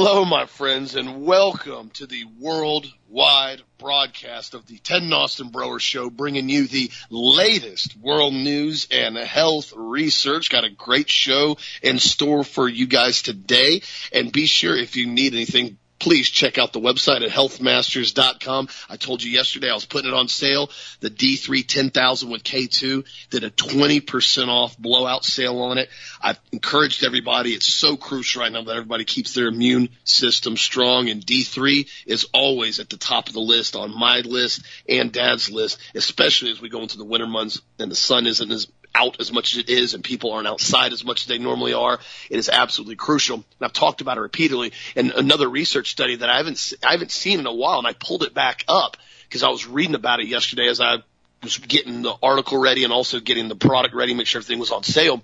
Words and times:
Hello, 0.00 0.24
my 0.24 0.46
friends, 0.46 0.94
and 0.94 1.24
welcome 1.24 1.90
to 1.94 2.06
the 2.06 2.24
worldwide 2.38 3.62
broadcast 3.78 4.54
of 4.54 4.64
the 4.64 4.78
Ted 4.78 5.02
Austin 5.12 5.48
Broer 5.48 5.80
Show, 5.80 6.08
bringing 6.08 6.48
you 6.48 6.68
the 6.68 6.92
latest 7.10 7.96
world 7.96 8.32
news 8.32 8.86
and 8.92 9.16
health 9.16 9.72
research. 9.74 10.50
Got 10.50 10.62
a 10.62 10.70
great 10.70 11.10
show 11.10 11.58
in 11.82 11.98
store 11.98 12.44
for 12.44 12.68
you 12.68 12.86
guys 12.86 13.22
today. 13.22 13.82
And 14.12 14.30
be 14.30 14.46
sure 14.46 14.76
if 14.76 14.94
you 14.94 15.08
need 15.08 15.34
anything, 15.34 15.78
please 15.98 16.28
check 16.28 16.58
out 16.58 16.72
the 16.72 16.80
website 16.80 17.22
at 17.22 17.30
healthmasters.com. 17.30 18.68
I 18.88 18.96
told 18.96 19.22
you 19.22 19.30
yesterday 19.30 19.70
I 19.70 19.74
was 19.74 19.84
putting 19.84 20.10
it 20.10 20.14
on 20.14 20.28
sale. 20.28 20.70
The 21.00 21.10
D3 21.10 21.66
10,000 21.66 22.30
with 22.30 22.42
K2 22.42 23.04
did 23.30 23.44
a 23.44 23.50
20% 23.50 24.48
off 24.48 24.78
blowout 24.78 25.24
sale 25.24 25.60
on 25.60 25.78
it. 25.78 25.88
I've 26.20 26.38
encouraged 26.52 27.04
everybody. 27.04 27.50
It's 27.50 27.66
so 27.66 27.96
crucial 27.96 28.42
right 28.42 28.52
now 28.52 28.62
that 28.62 28.76
everybody 28.76 29.04
keeps 29.04 29.34
their 29.34 29.48
immune 29.48 29.88
system 30.04 30.56
strong 30.56 31.08
and 31.08 31.24
D3 31.24 31.88
is 32.06 32.26
always 32.32 32.80
at 32.80 32.90
the 32.90 32.96
top 32.96 33.28
of 33.28 33.34
the 33.34 33.40
list 33.40 33.76
on 33.76 33.96
my 33.96 34.20
list 34.20 34.62
and 34.88 35.12
dad's 35.12 35.50
list, 35.50 35.78
especially 35.94 36.50
as 36.50 36.60
we 36.60 36.68
go 36.68 36.82
into 36.82 36.98
the 36.98 37.04
winter 37.04 37.26
months 37.26 37.60
and 37.78 37.90
the 37.90 37.96
sun 37.96 38.26
isn't 38.26 38.50
as 38.50 38.66
out 38.98 39.20
as 39.20 39.32
much 39.32 39.54
as 39.54 39.60
it 39.60 39.68
is 39.68 39.94
and 39.94 40.02
people 40.02 40.32
aren't 40.32 40.48
outside 40.48 40.92
as 40.92 41.04
much 41.04 41.22
as 41.22 41.26
they 41.26 41.38
normally 41.38 41.72
are. 41.72 41.98
It 42.30 42.38
is 42.38 42.48
absolutely 42.48 42.96
crucial. 42.96 43.36
And 43.36 43.44
I've 43.60 43.72
talked 43.72 44.00
about 44.00 44.18
it 44.18 44.22
repeatedly. 44.22 44.72
And 44.96 45.12
another 45.12 45.48
research 45.48 45.90
study 45.90 46.16
that 46.16 46.28
I 46.28 46.38
haven't, 46.38 46.72
I 46.86 46.92
haven't 46.92 47.12
seen 47.12 47.38
in 47.38 47.46
a 47.46 47.54
while 47.54 47.78
and 47.78 47.86
I 47.86 47.92
pulled 47.92 48.22
it 48.22 48.34
back 48.34 48.64
up 48.68 48.96
because 49.28 49.42
I 49.42 49.48
was 49.48 49.66
reading 49.66 49.94
about 49.94 50.20
it 50.20 50.26
yesterday 50.26 50.68
as 50.68 50.80
I 50.80 50.98
was 51.42 51.58
getting 51.58 52.02
the 52.02 52.14
article 52.22 52.58
ready 52.58 52.84
and 52.84 52.92
also 52.92 53.20
getting 53.20 53.48
the 53.48 53.56
product 53.56 53.94
ready, 53.94 54.14
make 54.14 54.26
sure 54.26 54.40
everything 54.40 54.58
was 54.58 54.72
on 54.72 54.82
sale. 54.82 55.22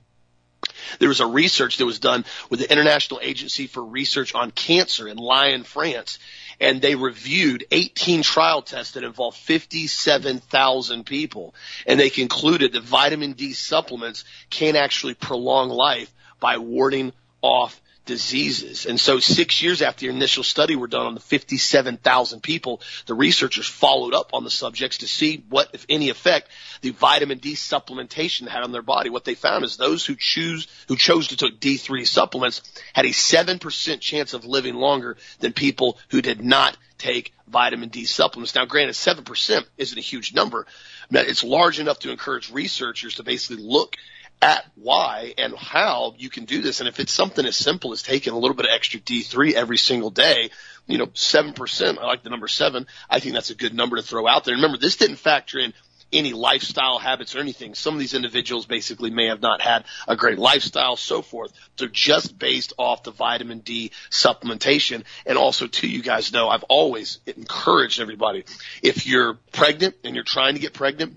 There 0.99 1.09
was 1.09 1.21
a 1.21 1.27
research 1.27 1.79
that 1.79 1.87
was 1.87 1.99
done 1.99 2.25
with 2.51 2.61
the 2.61 2.71
International 2.71 3.21
Agency 3.23 3.67
for 3.67 3.85
Research 3.85 4.35
on 4.35 4.51
Cancer 4.51 5.09
in 5.09 5.17
Lyon, 5.17 5.65
France, 5.65 6.19
and 6.61 6.81
they 6.81 6.95
reviewed 6.95 7.67
18 7.71 8.23
trial 8.23 8.63
tests 8.63 8.93
that 8.93 9.05
involved 9.05 9.37
57,000 9.39 11.05
people. 11.05 11.55
And 11.87 11.99
they 11.99 12.11
concluded 12.11 12.73
that 12.73 12.83
vitamin 12.83 13.33
D 13.33 13.53
supplements 13.53 14.25
can 14.51 14.77
actually 14.77 15.15
prolong 15.15 15.69
life 15.69 16.13
by 16.41 16.59
warding 16.59 17.13
off 17.43 17.81
diseases. 18.05 18.87
And 18.87 19.01
so 19.01 19.19
six 19.19 19.63
years 19.63 19.83
after 19.83 20.07
the 20.07 20.13
initial 20.13 20.43
study 20.43 20.77
were 20.77 20.87
done 20.87 21.07
on 21.07 21.15
the 21.15 21.21
57,000 21.21 22.43
people, 22.43 22.81
the 23.07 23.15
researchers 23.15 23.67
followed 23.67 24.15
up 24.15 24.31
on 24.33 24.45
the 24.45 24.51
subjects 24.51 24.99
to 24.99 25.09
see 25.09 25.45
what, 25.49 25.71
if 25.73 25.87
any 25.89 26.11
effect, 26.11 26.49
the 26.83 26.91
vitamin 26.91 27.39
D 27.39 27.55
supplementation 27.55 28.49
had 28.49 28.63
on 28.63 28.73
their 28.73 28.83
body. 28.83 29.11
What 29.11 29.25
they 29.25 29.35
found 29.35 29.65
is 29.65 29.77
those 29.77 30.05
who 30.05 30.17
choose, 30.19 30.69
who 30.89 30.97
chose 30.97 31.29
to 31.29 31.37
take 31.37 31.61
D3 31.61 32.07
supplements 32.07 32.63
had 32.93 33.07
a 33.07 33.11
7% 33.11 34.01
chance 34.01 34.35
of 34.35 34.45
living 34.45 34.75
longer 34.75 35.17
than 35.41 35.53
people 35.53 35.99
who 36.11 36.21
did 36.21 36.45
not 36.45 36.77
take 36.99 37.33
vitamin 37.49 37.89
D 37.89 38.05
supplements. 38.05 38.55
Now, 38.55 38.65
granted, 38.65 38.95
7% 38.95 39.65
isn't 39.77 39.99
a 39.99 40.01
huge 40.01 40.35
number. 40.35 40.67
But 41.11 41.29
it's 41.29 41.45
large 41.45 41.79
enough 41.79 41.99
to 42.01 42.11
encourage 42.11 42.51
researchers 42.51 43.17
to 43.17 43.23
basically 43.23 43.63
look 43.63 43.97
at 44.43 44.65
why 44.75 45.35
and 45.39 45.57
how 45.57 46.15
you 46.19 46.29
can 46.29 46.45
do 46.45 46.61
this. 46.61 46.81
And 46.81 46.89
if 46.89 47.01
it's 47.01 47.13
something 47.13 47.45
as 47.47 47.57
simple 47.57 47.93
as 47.93 48.03
taking 48.03 48.33
a 48.33 48.39
little 48.39 48.57
bit 48.57 48.67
of 48.67 48.73
extra 48.73 49.01
D3 49.01 49.53
every 49.55 49.79
single 49.79 50.11
day, 50.11 50.51
you 50.87 50.99
know, 50.99 51.07
7%, 51.07 51.99
I 51.99 52.07
like 52.07 52.23
the 52.23 52.31
number 52.31 52.49
seven. 52.49 52.87
I 53.09 53.21
think 53.21 53.35
that's 53.35 53.51
a 53.51 53.55
good 53.55 53.75
number 53.75 53.97
to 53.97 54.03
throw 54.03 54.27
out 54.27 54.45
there. 54.45 54.55
Remember, 54.55 54.77
this 54.77 54.97
didn't 54.97 55.17
factor 55.17 55.59
in 55.59 55.73
any 56.13 56.33
lifestyle 56.33 56.99
habits 56.99 57.35
or 57.35 57.41
anything. 57.41 57.75
Some 57.75 57.95
of 57.95 58.01
these 58.01 58.15
individuals 58.15 58.67
basically 58.67 59.11
may 59.11 59.29
have 59.29 59.41
not 59.41 59.61
had 59.61 59.85
a 60.07 60.17
great 60.17 60.39
lifestyle, 60.39 60.97
so 60.97 61.23
forth. 61.23 61.53
They're 61.77 61.89
just 61.89 62.39
based 62.39 62.73
off 62.79 63.03
the 63.03 63.11
vitamin 63.11 63.61
D 63.61 63.91
supplementation. 64.11 65.05
And 65.27 65.37
also 65.37 65.67
too, 65.67 65.89
you 65.89 66.03
guys 66.03 66.33
know, 66.33 66.49
I've 66.49 66.65
always 66.65 67.19
encouraged 67.27 68.01
everybody, 68.01 68.45
if 68.83 69.07
you're 69.07 69.35
pregnant 69.53 69.97
and 70.05 70.15
you're 70.15 70.25
trying 70.25 70.55
to 70.55 70.61
get 70.61 70.73
pregnant, 70.73 71.15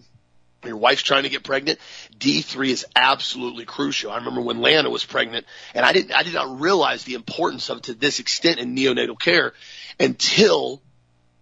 your 0.68 0.78
wife's 0.78 1.04
trying 1.04 1.24
to 1.24 1.30
get 1.30 1.44
pregnant, 1.44 1.80
D3 2.18 2.70
is 2.70 2.86
absolutely 2.96 3.66
crucial. 3.66 4.12
I 4.12 4.18
remember 4.18 4.42
when 4.42 4.62
Lana 4.62 4.90
was 4.90 5.06
pregnant 5.06 5.46
and 5.74 5.86
I 5.86 5.94
didn't, 5.94 6.14
I 6.14 6.24
did 6.24 6.34
not 6.34 6.60
realize 6.60 7.04
the 7.04 7.16
importance 7.16 7.70
of 7.70 7.78
it 7.78 7.84
to 7.84 7.94
this 7.94 8.20
extent 8.20 8.60
in 8.60 8.76
neonatal 8.76 9.20
care 9.20 9.54
until 10.00 10.82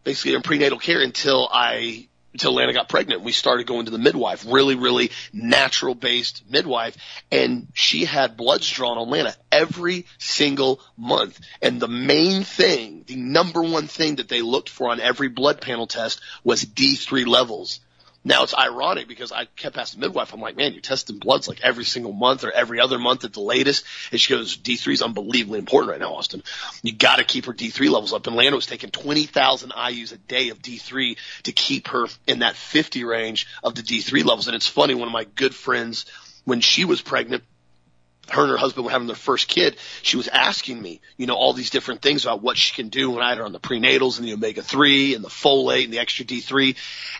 basically 0.03 0.35
in 0.35 0.41
prenatal 0.41 0.79
care 0.79 1.01
until 1.01 1.49
I, 1.51 2.07
until 2.35 2.53
Lana 2.53 2.73
got 2.73 2.89
pregnant. 2.89 3.21
We 3.21 3.31
started 3.31 3.65
going 3.65 3.85
to 3.85 3.91
the 3.91 3.97
midwife, 3.97 4.45
really, 4.45 4.75
really 4.75 5.11
natural 5.31 5.95
based 5.95 6.43
midwife. 6.49 6.97
And 7.31 7.69
she 7.73 8.03
had 8.03 8.35
bloods 8.35 8.69
drawn 8.69 8.97
on 8.97 9.09
Lana 9.09 9.33
every 9.53 10.05
single 10.17 10.81
month. 10.97 11.39
And 11.61 11.79
the 11.79 11.87
main 11.87 12.43
thing, 12.43 13.05
the 13.07 13.15
number 13.15 13.61
one 13.61 13.87
thing 13.87 14.17
that 14.17 14.27
they 14.27 14.41
looked 14.41 14.67
for 14.67 14.89
on 14.89 14.99
every 14.99 15.29
blood 15.29 15.61
panel 15.61 15.87
test 15.87 16.19
was 16.43 16.65
D3 16.65 17.25
levels. 17.25 17.79
Now 18.27 18.41
it's 18.41 18.55
ironic 18.55 19.07
because 19.07 19.31
I 19.31 19.45
kept 19.45 19.77
asking 19.77 20.01
the 20.01 20.07
midwife, 20.07 20.33
I'm 20.33 20.41
like, 20.41 20.57
man, 20.57 20.73
you're 20.73 20.81
testing 20.81 21.19
bloods 21.19 21.47
like 21.47 21.61
every 21.61 21.85
single 21.85 22.11
month 22.11 22.43
or 22.43 22.51
every 22.51 22.79
other 22.79 22.97
month 22.97 23.23
at 23.23 23.33
the 23.33 23.39
latest. 23.39 23.85
And 24.11 24.19
she 24.19 24.33
goes, 24.33 24.57
D3 24.57 24.93
is 24.93 25.01
unbelievably 25.03 25.59
important 25.59 25.91
right 25.91 25.99
now, 25.99 26.15
Austin. 26.15 26.41
You 26.81 26.93
got 26.93 27.17
to 27.17 27.23
keep 27.23 27.45
her 27.45 27.53
D3 27.53 27.81
levels 27.91 28.13
up. 28.13 28.25
And 28.25 28.35
Lana 28.35 28.55
was 28.55 28.65
taking 28.65 28.89
20,000 28.89 29.69
IUs 29.69 30.11
a 30.11 30.17
day 30.17 30.49
of 30.49 30.59
D3 30.59 31.17
to 31.43 31.51
keep 31.51 31.89
her 31.89 32.07
in 32.25 32.39
that 32.39 32.55
50 32.55 33.03
range 33.03 33.45
of 33.63 33.75
the 33.75 33.83
D3 33.83 34.25
levels. 34.25 34.47
And 34.47 34.55
it's 34.55 34.67
funny, 34.67 34.95
one 34.95 35.07
of 35.07 35.13
my 35.13 35.25
good 35.35 35.53
friends, 35.53 36.07
when 36.45 36.61
she 36.61 36.83
was 36.83 37.01
pregnant, 37.01 37.43
her 38.29 38.43
and 38.43 38.51
her 38.51 38.57
husband 38.57 38.85
were 38.85 38.91
having 38.91 39.07
their 39.07 39.15
first 39.15 39.47
kid, 39.47 39.77
she 40.01 40.17
was 40.17 40.27
asking 40.27 40.81
me, 40.81 41.01
you 41.17 41.27
know, 41.27 41.35
all 41.35 41.53
these 41.53 41.69
different 41.69 42.01
things 42.01 42.25
about 42.25 42.41
what 42.41 42.57
she 42.57 42.73
can 42.73 42.89
do 42.89 43.11
when 43.11 43.23
I 43.23 43.29
had 43.29 43.37
her 43.37 43.45
on 43.45 43.51
the 43.51 43.59
prenatals 43.59 44.17
and 44.17 44.27
the 44.27 44.33
omega 44.33 44.61
three 44.61 45.15
and 45.15 45.23
the 45.23 45.29
folate 45.29 45.85
and 45.85 45.93
the 45.93 45.99
extra 45.99 46.25
D3. 46.25 46.75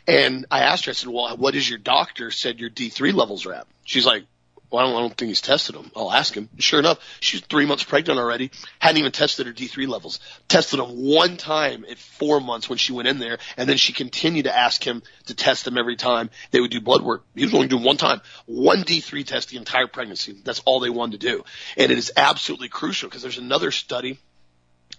And 0.08 0.46
I 0.50 0.62
asked 0.62 0.86
her, 0.86 0.92
I 0.92 0.94
said, 0.94 1.10
well, 1.10 1.36
what 1.38 1.56
is 1.56 1.70
your 1.70 1.80
doctor 1.80 2.32
said 2.32 2.60
your 2.60 2.70
D3 2.70 3.14
levels 3.14 3.46
are 3.46 3.54
at? 3.54 3.68
She's 3.84 4.06
like, 4.06 4.26
well, 4.72 4.84
I 4.84 4.88
don't, 4.88 4.96
I 4.98 5.00
don't 5.02 5.18
think 5.18 5.30
he's 5.30 5.42
tested 5.42 5.76
them. 5.76 5.92
I'll 5.96 6.12
ask 6.12 6.34
him. 6.34 6.50
Sure 6.58 6.80
enough, 6.80 7.00
she's 7.20 7.42
three 7.42 7.66
months 7.66 7.84
pregnant 7.84 8.20
already. 8.20 8.52
Hadn't 8.80 8.98
even 8.98 9.12
tested 9.12 9.48
her 9.48 9.53
D3 9.53 9.88
levels. 9.88 10.20
Tested 10.48 10.80
them 10.80 10.90
one 10.90 11.38
time 11.38 11.86
at 11.90 11.98
four 11.98 12.40
months 12.40 12.70
when 12.70 12.78
she 12.78 12.94
went 12.94 13.08
in 13.08 13.20
there, 13.20 13.38
and 13.58 13.70
then 13.70 13.78
she 13.78 13.94
continued 13.94 14.44
to 14.46 14.56
ask 14.56 14.86
him 14.86 15.03
to 15.28 15.36
test 15.36 15.66
them 15.66 15.78
every 15.78 15.96
time 15.96 16.30
they 16.52 16.59
would 16.59 16.72
do 16.72 16.81
blood 16.81 17.02
work. 17.02 17.24
He 17.36 17.46
was 17.46 17.53
only 17.53 17.68
doing 17.68 17.84
one 17.84 17.98
time, 17.98 18.22
one 18.46 18.84
D3 18.84 19.26
test 19.26 19.50
the 19.50 19.58
entire 19.58 19.88
pregnancy. 19.88 20.36
That's 20.44 20.62
all 20.66 20.80
they 20.80 20.90
wanted 20.90 21.22
to 21.22 21.28
do, 21.28 21.44
and 21.78 21.92
it 21.92 21.97
is 21.97 22.12
absolutely 22.18 22.70
crucial 22.70 23.09
because 23.09 23.22
there's 23.22 23.38
another 23.38 23.72
study 23.72 24.20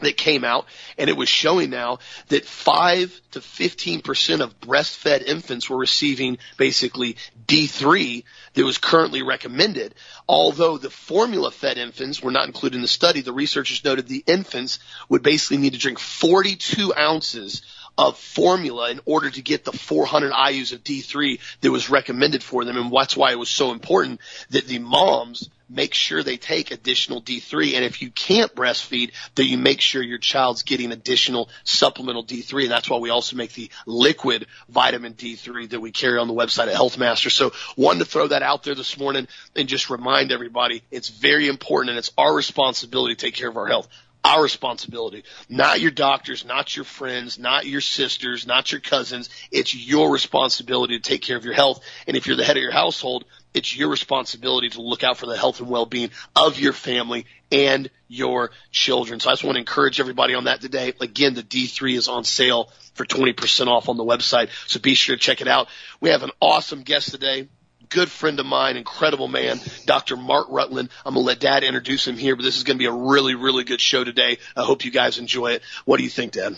that 0.00 0.16
came 0.16 0.44
out 0.44 0.66
and 0.98 1.08
it 1.10 1.16
was 1.16 1.28
showing 1.28 1.70
now 1.70 1.98
that 2.28 2.44
5 2.44 3.20
to 3.32 3.40
15% 3.40 4.40
of 4.40 4.60
breastfed 4.60 5.22
infants 5.22 5.68
were 5.68 5.76
receiving 5.76 6.38
basically 6.56 7.16
D3 7.46 8.24
that 8.54 8.64
was 8.64 8.78
currently 8.78 9.22
recommended. 9.22 9.94
Although 10.28 10.78
the 10.78 10.90
formula 10.90 11.50
fed 11.50 11.78
infants 11.78 12.22
were 12.22 12.30
not 12.30 12.46
included 12.46 12.76
in 12.76 12.82
the 12.82 12.88
study, 12.88 13.20
the 13.20 13.32
researchers 13.32 13.84
noted 13.84 14.08
the 14.08 14.24
infants 14.26 14.78
would 15.08 15.22
basically 15.22 15.58
need 15.58 15.72
to 15.72 15.78
drink 15.78 15.98
42 15.98 16.94
ounces 16.96 17.62
of 17.98 18.18
formula 18.18 18.90
in 18.90 19.00
order 19.06 19.30
to 19.30 19.42
get 19.42 19.64
the 19.64 19.72
400 19.72 20.32
IUs 20.32 20.72
of 20.72 20.84
D3 20.84 21.40
that 21.60 21.70
was 21.70 21.88
recommended 21.88 22.42
for 22.42 22.64
them. 22.64 22.76
And 22.76 22.92
that's 22.92 23.16
why 23.16 23.32
it 23.32 23.38
was 23.38 23.48
so 23.48 23.72
important 23.72 24.20
that 24.50 24.66
the 24.66 24.78
moms 24.78 25.48
make 25.68 25.94
sure 25.94 26.22
they 26.22 26.36
take 26.36 26.70
additional 26.70 27.22
D3. 27.22 27.74
And 27.74 27.84
if 27.84 28.02
you 28.02 28.10
can't 28.10 28.54
breastfeed, 28.54 29.12
then 29.34 29.46
you 29.46 29.58
make 29.58 29.80
sure 29.80 30.02
your 30.02 30.18
child's 30.18 30.62
getting 30.62 30.92
additional 30.92 31.48
supplemental 31.64 32.24
D3. 32.24 32.64
And 32.64 32.70
that's 32.70 32.88
why 32.88 32.98
we 32.98 33.10
also 33.10 33.36
make 33.36 33.52
the 33.52 33.70
liquid 33.86 34.46
vitamin 34.68 35.14
D3 35.14 35.70
that 35.70 35.80
we 35.80 35.90
carry 35.90 36.18
on 36.18 36.28
the 36.28 36.34
website 36.34 36.68
at 36.68 36.74
Healthmaster. 36.74 37.30
So 37.30 37.52
wanted 37.76 38.00
to 38.00 38.04
throw 38.04 38.28
that 38.28 38.42
out 38.42 38.62
there 38.62 38.74
this 38.74 38.98
morning 38.98 39.28
and 39.54 39.68
just 39.68 39.90
remind 39.90 40.32
everybody 40.32 40.82
it's 40.90 41.08
very 41.08 41.48
important 41.48 41.90
and 41.90 41.98
it's 41.98 42.12
our 42.16 42.34
responsibility 42.34 43.14
to 43.14 43.26
take 43.26 43.34
care 43.34 43.48
of 43.48 43.56
our 43.56 43.66
health 43.66 43.88
our 44.26 44.42
responsibility, 44.42 45.22
not 45.48 45.80
your 45.80 45.92
doctors, 45.92 46.44
not 46.44 46.74
your 46.74 46.84
friends, 46.84 47.38
not 47.38 47.64
your 47.64 47.80
sisters, 47.80 48.44
not 48.44 48.72
your 48.72 48.80
cousins. 48.80 49.30
It's 49.52 49.72
your 49.72 50.10
responsibility 50.10 50.98
to 50.98 51.08
take 51.08 51.22
care 51.22 51.36
of 51.36 51.44
your 51.44 51.54
health. 51.54 51.80
And 52.08 52.16
if 52.16 52.26
you're 52.26 52.36
the 52.36 52.42
head 52.42 52.56
of 52.56 52.62
your 52.62 52.72
household, 52.72 53.24
it's 53.56 53.74
your 53.74 53.88
responsibility 53.88 54.68
to 54.68 54.82
look 54.82 55.02
out 55.02 55.16
for 55.16 55.24
the 55.24 55.36
health 55.36 55.60
and 55.60 55.70
well-being 55.70 56.10
of 56.36 56.60
your 56.60 56.74
family 56.74 57.24
and 57.50 57.90
your 58.06 58.50
children. 58.70 59.18
So 59.18 59.30
I 59.30 59.32
just 59.32 59.44
want 59.44 59.54
to 59.54 59.60
encourage 59.60 59.98
everybody 59.98 60.34
on 60.34 60.44
that 60.44 60.60
today. 60.60 60.92
Again, 61.00 61.32
the 61.32 61.42
D3 61.42 61.96
is 61.96 62.06
on 62.06 62.24
sale 62.24 62.70
for 62.92 63.06
20% 63.06 63.66
off 63.66 63.88
on 63.88 63.96
the 63.96 64.04
website. 64.04 64.50
So 64.66 64.78
be 64.78 64.94
sure 64.94 65.16
to 65.16 65.20
check 65.20 65.40
it 65.40 65.48
out. 65.48 65.68
We 66.00 66.10
have 66.10 66.22
an 66.22 66.32
awesome 66.40 66.82
guest 66.82 67.10
today. 67.12 67.48
Good 67.88 68.10
friend 68.10 68.38
of 68.40 68.46
mine, 68.46 68.76
incredible 68.76 69.28
man, 69.28 69.58
Dr. 69.86 70.16
Mark 70.16 70.48
Rutland. 70.50 70.90
I'm 71.06 71.14
going 71.14 71.24
to 71.24 71.26
let 71.26 71.40
Dad 71.40 71.64
introduce 71.64 72.06
him 72.06 72.18
here, 72.18 72.36
but 72.36 72.42
this 72.42 72.58
is 72.58 72.64
going 72.64 72.76
to 72.76 72.82
be 72.82 72.86
a 72.86 72.92
really, 72.92 73.36
really 73.36 73.64
good 73.64 73.80
show 73.80 74.04
today. 74.04 74.38
I 74.54 74.64
hope 74.64 74.84
you 74.84 74.90
guys 74.90 75.18
enjoy 75.18 75.52
it. 75.52 75.62
What 75.86 75.96
do 75.96 76.02
you 76.02 76.10
think, 76.10 76.32
Dad? 76.32 76.56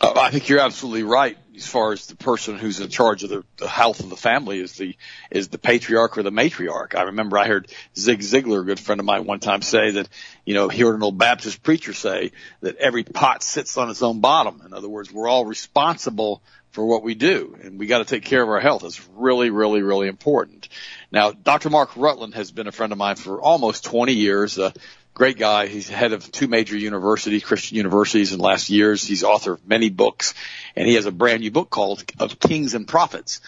Uh, 0.00 0.12
I 0.16 0.30
think 0.30 0.48
you're 0.48 0.60
absolutely 0.60 1.02
right. 1.02 1.36
as 1.54 1.66
far 1.66 1.92
as 1.92 2.06
the 2.06 2.16
person 2.16 2.58
who's 2.58 2.80
in 2.80 2.88
charge 2.88 3.24
of 3.24 3.30
the, 3.30 3.44
the 3.58 3.68
health 3.68 4.00
of 4.00 4.08
the 4.08 4.16
family 4.16 4.58
is 4.58 4.72
the 4.74 4.96
is 5.30 5.48
the 5.48 5.58
patriarch 5.58 6.16
or 6.16 6.22
the 6.22 6.30
matriarch. 6.30 6.94
I 6.94 7.02
remember 7.02 7.36
I 7.36 7.46
heard 7.46 7.70
Zig 7.96 8.20
Ziglar, 8.20 8.62
a 8.62 8.64
good 8.64 8.80
friend 8.80 9.00
of 9.00 9.04
mine, 9.04 9.26
one 9.26 9.40
time 9.40 9.60
say 9.60 9.92
that 9.92 10.08
you 10.46 10.54
know 10.54 10.68
he 10.68 10.82
heard 10.82 10.94
an 10.94 11.02
old 11.02 11.18
Baptist 11.18 11.62
preacher 11.62 11.92
say 11.92 12.32
that 12.62 12.76
every 12.76 13.04
pot 13.04 13.42
sits 13.42 13.76
on 13.76 13.90
its 13.90 14.02
own 14.02 14.20
bottom. 14.20 14.62
In 14.64 14.72
other 14.72 14.88
words, 14.88 15.12
we're 15.12 15.28
all 15.28 15.44
responsible 15.44 16.42
for 16.70 16.84
what 16.84 17.02
we 17.02 17.14
do, 17.14 17.56
and 17.62 17.78
we 17.78 17.86
got 17.86 17.98
to 17.98 18.04
take 18.04 18.24
care 18.24 18.42
of 18.42 18.48
our 18.48 18.60
health. 18.60 18.84
It's 18.84 19.06
really, 19.14 19.50
really, 19.50 19.82
really 19.82 20.08
important. 20.08 20.68
Now, 21.10 21.32
Dr. 21.32 21.70
Mark 21.70 21.96
Rutland 21.96 22.34
has 22.34 22.50
been 22.50 22.66
a 22.66 22.72
friend 22.72 22.92
of 22.92 22.98
mine 22.98 23.16
for 23.16 23.40
almost 23.40 23.84
20 23.84 24.12
years. 24.12 24.58
Uh, 24.58 24.72
great 25.16 25.38
guy. 25.38 25.66
He's 25.66 25.88
head 25.88 26.12
of 26.12 26.30
two 26.30 26.46
major 26.46 26.76
universities, 26.76 27.42
Christian 27.42 27.78
universities 27.78 28.34
in 28.34 28.38
last 28.38 28.68
years. 28.68 29.02
He's 29.02 29.24
author 29.24 29.54
of 29.54 29.66
many 29.66 29.88
books 29.88 30.34
and 30.76 30.86
he 30.86 30.94
has 30.96 31.06
a 31.06 31.10
brand 31.10 31.40
new 31.40 31.50
book 31.50 31.70
called 31.70 32.04
of 32.20 32.38
Kings 32.38 32.74
and 32.74 32.86
Prophets. 32.86 33.40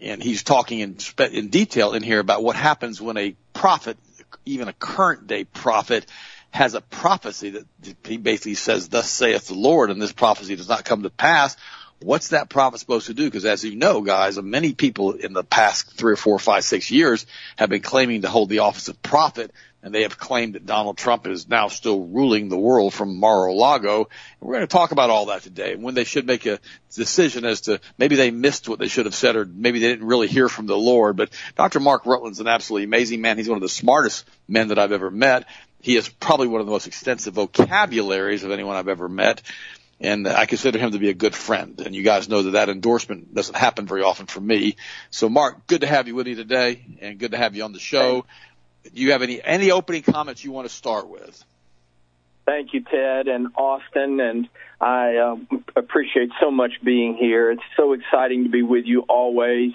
And 0.00 0.22
he's 0.22 0.42
talking 0.42 0.80
in, 0.80 0.96
in 1.30 1.48
detail 1.48 1.92
in 1.92 2.02
here 2.02 2.20
about 2.20 2.42
what 2.42 2.56
happens 2.56 3.02
when 3.02 3.18
a 3.18 3.36
prophet, 3.52 3.98
even 4.46 4.68
a 4.68 4.72
current 4.72 5.26
day 5.26 5.44
prophet, 5.44 6.06
has 6.52 6.72
a 6.72 6.80
prophecy 6.80 7.50
that 7.50 7.66
he 8.06 8.16
basically 8.16 8.54
says, 8.54 8.88
thus 8.88 9.10
saith 9.10 9.46
the 9.46 9.54
Lord, 9.54 9.90
and 9.90 10.00
this 10.00 10.12
prophecy 10.12 10.56
does 10.56 10.70
not 10.70 10.86
come 10.86 11.02
to 11.02 11.10
pass. 11.10 11.54
What's 12.00 12.28
that 12.28 12.48
prophet 12.48 12.80
supposed 12.80 13.08
to 13.08 13.14
do? 13.14 13.26
Because 13.26 13.44
as 13.44 13.62
you 13.62 13.76
know, 13.76 14.00
guys, 14.00 14.40
many 14.40 14.72
people 14.72 15.12
in 15.12 15.34
the 15.34 15.44
past 15.44 15.98
three 15.98 16.14
or 16.14 16.16
four, 16.16 16.38
five, 16.38 16.64
six 16.64 16.90
years 16.90 17.26
have 17.56 17.68
been 17.68 17.82
claiming 17.82 18.22
to 18.22 18.28
hold 18.28 18.48
the 18.48 18.60
office 18.60 18.88
of 18.88 19.02
prophet 19.02 19.52
and 19.82 19.94
they 19.94 20.02
have 20.02 20.18
claimed 20.18 20.54
that 20.54 20.66
Donald 20.66 20.98
Trump 20.98 21.26
is 21.26 21.48
now 21.48 21.68
still 21.68 22.00
ruling 22.00 22.48
the 22.48 22.58
world 22.58 22.92
from 22.92 23.16
Mar-a-Lago. 23.16 24.08
And 24.40 24.48
we're 24.48 24.56
going 24.56 24.66
to 24.66 24.72
talk 24.72 24.92
about 24.92 25.08
all 25.08 25.26
that 25.26 25.42
today 25.42 25.74
when 25.74 25.94
they 25.94 26.04
should 26.04 26.26
make 26.26 26.44
a 26.44 26.58
decision 26.94 27.44
as 27.46 27.62
to 27.62 27.80
maybe 27.96 28.16
they 28.16 28.30
missed 28.30 28.68
what 28.68 28.78
they 28.78 28.88
should 28.88 29.06
have 29.06 29.14
said 29.14 29.36
or 29.36 29.46
maybe 29.46 29.78
they 29.78 29.88
didn't 29.88 30.06
really 30.06 30.28
hear 30.28 30.48
from 30.48 30.66
the 30.66 30.76
Lord. 30.76 31.16
But 31.16 31.30
Dr. 31.56 31.80
Mark 31.80 32.04
Rutland's 32.04 32.40
an 32.40 32.46
absolutely 32.46 32.84
amazing 32.84 33.22
man. 33.22 33.38
He's 33.38 33.48
one 33.48 33.56
of 33.56 33.62
the 33.62 33.68
smartest 33.68 34.28
men 34.46 34.68
that 34.68 34.78
I've 34.78 34.92
ever 34.92 35.10
met. 35.10 35.46
He 35.80 35.94
has 35.94 36.08
probably 36.08 36.48
one 36.48 36.60
of 36.60 36.66
the 36.66 36.72
most 36.72 36.86
extensive 36.86 37.34
vocabularies 37.34 38.44
of 38.44 38.50
anyone 38.50 38.76
I've 38.76 38.88
ever 38.88 39.08
met. 39.08 39.40
And 40.02 40.26
I 40.26 40.46
consider 40.46 40.78
him 40.78 40.92
to 40.92 40.98
be 40.98 41.10
a 41.10 41.14
good 41.14 41.34
friend. 41.34 41.80
And 41.80 41.94
you 41.94 42.02
guys 42.02 42.28
know 42.28 42.42
that 42.42 42.52
that 42.52 42.70
endorsement 42.70 43.34
doesn't 43.34 43.56
happen 43.56 43.86
very 43.86 44.02
often 44.02 44.26
for 44.26 44.40
me. 44.40 44.76
So 45.10 45.28
Mark, 45.28 45.66
good 45.66 45.82
to 45.82 45.86
have 45.86 46.08
you 46.08 46.14
with 46.14 46.26
me 46.26 46.34
today 46.34 46.82
and 47.00 47.18
good 47.18 47.32
to 47.32 47.36
have 47.36 47.54
you 47.54 47.64
on 47.64 47.72
the 47.72 47.78
show 47.78 48.24
do 48.84 49.00
you 49.00 49.12
have 49.12 49.22
any 49.22 49.42
any 49.42 49.70
opening 49.70 50.02
comments 50.02 50.44
you 50.44 50.52
want 50.52 50.68
to 50.68 50.74
start 50.74 51.08
with? 51.08 51.44
Thank 52.46 52.72
you, 52.72 52.82
Ted 52.82 53.28
and 53.28 53.48
Austin, 53.54 54.18
and 54.18 54.48
I 54.80 55.16
uh, 55.16 55.36
appreciate 55.76 56.30
so 56.40 56.50
much 56.50 56.72
being 56.82 57.14
here. 57.14 57.50
It's 57.50 57.62
so 57.76 57.92
exciting 57.92 58.44
to 58.44 58.50
be 58.50 58.62
with 58.62 58.86
you 58.86 59.02
always. 59.08 59.72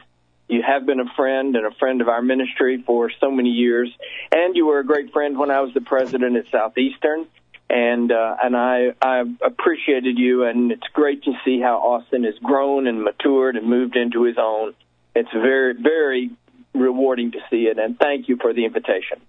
You 0.49 0.61
have 0.61 0.85
been 0.85 0.99
a 0.99 1.09
friend 1.15 1.55
and 1.55 1.65
a 1.65 1.71
friend 1.71 2.01
of 2.01 2.09
our 2.09 2.21
ministry 2.21 2.83
for 2.85 3.11
so 3.19 3.31
many 3.31 3.49
years, 3.49 3.89
and 4.31 4.55
you 4.55 4.65
were 4.65 4.79
a 4.79 4.85
great 4.85 5.13
friend 5.13 5.37
when 5.37 5.51
I 5.51 5.61
was 5.61 5.73
the 5.73 5.81
president 5.81 6.35
at 6.35 6.45
Southeastern. 6.51 7.27
And 7.67 8.11
uh, 8.11 8.35
and 8.43 8.55
I 8.55 8.89
I 9.01 9.23
appreciated 9.43 10.19
you, 10.19 10.43
and 10.43 10.71
it's 10.71 10.87
great 10.93 11.23
to 11.23 11.31
see 11.43 11.59
how 11.59 11.77
Austin 11.77 12.23
has 12.23 12.35
grown 12.43 12.85
and 12.85 13.03
matured 13.03 13.55
and 13.55 13.67
moved 13.67 13.95
into 13.95 14.23
his 14.23 14.37
own. 14.37 14.73
It's 15.15 15.31
very 15.31 15.73
very 15.73 16.31
rewarding 16.75 17.31
to 17.31 17.39
see 17.49 17.63
it. 17.63 17.77
And 17.79 17.97
thank 17.97 18.27
you 18.27 18.37
for 18.37 18.53
the 18.53 18.65
invitation. 18.65 19.21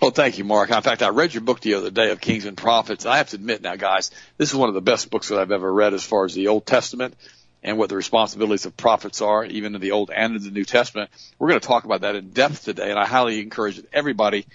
Well, 0.00 0.10
thank 0.12 0.38
you, 0.38 0.44
Mark. 0.44 0.70
In 0.70 0.80
fact, 0.82 1.02
I 1.02 1.08
read 1.08 1.34
your 1.34 1.40
book 1.40 1.60
the 1.60 1.74
other 1.74 1.90
day 1.90 2.10
of 2.10 2.20
Kings 2.20 2.44
and 2.44 2.56
Prophets. 2.56 3.04
I 3.06 3.16
have 3.16 3.30
to 3.30 3.36
admit 3.36 3.62
now, 3.62 3.74
guys, 3.74 4.10
this 4.36 4.50
is 4.50 4.54
one 4.54 4.68
of 4.68 4.74
the 4.74 4.80
best 4.80 5.10
books 5.10 5.28
that 5.28 5.40
I've 5.40 5.50
ever 5.50 5.72
read 5.72 5.94
as 5.94 6.04
far 6.04 6.24
as 6.24 6.34
the 6.34 6.48
Old 6.48 6.66
Testament 6.66 7.14
and 7.62 7.78
what 7.78 7.88
the 7.88 7.96
responsibilities 7.96 8.66
of 8.66 8.76
prophets 8.76 9.20
are, 9.20 9.44
even 9.44 9.74
in 9.74 9.80
the 9.80 9.92
Old 9.92 10.10
and 10.14 10.36
in 10.36 10.42
the 10.42 10.50
New 10.50 10.64
Testament. 10.64 11.10
We're 11.38 11.48
going 11.48 11.60
to 11.60 11.66
talk 11.66 11.84
about 11.84 12.02
that 12.02 12.14
in 12.14 12.30
depth 12.30 12.64
today, 12.64 12.90
and 12.90 12.98
I 12.98 13.06
highly 13.06 13.40
encourage 13.40 13.76
that 13.76 13.92
everybody 13.92 14.46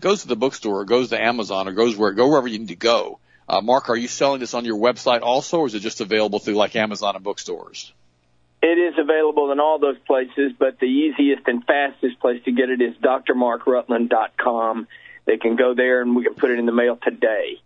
goes 0.00 0.22
to 0.22 0.28
the 0.28 0.36
bookstore 0.36 0.80
or 0.80 0.84
goes 0.84 1.08
to 1.08 1.20
Amazon 1.20 1.66
or 1.66 1.72
goes 1.72 1.96
where 1.96 2.12
go 2.12 2.28
wherever 2.28 2.46
you 2.46 2.58
need 2.58 2.68
to 2.68 2.76
go. 2.76 3.18
Uh, 3.48 3.60
Mark, 3.60 3.90
are 3.90 3.96
you 3.96 4.08
selling 4.08 4.40
this 4.40 4.54
on 4.54 4.64
your 4.64 4.78
website 4.78 5.22
also, 5.22 5.58
or 5.58 5.66
is 5.66 5.74
it 5.74 5.80
just 5.80 6.00
available 6.00 6.38
through 6.38 6.54
like 6.54 6.76
Amazon 6.76 7.16
and 7.16 7.24
bookstores? 7.24 7.92
It 8.66 8.78
is 8.78 8.94
available 8.98 9.52
in 9.52 9.60
all 9.60 9.78
those 9.78 9.98
places, 10.06 10.52
but 10.58 10.80
the 10.80 10.86
easiest 10.86 11.46
and 11.46 11.62
fastest 11.66 12.18
place 12.18 12.42
to 12.46 12.50
get 12.50 12.70
it 12.70 12.80
is 12.80 12.94
drmarkrutland.com. 12.96 14.88
They 15.26 15.36
can 15.36 15.56
go 15.56 15.74
there 15.74 16.00
and 16.00 16.16
we 16.16 16.24
can 16.24 16.32
put 16.32 16.50
it 16.50 16.58
in 16.58 16.64
the 16.64 16.72
mail 16.72 16.96
today. 16.96 17.60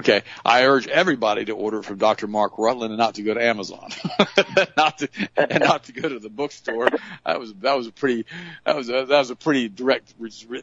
Okay, 0.00 0.20
I 0.44 0.66
urge 0.66 0.86
everybody 0.86 1.46
to 1.46 1.52
order 1.52 1.82
from 1.82 1.96
Dr. 1.96 2.26
Mark 2.26 2.58
Rutland 2.58 2.92
and 2.92 2.98
not 2.98 3.14
to 3.14 3.22
go 3.22 3.32
to 3.32 3.42
Amazon, 3.42 3.88
not 4.76 4.98
to 4.98 5.08
and 5.34 5.60
not 5.60 5.84
to 5.84 5.92
go 5.92 6.10
to 6.10 6.18
the 6.18 6.28
bookstore. 6.28 6.88
That 7.24 7.40
was 7.40 7.54
that 7.60 7.74
was 7.74 7.86
a 7.86 7.92
pretty 7.92 8.26
that 8.66 8.76
was 8.76 8.90
a, 8.90 9.06
that 9.06 9.18
was 9.18 9.30
a 9.30 9.36
pretty 9.36 9.70
direct. 9.70 10.12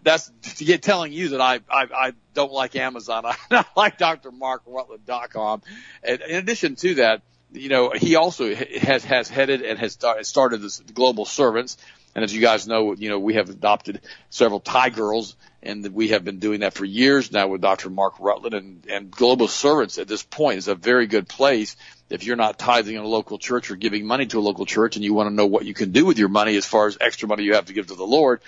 That's 0.04 0.32
to 0.58 0.66
get 0.66 0.84
telling 0.84 1.12
you 1.12 1.30
that 1.30 1.42
I 1.42 1.60
I, 1.72 1.88
I 1.92 2.14
don't 2.36 2.52
like 2.52 2.76
Amazon. 2.76 3.26
I, 3.52 3.66
like 3.76 3.98
Dr. 3.98 4.32
Mark 4.32 4.62
Rutland.com. 4.68 5.64
And 6.04 6.22
in 6.22 6.36
addition 6.36 6.76
to 6.76 6.96
that, 6.96 7.22
you 7.52 7.70
know, 7.70 7.92
he 7.96 8.16
also 8.16 8.54
has 8.54 9.04
has 9.04 9.30
headed 9.30 9.62
and 9.62 9.80
has 9.80 9.98
started 10.22 10.62
this 10.62 10.80
global 10.80 11.26
servants. 11.26 11.78
And 12.16 12.24
as 12.24 12.34
you 12.34 12.42
guys 12.42 12.68
know, 12.68 12.94
you 12.94 13.10
know, 13.10 13.20
we 13.20 13.36
have 13.36 13.50
adopted 13.50 14.02
several 14.30 14.60
Thai 14.60 14.90
girls 14.90 15.36
and 15.62 15.86
we 15.94 16.10
have 16.10 16.24
been 16.24 16.40
doing 16.40 16.62
that 16.62 16.74
for 16.74 16.86
years 16.86 17.32
now 17.32 17.48
with 17.48 17.62
Dr. 17.62 17.90
Mark 17.90 18.16
Rutland 18.20 18.56
and, 18.56 18.86
and 18.90 19.12
Global 19.12 19.48
Servants 19.48 19.98
at 19.98 20.08
this 20.08 20.24
point 20.24 20.58
is 20.58 20.68
a 20.68 20.76
very 20.76 21.06
good 21.06 21.28
place 21.28 21.76
if 22.10 22.24
you're 22.24 22.38
not 22.38 22.58
tithing 22.58 22.96
in 22.96 23.02
a 23.02 23.08
local 23.08 23.38
church 23.38 23.70
or 23.70 23.76
giving 23.76 24.06
money 24.06 24.26
to 24.28 24.40
a 24.40 24.42
local 24.42 24.66
church 24.66 24.96
and 24.96 25.04
you 25.04 25.14
want 25.14 25.30
to 25.30 25.34
know 25.34 25.46
what 25.46 25.66
you 25.66 25.74
can 25.74 25.92
do 25.92 26.06
with 26.06 26.18
your 26.18 26.30
money 26.30 26.56
as 26.56 26.66
far 26.66 26.88
as 26.88 26.98
extra 27.00 27.28
money 27.28 27.44
you 27.44 27.56
have 27.56 27.66
to 27.66 27.74
give 27.74 27.88
to 27.88 27.96
the 27.96 28.06
Lord 28.06 28.42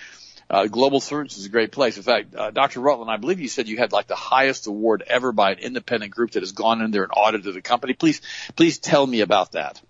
uh, 0.51 0.68
Global 0.68 1.00
Servants 1.00 1.38
is 1.38 1.45
a 1.45 1.50
great 1.50 1.71
place. 1.71 1.95
In 1.95 2.03
fact, 2.03 2.36
uh, 2.36 2.51
Dr. 2.51 2.81
Rutland, 2.81 3.09
I 3.09 3.15
believe 3.15 3.39
you 3.39 3.48
said 3.48 3.69
you 3.69 3.77
had 3.77 3.94
like 3.94 4.07
the 4.07 4.15
highest 4.15 4.68
award 4.68 5.01
ever 5.07 5.31
by 5.31 5.53
an 5.53 5.59
independent 5.59 6.12
group 6.12 6.31
that 6.31 6.42
has 6.42 6.51
gone 6.51 6.81
in 6.81 6.92
there 6.92 7.03
and 7.03 7.12
audited 7.15 7.53
the 7.53 7.62
company. 7.62 7.94
Please, 7.94 8.21
please 8.57 8.77
tell 8.77 9.07
me 9.07 9.21
about 9.21 9.53
that. 9.53 9.81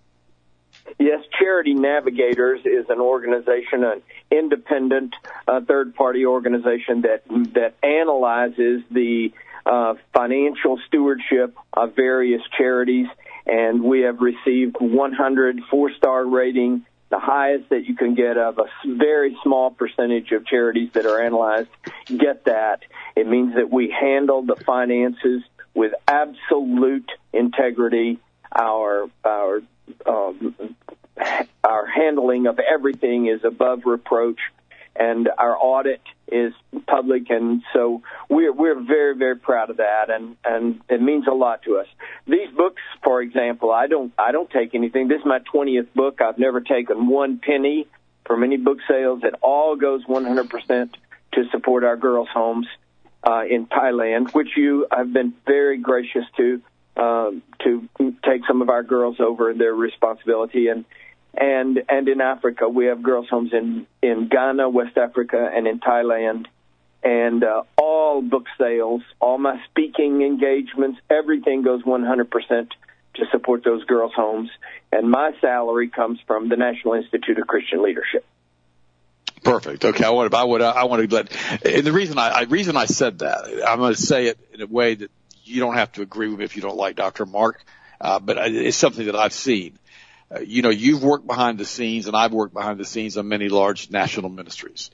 Yes, 1.00 1.22
Charity 1.40 1.74
Navigators 1.74 2.62
is 2.66 2.86
an 2.90 3.00
organization, 3.00 3.84
an 3.84 4.02
independent 4.30 5.16
uh, 5.48 5.62
third-party 5.62 6.26
organization 6.26 7.02
that 7.02 7.24
that 7.54 7.76
analyzes 7.82 8.82
the 8.92 9.32
uh, 9.66 9.96
financial 10.14 10.80
stewardship 10.88 11.56
of 11.74 11.96
various 11.96 12.42
charities, 12.58 13.08
and 13.48 13.84
we 13.84 14.02
have 14.02 14.20
received 14.20 14.76
100 14.80 15.62
four-star 15.72 16.26
rating 16.26 16.86
the 17.12 17.20
highest 17.20 17.70
that 17.70 17.86
you 17.86 17.96
can 17.96 18.16
get 18.16 18.38
of 18.38 18.58
a 18.58 18.64
very 18.86 19.38
small 19.44 19.70
percentage 19.70 20.32
of 20.32 20.46
charities 20.46 20.90
that 20.94 21.06
are 21.06 21.22
analyzed 21.22 21.70
get 22.08 22.46
that. 22.46 22.82
It 23.16 23.28
means 23.28 23.56
that 23.56 23.70
we 23.70 23.90
handle 23.90 24.42
the 24.42 24.56
finances 24.56 25.44
with 25.74 25.94
absolute 26.08 27.10
integrity. 27.34 28.20
Our 28.54 29.10
our 29.24 29.62
um, 30.06 30.56
our 31.64 31.86
handling 31.86 32.48
of 32.48 32.60
everything 32.60 33.28
is 33.28 33.44
above 33.44 33.86
reproach 33.86 34.40
and 34.96 35.30
our 35.38 35.58
audit 35.58 36.02
is 36.28 36.54
public, 36.88 37.30
and 37.30 37.64
so 37.74 38.02
we're 38.30 38.54
we're 38.54 38.80
very 38.82 39.16
very 39.16 39.38
proud 39.38 39.70
of 39.70 39.78
that, 39.78 40.10
and 40.10 40.36
and 40.44 40.82
it 40.90 41.02
means 41.02 41.28
a 41.28 41.34
lot 41.34 41.64
to 41.64 41.78
us. 41.78 41.88
These 42.28 42.50
books, 42.56 42.82
for 43.04 43.22
example, 43.22 43.72
I 43.72 43.88
don't 43.88 44.14
I 44.18 44.32
don't 44.32 44.50
take 44.50 44.76
anything. 44.76 45.08
This 45.08 45.20
is 45.20 45.26
my 45.26 45.40
twentieth 45.40 45.94
book. 45.94 46.22
I've 46.22 46.38
never 46.38 46.62
taken 46.62 47.08
one 47.08 47.40
penny 47.40 47.88
from 48.26 48.44
any 48.44 48.58
book 48.58 48.78
sales. 48.88 49.22
It 49.24 49.34
all 49.42 49.76
goes 49.76 50.06
100% 50.06 50.94
to 51.34 51.50
support 51.50 51.84
our 51.84 51.98
girls' 51.98 52.30
homes 52.34 52.68
uh, 53.24 53.44
in 53.50 53.66
Thailand, 53.68 54.34
which 54.34 54.50
you 54.56 54.88
have 54.92 55.12
been 55.12 55.34
very 55.46 55.78
gracious 55.78 56.26
to 56.38 56.62
uh, 56.98 57.32
to 57.64 57.90
take 58.24 58.42
some 58.48 58.62
of 58.62 58.70
our 58.70 58.84
girls 58.84 59.18
over 59.20 59.54
their 59.54 59.74
responsibility 59.74 60.68
and 60.68 60.86
and 61.34 61.82
and 61.90 62.08
in 62.08 62.22
Africa 62.22 62.68
we 62.68 62.88
have 62.88 63.02
girls' 63.02 63.30
homes 63.30 63.54
in 63.54 63.88
in 64.02 64.28
Ghana, 64.28 64.70
West 64.70 64.98
Africa, 64.98 65.50
and 65.54 65.68
in 65.68 65.80
Thailand. 65.80 66.48
And 67.04 67.44
uh, 67.44 67.64
all 67.78 68.22
book 68.22 68.46
sales, 68.60 69.02
all 69.20 69.40
my 69.40 69.60
speaking 69.70 70.22
engagements, 70.22 71.00
everything 71.10 71.64
goes 71.64 71.82
100% 71.82 72.30
to 73.16 73.26
support 73.32 73.64
those 73.64 73.84
girls' 73.86 74.14
homes. 74.16 74.52
And 74.92 75.10
my 75.10 75.32
salary 75.42 75.90
comes 75.90 76.20
from 76.28 76.48
the 76.48 76.58
National 76.58 76.94
Institute 76.94 77.40
of 77.40 77.48
Christian 77.48 77.82
Leadership. 77.82 78.24
Perfect. 79.44 79.84
Okay, 79.84 80.04
I 80.04 80.12
want 80.12 80.32
I 80.36 80.44
would 80.44 80.62
I 80.62 80.84
want 80.84 81.10
to 81.10 81.16
let 81.16 81.66
and 81.66 81.88
the 81.88 81.92
reason 81.92 82.20
I, 82.20 82.30
I 82.30 82.42
reason 82.44 82.78
I 82.78 82.86
said 82.86 83.20
that 83.20 83.64
I'm 83.68 83.80
going 83.80 83.96
to 83.96 84.00
say 84.00 84.28
it 84.28 84.38
in 84.54 84.62
a 84.62 84.68
way 84.68 84.94
that 84.94 85.10
you 85.44 85.60
don't 85.60 85.74
have 85.74 85.92
to 85.94 86.04
agree 86.04 86.28
with 86.28 86.38
me 86.38 86.46
if 86.46 86.56
you 86.56 86.62
don't 86.62 86.78
like 86.78 86.96
Dr. 86.96 87.26
Mark, 87.26 87.64
uh, 88.00 88.20
but 88.20 88.38
it's 88.38 88.78
something 88.78 89.08
that 89.08 89.16
I've 89.16 89.34
seen 89.34 89.74
uh, 89.74 89.78
Uh, 90.34 90.40
you 90.40 90.62
know, 90.62 90.70
you've 90.70 91.04
worked 91.04 91.28
behind 91.28 91.58
the 91.58 91.66
scenes 91.66 92.08
and 92.08 92.16
I've 92.16 92.34
worked 92.34 92.54
behind 92.54 92.80
the 92.80 92.86
scenes 92.86 93.18
on 93.18 93.28
many 93.28 93.50
large 93.50 93.90
national 93.90 94.30
ministries. 94.30 94.92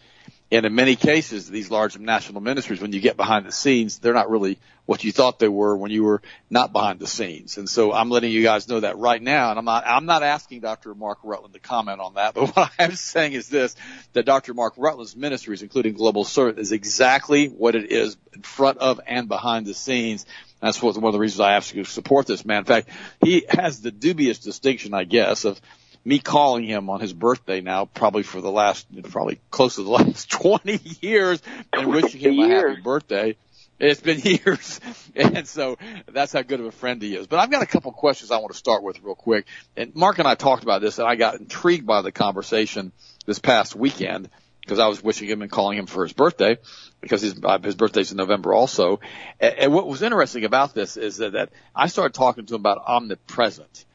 And 0.50 0.66
in 0.66 0.76
many 0.76 0.96
cases, 0.96 1.50
these 1.50 1.70
large 1.70 2.00
national 2.00 2.40
ministries, 2.40 2.80
when 2.80 2.94
you 2.94 3.02
get 3.02 3.18
behind 3.18 3.46
the 3.46 3.52
scenes, 3.52 4.00
they're 4.00 4.14
not 4.14 4.30
really 4.30 4.58
what 4.86 5.04
you 5.04 5.12
thought 5.12 5.40
they 5.40 5.50
were 5.50 5.76
when 5.76 5.92
you 5.92 6.06
were 6.06 6.22
not 6.50 6.72
behind 6.72 7.00
the 7.00 7.08
scenes. 7.08 7.58
And 7.58 7.70
so 7.70 7.92
I'm 7.92 8.10
letting 8.10 8.32
you 8.32 8.44
guys 8.44 8.70
know 8.70 8.80
that 8.80 8.98
right 8.98 9.22
now. 9.22 9.50
And 9.50 9.60
I'm 9.60 9.66
not, 9.66 9.84
I'm 9.86 10.06
not 10.06 10.24
asking 10.24 10.62
Dr. 10.62 10.96
Mark 10.96 11.20
Rutland 11.24 11.54
to 11.54 11.60
comment 11.60 12.00
on 12.00 12.14
that, 12.14 12.34
but 12.36 12.56
what 12.56 12.72
I'm 12.80 12.96
saying 12.96 13.34
is 13.34 13.50
this, 13.50 13.76
that 14.14 14.26
Dr. 14.26 14.54
Mark 14.54 14.76
Rutland's 14.78 15.18
ministries, 15.18 15.62
including 15.62 15.96
Global 15.96 16.24
Servant, 16.24 16.60
is 16.60 16.72
exactly 16.72 17.48
what 17.48 17.76
it 17.76 17.92
is 17.92 18.16
in 18.34 18.42
front 18.42 18.78
of 18.78 19.02
and 19.06 19.28
behind 19.28 19.66
the 19.66 19.74
scenes. 19.74 20.26
That's 20.62 20.82
what, 20.82 20.96
one 20.98 21.10
of 21.10 21.14
the 21.14 21.20
reasons 21.20 21.40
I 21.40 21.58
you 21.76 21.84
to 21.84 21.90
support 21.90 22.26
this 22.26 22.46
man. 22.46 22.60
In 22.60 22.66
fact, 22.66 22.90
he 23.24 23.46
has 23.50 23.82
the 23.82 23.92
dubious 23.92 24.40
distinction, 24.40 24.94
I 24.94 25.04
guess, 25.04 25.46
of 25.46 25.62
me 26.04 26.20
calling 26.20 26.64
him 26.64 26.90
on 26.90 27.00
his 27.00 27.14
birthday 27.14 27.62
now, 27.62 27.86
probably 27.86 28.24
for 28.24 28.42
the 28.42 28.52
last, 28.52 28.88
probably 29.10 29.40
close 29.52 29.76
to 29.76 29.84
the 29.84 29.90
last 29.92 30.32
20 30.32 30.80
years 31.02 31.42
and 31.74 31.88
wishing 31.88 32.22
him 32.22 32.40
a 32.40 32.48
happy 32.48 32.82
birthday. 32.82 33.36
It's 33.80 34.02
been 34.02 34.20
years. 34.24 34.80
And 35.16 35.48
so 35.48 35.78
that's 36.08 36.34
how 36.34 36.42
good 36.42 36.60
of 36.60 36.66
a 36.66 36.72
friend 36.72 37.02
he 37.02 37.16
is. 37.16 37.28
But 37.28 37.40
I've 37.40 37.52
got 37.52 37.62
a 37.62 37.68
couple 37.68 37.92
questions 37.92 38.32
I 38.32 38.38
want 38.38 38.52
to 38.52 38.58
start 38.58 38.84
with 38.84 39.02
real 39.04 39.16
quick. 39.16 39.46
And 39.76 39.96
Mark 39.96 40.18
and 40.20 40.28
I 40.28 40.36
talked 40.36 40.64
about 40.64 40.82
this 40.82 40.98
and 40.98 41.08
I 41.08 41.16
got 41.16 41.36
intrigued 41.36 41.86
by 41.86 42.02
the 42.02 42.12
conversation 42.12 42.92
this 43.26 43.40
past 43.40 43.76
weekend 43.76 44.30
because 44.68 44.80
I 44.80 44.88
was 44.88 45.02
wishing 45.02 45.30
him 45.30 45.42
and 45.42 45.50
calling 45.50 45.78
him 45.78 45.86
for 45.86 46.04
his 46.04 46.12
birthday 46.12 46.58
because 47.00 47.22
his, 47.22 47.40
uh, 47.42 47.58
his 47.60 47.76
birthday's 47.76 48.12
in 48.12 48.18
November 48.18 48.54
also. 48.54 49.00
And, 49.40 49.56
and 49.56 49.74
what 49.74 49.88
was 49.88 50.02
interesting 50.02 50.44
about 50.44 50.74
this 50.74 50.98
is 50.98 51.18
that, 51.18 51.32
that 51.32 51.50
I 51.74 51.88
started 51.88 52.14
talking 52.14 52.46
to 52.46 52.56
him 52.56 52.62
about 52.62 52.84
omnipresent 52.86 53.86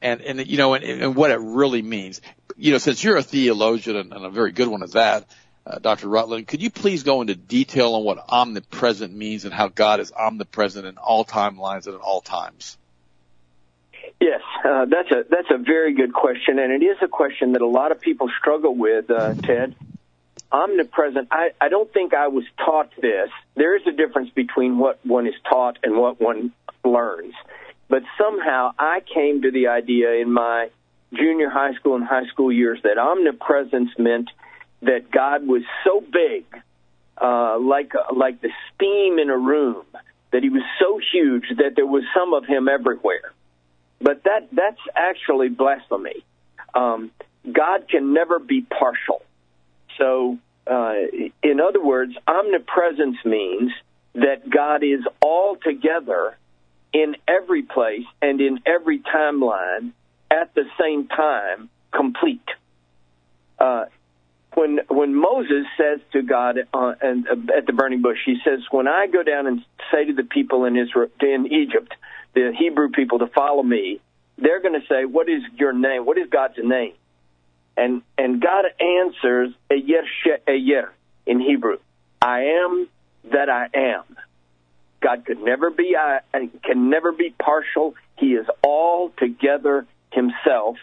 and 0.00 0.22
and 0.22 0.46
you 0.46 0.56
know 0.56 0.74
and, 0.74 0.84
and 0.84 1.14
what 1.14 1.30
it 1.30 1.38
really 1.40 1.82
means. 1.82 2.22
You 2.56 2.72
know, 2.72 2.78
since 2.78 3.04
you're 3.04 3.16
a 3.16 3.22
theologian 3.22 3.96
and, 3.96 4.12
and 4.12 4.24
a 4.24 4.30
very 4.30 4.52
good 4.52 4.68
one 4.68 4.82
at 4.82 4.92
that, 4.92 5.26
uh, 5.66 5.78
Dr. 5.78 6.08
Rutland, 6.08 6.48
could 6.48 6.62
you 6.62 6.70
please 6.70 7.02
go 7.02 7.20
into 7.20 7.34
detail 7.34 7.94
on 7.94 8.04
what 8.04 8.18
omnipresent 8.28 9.14
means 9.14 9.44
and 9.44 9.54
how 9.54 9.68
God 9.68 10.00
is 10.00 10.12
omnipresent 10.12 10.86
in 10.86 10.96
all 10.96 11.24
timelines 11.24 11.86
and 11.86 11.94
at 11.94 12.00
all 12.00 12.20
times? 12.20 12.78
Yes, 14.20 14.40
uh, 14.64 14.84
that's 14.84 15.10
a 15.10 15.24
that's 15.28 15.50
a 15.50 15.58
very 15.58 15.94
good 15.94 16.12
question, 16.12 16.58
and 16.58 16.72
it 16.72 16.84
is 16.84 16.96
a 17.02 17.08
question 17.08 17.52
that 17.52 17.62
a 17.62 17.66
lot 17.66 17.92
of 17.92 18.00
people 18.00 18.28
struggle 18.38 18.74
with, 18.74 19.10
uh, 19.10 19.34
Ted. 19.34 19.74
Omnipresent. 20.52 21.28
I, 21.30 21.50
I 21.60 21.68
don't 21.68 21.90
think 21.92 22.12
I 22.12 22.28
was 22.28 22.44
taught 22.58 22.90
this. 23.00 23.30
There 23.56 23.74
is 23.76 23.82
a 23.86 23.92
difference 23.92 24.30
between 24.30 24.78
what 24.78 25.04
one 25.04 25.26
is 25.26 25.34
taught 25.48 25.78
and 25.82 25.96
what 25.96 26.20
one 26.20 26.52
learns. 26.84 27.34
But 27.88 28.02
somehow 28.18 28.72
I 28.78 29.00
came 29.14 29.42
to 29.42 29.50
the 29.50 29.68
idea 29.68 30.12
in 30.14 30.32
my 30.32 30.68
junior 31.14 31.50
high 31.50 31.74
school 31.74 31.96
and 31.96 32.04
high 32.04 32.26
school 32.26 32.52
years 32.52 32.78
that 32.84 32.98
omnipresence 32.98 33.90
meant 33.98 34.30
that 34.82 35.10
God 35.10 35.46
was 35.46 35.62
so 35.84 36.00
big, 36.00 36.44
uh, 37.20 37.58
like 37.58 37.92
like 38.14 38.40
the 38.40 38.50
steam 38.74 39.18
in 39.18 39.30
a 39.30 39.36
room, 39.38 39.84
that 40.32 40.42
He 40.42 40.50
was 40.50 40.62
so 40.78 41.00
huge 41.12 41.44
that 41.58 41.76
there 41.76 41.86
was 41.86 42.02
some 42.14 42.34
of 42.34 42.44
Him 42.44 42.68
everywhere. 42.68 43.32
But 44.00 44.24
that 44.24 44.48
that's 44.52 44.80
actually 44.94 45.48
blasphemy. 45.48 46.24
Um, 46.74 47.10
God 47.50 47.88
can 47.88 48.12
never 48.12 48.38
be 48.38 48.62
partial. 48.62 49.22
So, 49.98 50.38
uh, 50.66 50.94
in 51.42 51.60
other 51.60 51.82
words, 51.82 52.14
omnipresence 52.26 53.16
means 53.24 53.72
that 54.14 54.48
God 54.48 54.82
is 54.82 55.00
altogether 55.20 56.36
in 56.92 57.16
every 57.26 57.62
place 57.62 58.04
and 58.20 58.40
in 58.40 58.60
every 58.66 59.00
timeline 59.00 59.92
at 60.30 60.54
the 60.54 60.64
same 60.80 61.08
time 61.08 61.70
complete. 61.92 62.46
Uh, 63.58 63.86
when 64.54 64.80
when 64.88 65.14
Moses 65.14 65.66
says 65.78 66.00
to 66.12 66.22
God 66.22 66.58
uh, 66.74 66.94
and 67.00 67.26
uh, 67.26 67.56
at 67.56 67.66
the 67.66 67.72
burning 67.72 68.02
bush, 68.02 68.18
he 68.24 68.36
says, 68.44 68.60
"When 68.70 68.86
I 68.86 69.06
go 69.06 69.22
down 69.22 69.46
and 69.46 69.64
say 69.90 70.04
to 70.04 70.12
the 70.12 70.24
people 70.24 70.64
in 70.64 70.76
Israel 70.76 71.08
in 71.20 71.46
Egypt, 71.46 71.94
the 72.34 72.52
Hebrew 72.58 72.90
people 72.90 73.20
to 73.20 73.26
follow 73.28 73.62
me, 73.62 74.00
they're 74.36 74.60
going 74.60 74.78
to 74.78 74.86
say, 74.88 75.04
"What 75.06 75.28
is 75.28 75.42
your 75.56 75.72
name? 75.72 76.04
What 76.04 76.18
is 76.18 76.28
God's 76.30 76.58
name?" 76.62 76.92
And 77.76 78.02
and 78.18 78.40
God 78.40 78.66
answers, 78.80 79.54
"Eyer 79.70 80.40
Eyer" 80.46 80.92
in 81.26 81.40
Hebrew, 81.40 81.78
"I 82.20 82.42
am 82.64 82.88
that 83.30 83.48
I 83.48 83.68
am." 83.74 84.04
God 85.00 85.24
could 85.24 85.42
never 85.42 85.70
be 85.70 85.96
uh, 85.96 86.20
can 86.62 86.90
never 86.90 87.12
be 87.12 87.34
partial. 87.38 87.94
He 88.18 88.34
is 88.34 88.46
all 88.62 89.10
together 89.18 89.86
himself, 90.12 90.76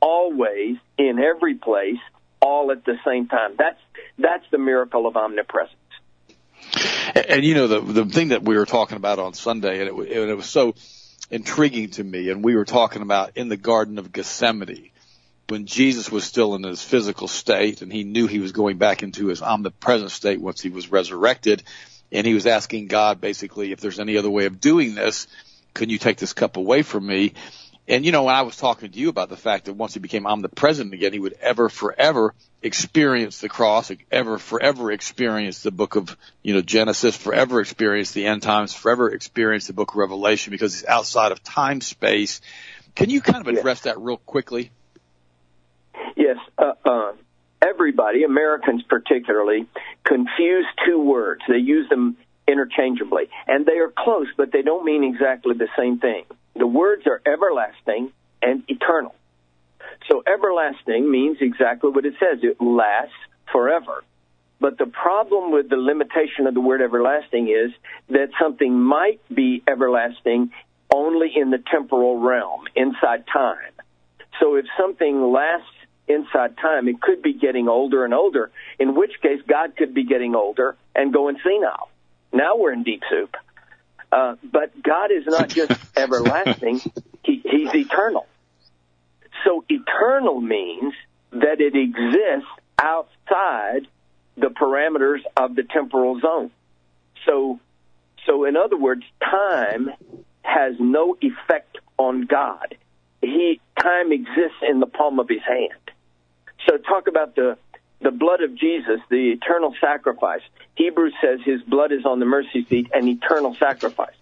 always 0.00 0.76
in 0.96 1.18
every 1.18 1.54
place, 1.54 1.98
all 2.40 2.70
at 2.72 2.84
the 2.84 2.96
same 3.04 3.28
time. 3.28 3.54
That's 3.58 3.80
that's 4.18 4.44
the 4.50 4.58
miracle 4.58 5.06
of 5.06 5.16
omnipresence. 5.16 5.74
And, 7.14 7.26
and 7.26 7.44
you 7.44 7.54
know 7.54 7.68
the 7.68 7.80
the 7.80 8.06
thing 8.06 8.28
that 8.28 8.42
we 8.42 8.56
were 8.56 8.66
talking 8.66 8.96
about 8.96 9.18
on 9.18 9.34
Sunday, 9.34 9.80
and 9.80 9.88
it, 9.88 9.94
and 9.94 10.30
it 10.30 10.36
was 10.36 10.48
so 10.48 10.74
intriguing 11.30 11.90
to 11.90 12.04
me. 12.04 12.30
And 12.30 12.42
we 12.42 12.56
were 12.56 12.64
talking 12.64 13.02
about 13.02 13.32
in 13.36 13.48
the 13.48 13.56
Garden 13.56 13.98
of 13.98 14.12
Gethsemane 14.12 14.90
when 15.48 15.64
Jesus 15.64 16.10
was 16.10 16.24
still 16.24 16.54
in 16.54 16.62
his 16.62 16.82
physical 16.82 17.26
state, 17.26 17.80
and 17.80 17.92
he 17.92 18.04
knew 18.04 18.26
he 18.26 18.38
was 18.38 18.52
going 18.52 18.76
back 18.76 19.02
into 19.02 19.28
his 19.28 19.40
omnipresent 19.40 20.10
state 20.10 20.40
once 20.40 20.60
he 20.60 20.68
was 20.68 20.92
resurrected 20.92 21.62
and 22.12 22.26
he 22.26 22.34
was 22.34 22.46
asking 22.46 22.88
God 22.88 23.20
basically 23.20 23.72
if 23.72 23.80
there's 23.80 24.00
any 24.00 24.16
other 24.16 24.30
way 24.30 24.46
of 24.46 24.60
doing 24.60 24.94
this, 24.94 25.26
can 25.74 25.90
you 25.90 25.98
take 25.98 26.18
this 26.18 26.32
cup 26.32 26.56
away 26.56 26.82
from 26.82 27.06
me? 27.06 27.34
And 27.86 28.04
you 28.04 28.12
know, 28.12 28.24
when 28.24 28.34
I 28.34 28.42
was 28.42 28.56
talking 28.56 28.90
to 28.90 28.98
you 28.98 29.08
about 29.08 29.30
the 29.30 29.36
fact 29.36 29.64
that 29.64 29.72
once 29.72 29.94
he 29.94 30.00
became 30.00 30.26
omnipresent 30.26 30.92
again, 30.92 31.14
he 31.14 31.18
would 31.18 31.36
ever 31.40 31.70
forever 31.70 32.34
experience 32.62 33.40
the 33.40 33.48
cross, 33.48 33.90
ever 34.10 34.36
forever 34.36 34.92
experience 34.92 35.62
the 35.62 35.70
book 35.70 35.96
of, 35.96 36.14
you 36.42 36.52
know, 36.52 36.60
Genesis, 36.60 37.16
forever 37.16 37.60
experience 37.60 38.12
the 38.12 38.26
end 38.26 38.42
times, 38.42 38.74
forever 38.74 39.10
experience 39.10 39.66
the 39.66 39.72
book 39.72 39.92
of 39.92 39.96
Revelation 39.96 40.50
because 40.50 40.74
he's 40.74 40.86
outside 40.86 41.32
of 41.32 41.42
time 41.42 41.80
space. 41.80 42.42
Can 42.94 43.08
you 43.08 43.22
kind 43.22 43.40
of 43.40 43.46
address 43.46 43.78
yes. 43.78 43.80
that 43.84 44.00
real 44.00 44.18
quickly? 44.18 44.70
Everybody, 47.60 48.24
Americans 48.24 48.82
particularly, 48.88 49.66
confuse 50.04 50.66
two 50.86 51.00
words. 51.00 51.42
They 51.48 51.58
use 51.58 51.88
them 51.88 52.16
interchangeably. 52.46 53.24
And 53.46 53.66
they 53.66 53.78
are 53.78 53.92
close, 53.96 54.28
but 54.36 54.52
they 54.52 54.62
don't 54.62 54.84
mean 54.84 55.04
exactly 55.04 55.54
the 55.54 55.68
same 55.76 55.98
thing. 55.98 56.24
The 56.56 56.66
words 56.66 57.06
are 57.06 57.20
everlasting 57.26 58.12
and 58.42 58.62
eternal. 58.68 59.14
So 60.08 60.22
everlasting 60.26 61.10
means 61.10 61.38
exactly 61.40 61.90
what 61.90 62.06
it 62.06 62.14
says. 62.18 62.38
It 62.42 62.60
lasts 62.60 63.14
forever. 63.52 64.04
But 64.60 64.78
the 64.78 64.86
problem 64.86 65.52
with 65.52 65.68
the 65.68 65.76
limitation 65.76 66.46
of 66.46 66.54
the 66.54 66.60
word 66.60 66.80
everlasting 66.80 67.48
is 67.48 67.72
that 68.08 68.30
something 68.40 68.78
might 68.78 69.20
be 69.32 69.62
everlasting 69.68 70.50
only 70.92 71.32
in 71.36 71.50
the 71.50 71.62
temporal 71.70 72.18
realm, 72.18 72.62
inside 72.74 73.24
time. 73.32 73.72
So 74.40 74.56
if 74.56 74.66
something 74.78 75.32
lasts 75.32 75.66
inside 76.08 76.56
time, 76.56 76.88
it 76.88 77.00
could 77.00 77.22
be 77.22 77.34
getting 77.34 77.68
older 77.68 78.04
and 78.04 78.14
older, 78.14 78.50
in 78.78 78.94
which 78.94 79.12
case 79.20 79.40
God 79.46 79.76
could 79.76 79.94
be 79.94 80.04
getting 80.04 80.34
older 80.34 80.76
and 80.94 81.12
going 81.12 81.36
senile. 81.44 81.90
Now 82.32 82.56
we're 82.56 82.72
in 82.72 82.82
deep 82.82 83.02
soup. 83.10 83.36
Uh, 84.10 84.36
but 84.42 84.82
God 84.82 85.10
is 85.10 85.26
not 85.26 85.48
just 85.48 85.72
everlasting, 85.96 86.80
he, 87.22 87.42
He's 87.44 87.74
eternal. 87.74 88.26
So 89.44 89.64
eternal 89.68 90.40
means 90.40 90.94
that 91.32 91.60
it 91.60 91.74
exists 91.76 92.48
outside 92.78 93.86
the 94.36 94.48
parameters 94.48 95.20
of 95.36 95.54
the 95.54 95.62
temporal 95.62 96.20
zone. 96.20 96.50
So, 97.26 97.60
so 98.26 98.44
in 98.44 98.56
other 98.56 98.76
words, 98.76 99.02
time 99.20 99.90
has 100.42 100.74
no 100.78 101.16
effect 101.20 101.78
on 101.98 102.22
God. 102.22 102.76
He, 103.20 103.60
time 103.80 104.12
exists 104.12 104.62
in 104.68 104.80
the 104.80 104.86
palm 104.86 105.18
of 105.18 105.28
his 105.28 105.42
hand. 105.46 105.72
So 106.66 106.76
talk 106.78 107.08
about 107.08 107.34
the 107.34 107.56
the 108.00 108.10
blood 108.12 108.42
of 108.42 108.54
Jesus, 108.54 109.00
the 109.10 109.32
eternal 109.32 109.74
sacrifice. 109.80 110.42
Hebrews 110.76 111.14
says 111.20 111.40
his 111.44 111.60
blood 111.62 111.90
is 111.90 112.04
on 112.04 112.20
the 112.20 112.26
mercy 112.26 112.64
seat, 112.68 112.88
an 112.94 113.08
eternal 113.08 113.56
sacrifice. 113.56 114.14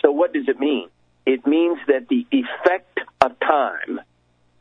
So 0.00 0.12
what 0.12 0.32
does 0.32 0.48
it 0.48 0.58
mean? 0.58 0.88
It 1.26 1.46
means 1.46 1.78
that 1.88 2.08
the 2.08 2.26
effect 2.30 3.00
of 3.20 3.38
time, 3.40 4.00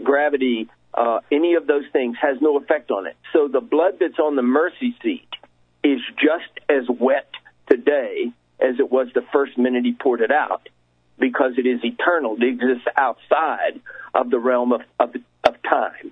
gravity, 0.04 0.70
uh, 0.94 1.20
any 1.32 1.54
of 1.54 1.66
those 1.66 1.86
things 1.94 2.18
has 2.22 2.42
no 2.42 2.58
effect 2.58 2.92
on 2.92 3.08
it. 3.08 3.16
So 3.32 3.48
the 3.48 3.62
blood 3.62 4.00
that's 4.02 4.20
on 4.20 4.36
the 4.36 4.42
mercy 4.42 4.98
seat 5.02 5.30
is 5.84 6.02
just 6.16 6.52
as 6.68 6.90
wet 6.90 7.30
today 7.70 8.32
as 8.60 8.80
it 8.80 8.92
was 8.92 9.08
the 9.14 9.24
first 9.32 9.58
minute 9.58 9.86
he 9.86 9.94
poured 9.94 10.22
it 10.22 10.32
out 10.32 10.68
because 11.20 11.54
it 11.58 11.66
is 11.66 11.80
eternal. 11.84 12.36
It 12.36 12.44
exists 12.44 12.88
outside 12.98 13.80
of 14.14 14.30
the 14.30 14.40
realm 14.40 14.74
of, 14.74 14.82
of, 15.00 15.16
of 15.44 15.56
time. 15.64 16.12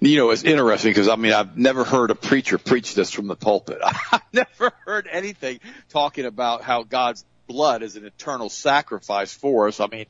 You 0.00 0.16
know, 0.18 0.30
it's 0.30 0.44
interesting 0.44 0.90
because 0.90 1.08
I 1.08 1.16
mean, 1.16 1.32
I've 1.32 1.56
never 1.56 1.84
heard 1.84 2.10
a 2.10 2.14
preacher 2.14 2.58
preach 2.58 2.94
this 2.94 3.10
from 3.10 3.26
the 3.26 3.36
pulpit. 3.36 3.78
I've 4.12 4.20
never 4.32 4.72
heard 4.84 5.08
anything 5.10 5.60
talking 5.88 6.24
about 6.24 6.62
how 6.62 6.82
God's 6.82 7.24
blood 7.46 7.82
is 7.82 7.96
an 7.96 8.04
eternal 8.04 8.48
sacrifice 8.48 9.32
for 9.32 9.68
us. 9.68 9.80
I 9.80 9.86
mean, 9.86 10.06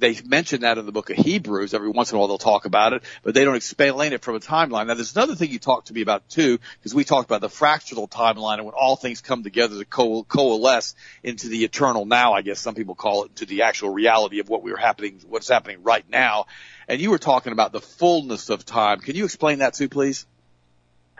they 0.00 0.16
mention 0.24 0.62
that 0.62 0.78
in 0.78 0.86
the 0.86 0.92
book 0.92 1.10
of 1.10 1.16
Hebrews. 1.16 1.74
Every 1.74 1.90
once 1.90 2.10
in 2.10 2.16
a 2.16 2.18
while 2.18 2.28
they'll 2.28 2.38
talk 2.38 2.64
about 2.64 2.94
it, 2.94 3.04
but 3.22 3.34
they 3.34 3.44
don't 3.44 3.54
explain 3.54 4.12
it 4.12 4.22
from 4.22 4.34
a 4.34 4.40
timeline. 4.40 4.86
Now 4.86 4.94
there's 4.94 5.14
another 5.14 5.34
thing 5.34 5.50
you 5.50 5.58
talked 5.58 5.88
to 5.88 5.94
me 5.94 6.00
about 6.00 6.28
too, 6.28 6.58
because 6.78 6.94
we 6.94 7.04
talked 7.04 7.28
about 7.28 7.42
the 7.42 7.50
fractional 7.50 8.08
timeline 8.08 8.56
and 8.56 8.64
when 8.64 8.74
all 8.74 8.96
things 8.96 9.20
come 9.20 9.42
together 9.42 9.78
to 9.78 9.84
co- 9.84 10.24
coalesce 10.24 10.94
into 11.22 11.48
the 11.48 11.64
eternal 11.64 12.06
now, 12.06 12.32
I 12.32 12.42
guess 12.42 12.58
some 12.58 12.74
people 12.74 12.94
call 12.94 13.24
it, 13.24 13.36
to 13.36 13.46
the 13.46 13.62
actual 13.62 13.90
reality 13.90 14.40
of 14.40 14.48
what 14.48 14.62
we 14.62 14.72
are 14.72 14.78
happening, 14.78 15.20
what's 15.28 15.48
happening 15.48 15.82
right 15.82 16.04
now. 16.08 16.46
And 16.90 17.00
you 17.00 17.12
were 17.12 17.18
talking 17.18 17.52
about 17.52 17.70
the 17.70 17.80
fullness 17.80 18.50
of 18.50 18.66
time. 18.66 18.98
Can 18.98 19.14
you 19.14 19.24
explain 19.24 19.60
that 19.60 19.74
too, 19.74 19.88
please? 19.88 20.26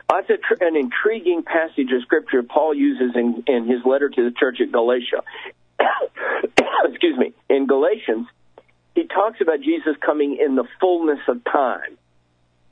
Uh, 0.09 0.15
That's 0.17 0.29
a 0.29 0.35
tr- 0.35 0.61
an 0.65 0.75
intriguing 0.75 1.43
passage 1.43 1.87
of 1.95 2.01
scripture 2.01 2.43
Paul 2.43 2.73
uses 2.73 3.15
in, 3.15 3.45
in 3.47 3.67
his 3.69 3.79
letter 3.85 4.09
to 4.09 4.23
the 4.25 4.31
church 4.37 4.57
at 4.59 4.69
Galatia. 4.73 5.23
Excuse 6.83 7.17
me. 7.17 7.33
In 7.49 7.67
Galatians, 7.67 8.27
he 8.95 9.07
talks 9.07 9.39
about 9.39 9.61
Jesus 9.61 9.95
coming 10.05 10.37
in 10.45 10.55
the 10.55 10.65
fullness 10.81 11.21
of 11.29 11.41
time. 11.45 11.97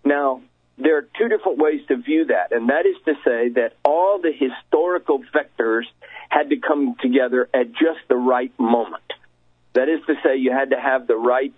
Now, 0.03 0.41
there 0.77 0.97
are 0.97 1.07
two 1.17 1.29
different 1.29 1.57
ways 1.57 1.79
to 1.87 1.95
view 1.95 2.25
that, 2.25 2.51
and 2.51 2.67
that 2.67 2.85
is 2.85 2.97
to 3.05 3.13
say 3.23 3.47
that 3.55 3.77
all 3.85 4.19
the 4.21 4.33
historical 4.33 5.23
vectors 5.33 5.83
had 6.27 6.49
to 6.49 6.57
come 6.57 6.97
together 7.01 7.47
at 7.53 7.71
just 7.71 8.01
the 8.09 8.17
right 8.17 8.51
moment. 8.59 9.03
That 9.71 9.87
is 9.87 10.01
to 10.07 10.15
say, 10.21 10.35
you 10.35 10.51
had 10.51 10.71
to 10.71 10.79
have 10.81 11.07
the 11.07 11.15
right 11.15 11.53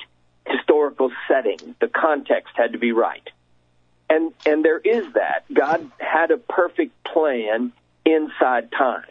historical 0.57 1.11
setting. 1.27 1.75
The 1.79 1.87
context 1.87 2.53
had 2.55 2.73
to 2.73 2.77
be 2.77 2.91
right. 2.91 3.27
And, 4.09 4.33
and 4.45 4.63
there 4.63 4.79
is 4.79 5.13
that. 5.13 5.45
God 5.53 5.89
had 5.97 6.31
a 6.31 6.37
perfect 6.37 7.03
plan 7.03 7.71
inside 8.05 8.71
time. 8.71 9.05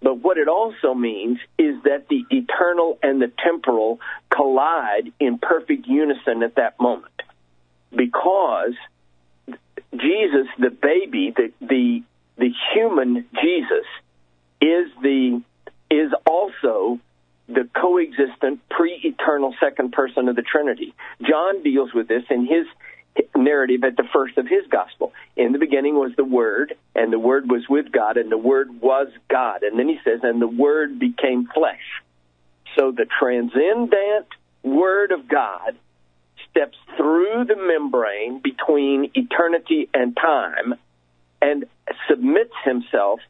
But 0.00 0.16
what 0.16 0.36
it 0.36 0.48
also 0.48 0.94
means 0.94 1.38
is 1.58 1.82
that 1.84 2.08
the 2.08 2.24
eternal 2.30 2.98
and 3.02 3.22
the 3.22 3.30
temporal 3.44 4.00
collide 4.30 5.12
in 5.20 5.38
perfect 5.38 5.86
unison 5.86 6.42
at 6.42 6.56
that 6.56 6.80
moment. 6.80 7.12
Because 7.94 8.74
Jesus, 9.92 10.46
the 10.58 10.70
baby, 10.70 11.32
the, 11.36 11.52
the, 11.60 12.02
the 12.36 12.50
human 12.74 13.26
Jesus, 13.40 13.86
is 14.60 14.90
the, 15.02 15.42
is 15.90 16.10
also 16.26 16.98
the 17.48 17.68
coexistent 17.74 18.60
pre-eternal 18.70 19.54
second 19.60 19.92
person 19.92 20.28
of 20.28 20.36
the 20.36 20.42
Trinity. 20.42 20.94
John 21.20 21.62
deals 21.62 21.92
with 21.92 22.08
this 22.08 22.22
in 22.30 22.46
his 22.46 22.66
narrative 23.36 23.84
at 23.84 23.96
the 23.96 24.08
first 24.12 24.38
of 24.38 24.46
his 24.46 24.66
gospel. 24.70 25.12
In 25.36 25.52
the 25.52 25.58
beginning 25.58 25.94
was 25.96 26.12
the 26.16 26.24
Word, 26.24 26.74
and 26.94 27.12
the 27.12 27.18
Word 27.18 27.50
was 27.50 27.68
with 27.68 27.92
God, 27.92 28.16
and 28.16 28.30
the 28.30 28.38
Word 28.38 28.80
was 28.80 29.08
God. 29.28 29.62
And 29.62 29.78
then 29.78 29.88
he 29.88 29.98
says, 30.04 30.20
and 30.22 30.40
the 30.40 30.46
Word 30.46 30.98
became 30.98 31.46
flesh. 31.52 32.02
So 32.78 32.90
the 32.90 33.06
transcendent 33.20 34.28
Word 34.62 35.12
of 35.12 35.28
God 35.28 35.76
steps 36.50 36.78
through 36.96 37.44
the 37.46 37.56
membrane 37.56 38.40
between 38.42 39.10
eternity 39.14 39.88
and 39.92 40.16
time 40.16 40.74
and 41.40 41.66
submits 42.08 42.54
himself 42.64 43.20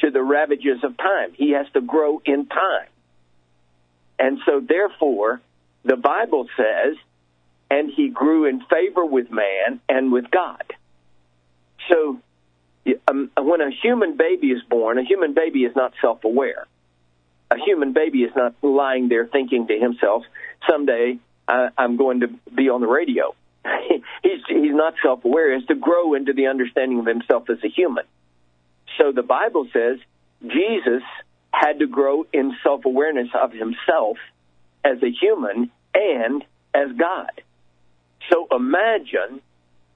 to 0.00 0.10
the 0.10 0.22
ravages 0.22 0.84
of 0.84 0.96
time. 0.96 1.32
He 1.34 1.52
has 1.52 1.66
to 1.74 1.80
grow 1.80 2.20
in 2.24 2.46
time. 2.46 2.88
And 4.22 4.38
so 4.46 4.60
therefore, 4.60 5.40
the 5.84 5.96
Bible 5.96 6.46
says 6.56 6.96
and 7.68 7.90
he 7.90 8.08
grew 8.08 8.44
in 8.44 8.60
favor 8.70 9.04
with 9.04 9.32
man 9.32 9.80
and 9.88 10.12
with 10.12 10.30
God. 10.30 10.62
So, 11.90 12.20
um, 13.08 13.30
when 13.36 13.60
a 13.60 13.70
human 13.70 14.16
baby 14.16 14.48
is 14.48 14.62
born, 14.62 14.98
a 14.98 15.04
human 15.04 15.34
baby 15.34 15.64
is 15.64 15.74
not 15.74 15.92
self 16.00 16.22
aware. 16.22 16.66
A 17.50 17.56
human 17.58 17.92
baby 17.92 18.22
is 18.22 18.30
not 18.36 18.54
lying 18.62 19.08
there 19.08 19.26
thinking 19.26 19.66
to 19.66 19.76
himself, 19.76 20.22
someday 20.70 21.18
uh, 21.48 21.70
I'm 21.76 21.96
going 21.96 22.20
to 22.20 22.28
be 22.54 22.68
on 22.68 22.80
the 22.80 22.86
radio. 22.86 23.34
he's, 24.22 24.40
he's 24.48 24.74
not 24.74 24.94
self 25.02 25.24
aware. 25.24 25.52
Has 25.52 25.66
to 25.66 25.74
grow 25.74 26.14
into 26.14 26.32
the 26.32 26.46
understanding 26.46 27.00
of 27.00 27.06
himself 27.06 27.50
as 27.50 27.58
a 27.64 27.68
human. 27.68 28.04
So 28.98 29.10
the 29.10 29.22
Bible 29.22 29.66
says 29.72 29.98
Jesus 30.46 31.02
had 31.52 31.78
to 31.80 31.86
grow 31.86 32.24
in 32.32 32.56
self 32.62 32.84
awareness 32.84 33.28
of 33.40 33.52
himself 33.52 34.16
as 34.84 35.02
a 35.02 35.10
human 35.10 35.70
and 35.94 36.44
as 36.74 36.88
God. 36.96 37.30
So 38.30 38.46
imagine 38.50 39.40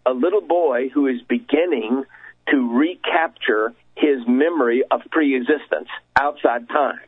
a 0.05 0.13
little 0.13 0.41
boy 0.41 0.89
who 0.89 1.07
is 1.07 1.21
beginning 1.23 2.05
to 2.49 2.79
recapture 2.79 3.75
his 3.97 4.27
memory 4.27 4.83
of 4.91 5.01
pre 5.11 5.37
existence 5.37 5.89
outside 6.19 6.69
time. 6.69 7.01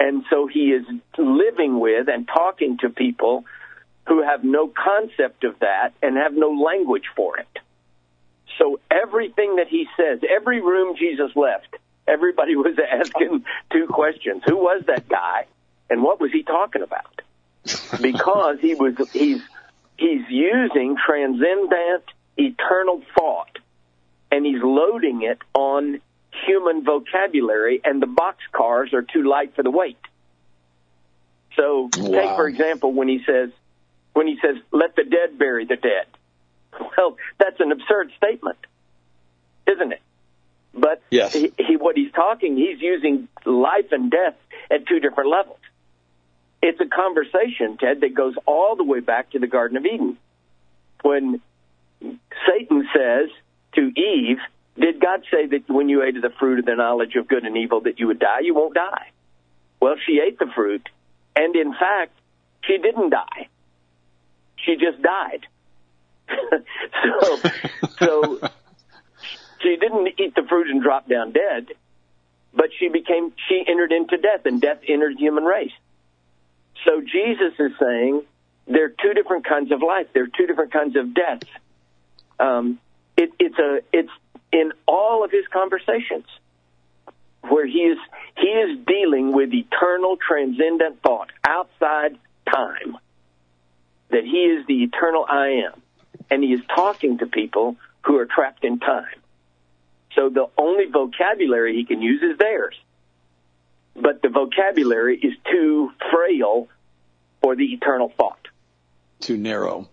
And 0.00 0.24
so 0.30 0.48
he 0.48 0.72
is 0.72 0.84
living 1.16 1.78
with 1.78 2.08
and 2.08 2.26
talking 2.26 2.78
to 2.78 2.88
people 2.88 3.44
who 4.08 4.22
have 4.22 4.42
no 4.42 4.66
concept 4.66 5.44
of 5.44 5.60
that 5.60 5.92
and 6.02 6.16
have 6.16 6.32
no 6.32 6.50
language 6.50 7.04
for 7.14 7.38
it. 7.38 7.46
So 8.58 8.80
everything 8.90 9.56
that 9.56 9.68
he 9.68 9.86
says, 9.96 10.20
every 10.28 10.60
room 10.60 10.96
Jesus 10.98 11.30
left, 11.36 11.76
everybody 12.06 12.56
was 12.68 12.76
asking 12.78 13.44
two 13.72 13.86
questions. 13.86 14.42
Who 14.46 14.56
was 14.56 14.82
that 14.86 15.08
guy 15.08 15.46
and 15.90 16.02
what 16.02 16.20
was 16.20 16.32
he 16.32 16.42
talking 16.42 16.82
about? 16.82 17.20
Because 18.00 18.58
he 18.60 18.74
was, 18.74 18.94
he's 19.12 19.40
he's 19.96 20.22
using 20.28 20.96
transcendent 20.96 22.04
eternal 22.36 23.02
thought 23.14 23.58
and 24.30 24.44
he's 24.44 24.62
loading 24.62 25.22
it 25.22 25.38
on 25.54 26.00
human 26.46 26.82
vocabulary 26.82 27.80
and 27.84 28.02
the 28.02 28.06
box 28.06 28.38
cars 28.50 28.92
are 28.94 29.02
too 29.02 29.22
light 29.22 29.54
for 29.54 29.62
the 29.62 29.70
weight. 29.70 29.98
So 31.56 31.90
wow. 31.96 32.10
take 32.10 32.36
for 32.36 32.48
example 32.48 32.92
when 32.92 33.08
he 33.08 33.20
says 33.24 33.50
when 34.14 34.26
he 34.26 34.38
says 34.42 34.56
let 34.72 34.96
the 34.96 35.04
dead 35.04 35.38
bury 35.38 35.66
the 35.66 35.76
dead. 35.76 36.06
Well, 36.96 37.16
that's 37.38 37.60
an 37.60 37.70
absurd 37.70 38.12
statement, 38.16 38.58
isn't 39.66 39.92
it? 39.92 40.00
But 40.74 41.02
yes. 41.10 41.32
he, 41.32 41.52
he 41.58 41.76
what 41.76 41.96
he's 41.96 42.12
talking 42.12 42.56
he's 42.56 42.80
using 42.80 43.28
life 43.44 43.92
and 43.92 44.10
death 44.10 44.36
at 44.70 44.86
two 44.86 45.00
different 45.00 45.30
levels. 45.30 45.58
It's 46.62 46.80
a 46.80 46.86
conversation, 46.86 47.76
Ted, 47.76 48.00
that 48.00 48.14
goes 48.14 48.34
all 48.46 48.76
the 48.76 48.84
way 48.84 49.00
back 49.00 49.30
to 49.30 49.38
the 49.38 49.48
Garden 49.48 49.76
of 49.76 49.84
Eden. 49.84 50.16
When 51.02 51.40
Satan 52.00 52.88
says 52.94 53.30
to 53.74 53.92
Eve, 54.00 54.38
did 54.78 55.00
God 55.00 55.24
say 55.30 55.46
that 55.46 55.68
when 55.68 55.88
you 55.88 56.02
ate 56.02 56.16
of 56.16 56.22
the 56.22 56.30
fruit 56.30 56.60
of 56.60 56.64
the 56.64 56.76
knowledge 56.76 57.16
of 57.16 57.28
good 57.28 57.44
and 57.44 57.56
evil 57.56 57.80
that 57.82 57.98
you 57.98 58.06
would 58.06 58.20
die? 58.20 58.40
You 58.42 58.54
won't 58.54 58.74
die. 58.74 59.10
Well, 59.80 59.96
she 60.06 60.20
ate 60.24 60.38
the 60.38 60.46
fruit, 60.54 60.88
and 61.34 61.56
in 61.56 61.72
fact, 61.72 62.12
she 62.64 62.78
didn't 62.78 63.10
die. 63.10 63.48
She 64.56 64.76
just 64.76 65.02
died. 65.02 65.46
so, 67.02 67.38
so 67.98 68.50
she 69.62 69.76
didn't 69.76 70.08
eat 70.18 70.34
the 70.34 70.42
fruit 70.48 70.68
and 70.68 70.82
drop 70.82 71.08
down 71.08 71.32
dead, 71.32 71.68
but 72.54 72.70
she 72.78 72.88
became, 72.88 73.32
she 73.48 73.64
entered 73.66 73.92
into 73.92 74.16
death, 74.16 74.44
and 74.44 74.60
death 74.60 74.80
entered 74.86 75.14
the 75.14 75.20
human 75.20 75.44
race. 75.44 75.72
So 76.84 77.00
Jesus 77.00 77.54
is 77.58 77.72
saying 77.80 78.22
there 78.66 78.86
are 78.86 78.88
two 78.88 79.14
different 79.14 79.46
kinds 79.46 79.72
of 79.72 79.82
life. 79.82 80.08
There 80.12 80.24
are 80.24 80.28
two 80.36 80.46
different 80.46 80.72
kinds 80.72 80.96
of 80.96 81.14
death. 81.14 81.42
Um, 82.38 82.78
it, 83.16 83.30
it's 83.38 83.58
a 83.58 83.80
it's 83.92 84.10
in 84.52 84.72
all 84.86 85.24
of 85.24 85.30
his 85.30 85.46
conversations 85.52 86.26
where 87.42 87.66
he 87.66 87.78
is 87.78 87.98
he 88.36 88.48
is 88.48 88.78
dealing 88.86 89.32
with 89.32 89.52
eternal 89.52 90.16
transcendent 90.16 91.02
thought 91.02 91.30
outside 91.44 92.18
time. 92.52 92.96
That 94.10 94.24
he 94.24 94.44
is 94.44 94.66
the 94.66 94.82
eternal 94.82 95.24
I 95.28 95.64
am, 95.66 95.82
and 96.30 96.42
he 96.42 96.52
is 96.52 96.60
talking 96.74 97.18
to 97.18 97.26
people 97.26 97.76
who 98.02 98.18
are 98.18 98.26
trapped 98.26 98.64
in 98.64 98.78
time. 98.78 99.21
So 100.14 100.28
the 100.28 100.46
only 100.58 100.86
vocabulary 100.86 101.76
he 101.76 101.84
can 101.84 102.02
use 102.02 102.22
is 102.22 102.38
theirs 102.38 102.74
but 103.94 104.22
the 104.22 104.28
vocabulary 104.28 105.18
is 105.18 105.34
too 105.50 105.92
frail 106.10 106.68
for 107.42 107.56
the 107.56 107.64
eternal 107.64 108.12
thought. 108.16 108.48
Too 109.20 109.36
narrow. 109.36 109.88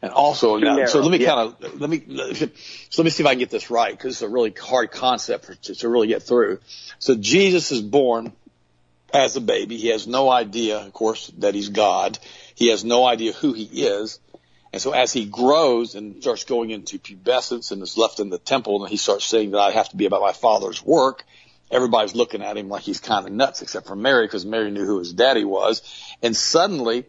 And 0.00 0.12
also, 0.12 0.58
now, 0.58 0.86
so 0.86 1.00
let 1.00 1.10
me 1.10 1.18
yeah. 1.18 1.34
kind 1.34 1.54
of 1.60 1.80
let 1.80 1.90
me 1.90 2.00
so 2.06 3.02
let 3.02 3.04
me 3.04 3.10
see 3.10 3.24
if 3.24 3.26
I 3.26 3.30
can 3.30 3.40
get 3.40 3.50
this 3.50 3.68
right 3.68 3.90
because 3.90 4.14
it's 4.14 4.22
a 4.22 4.28
really 4.28 4.52
hard 4.52 4.92
concept 4.92 5.46
for, 5.46 5.54
to, 5.54 5.74
to 5.74 5.88
really 5.88 6.06
get 6.06 6.22
through. 6.22 6.60
So 7.00 7.16
Jesus 7.16 7.72
is 7.72 7.82
born 7.82 8.32
as 9.12 9.34
a 9.34 9.40
baby. 9.40 9.76
He 9.76 9.88
has 9.88 10.06
no 10.06 10.30
idea, 10.30 10.78
of 10.78 10.92
course, 10.92 11.32
that 11.38 11.56
he's 11.56 11.70
God. 11.70 12.16
He 12.54 12.68
has 12.68 12.84
no 12.84 13.04
idea 13.04 13.32
who 13.32 13.54
he 13.54 13.64
is. 13.64 14.20
And 14.72 14.82
so 14.82 14.92
as 14.92 15.12
he 15.12 15.24
grows 15.24 15.94
and 15.94 16.20
starts 16.22 16.44
going 16.44 16.70
into 16.70 16.98
pubescence 16.98 17.72
and 17.72 17.82
is 17.82 17.96
left 17.96 18.20
in 18.20 18.28
the 18.28 18.38
temple 18.38 18.82
and 18.82 18.90
he 18.90 18.96
starts 18.96 19.24
saying 19.24 19.52
that 19.52 19.60
I 19.60 19.70
have 19.70 19.88
to 19.90 19.96
be 19.96 20.06
about 20.06 20.20
my 20.20 20.32
father's 20.32 20.84
work, 20.84 21.24
everybody's 21.70 22.14
looking 22.14 22.42
at 22.42 22.56
him 22.56 22.68
like 22.68 22.82
he's 22.82 23.00
kind 23.00 23.26
of 23.26 23.32
nuts, 23.32 23.62
except 23.62 23.86
for 23.86 23.96
Mary, 23.96 24.26
because 24.26 24.44
Mary 24.44 24.70
knew 24.70 24.84
who 24.84 24.98
his 24.98 25.12
daddy 25.12 25.44
was. 25.44 25.82
And 26.22 26.36
suddenly, 26.36 27.06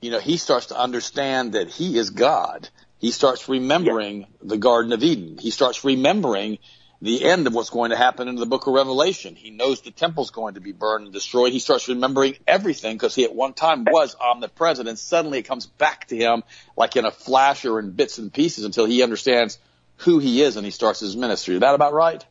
you 0.00 0.10
know, 0.10 0.20
he 0.20 0.36
starts 0.36 0.66
to 0.66 0.78
understand 0.78 1.52
that 1.52 1.68
he 1.68 1.98
is 1.98 2.10
God. 2.10 2.68
He 2.98 3.10
starts 3.10 3.48
remembering 3.48 4.20
yeah. 4.20 4.26
the 4.42 4.58
Garden 4.58 4.92
of 4.92 5.02
Eden. 5.02 5.38
He 5.38 5.50
starts 5.50 5.84
remembering 5.84 6.58
the 7.04 7.22
end 7.22 7.46
of 7.46 7.52
what's 7.52 7.68
going 7.68 7.90
to 7.90 7.96
happen 7.98 8.28
in 8.28 8.36
the 8.36 8.46
book 8.46 8.66
of 8.66 8.72
Revelation. 8.72 9.36
He 9.36 9.50
knows 9.50 9.82
the 9.82 9.90
temple's 9.90 10.30
going 10.30 10.54
to 10.54 10.60
be 10.60 10.72
burned 10.72 11.04
and 11.04 11.12
destroyed. 11.12 11.52
He 11.52 11.58
starts 11.58 11.86
remembering 11.86 12.38
everything 12.46 12.96
because 12.96 13.14
he 13.14 13.24
at 13.24 13.34
one 13.34 13.52
time 13.52 13.84
was 13.84 14.16
omnipresent 14.18 14.88
and 14.88 14.98
suddenly 14.98 15.40
it 15.40 15.42
comes 15.42 15.66
back 15.66 16.06
to 16.08 16.16
him 16.16 16.44
like 16.78 16.96
in 16.96 17.04
a 17.04 17.10
flash 17.10 17.66
or 17.66 17.78
in 17.78 17.90
bits 17.90 18.16
and 18.16 18.32
pieces 18.32 18.64
until 18.64 18.86
he 18.86 19.02
understands 19.02 19.58
who 19.98 20.18
he 20.18 20.40
is 20.40 20.56
and 20.56 20.64
he 20.64 20.70
starts 20.70 21.00
his 21.00 21.14
ministry. 21.14 21.56
Is 21.56 21.60
that 21.60 21.74
about 21.74 21.92
right? 21.92 22.24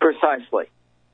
Precisely. 0.00 0.64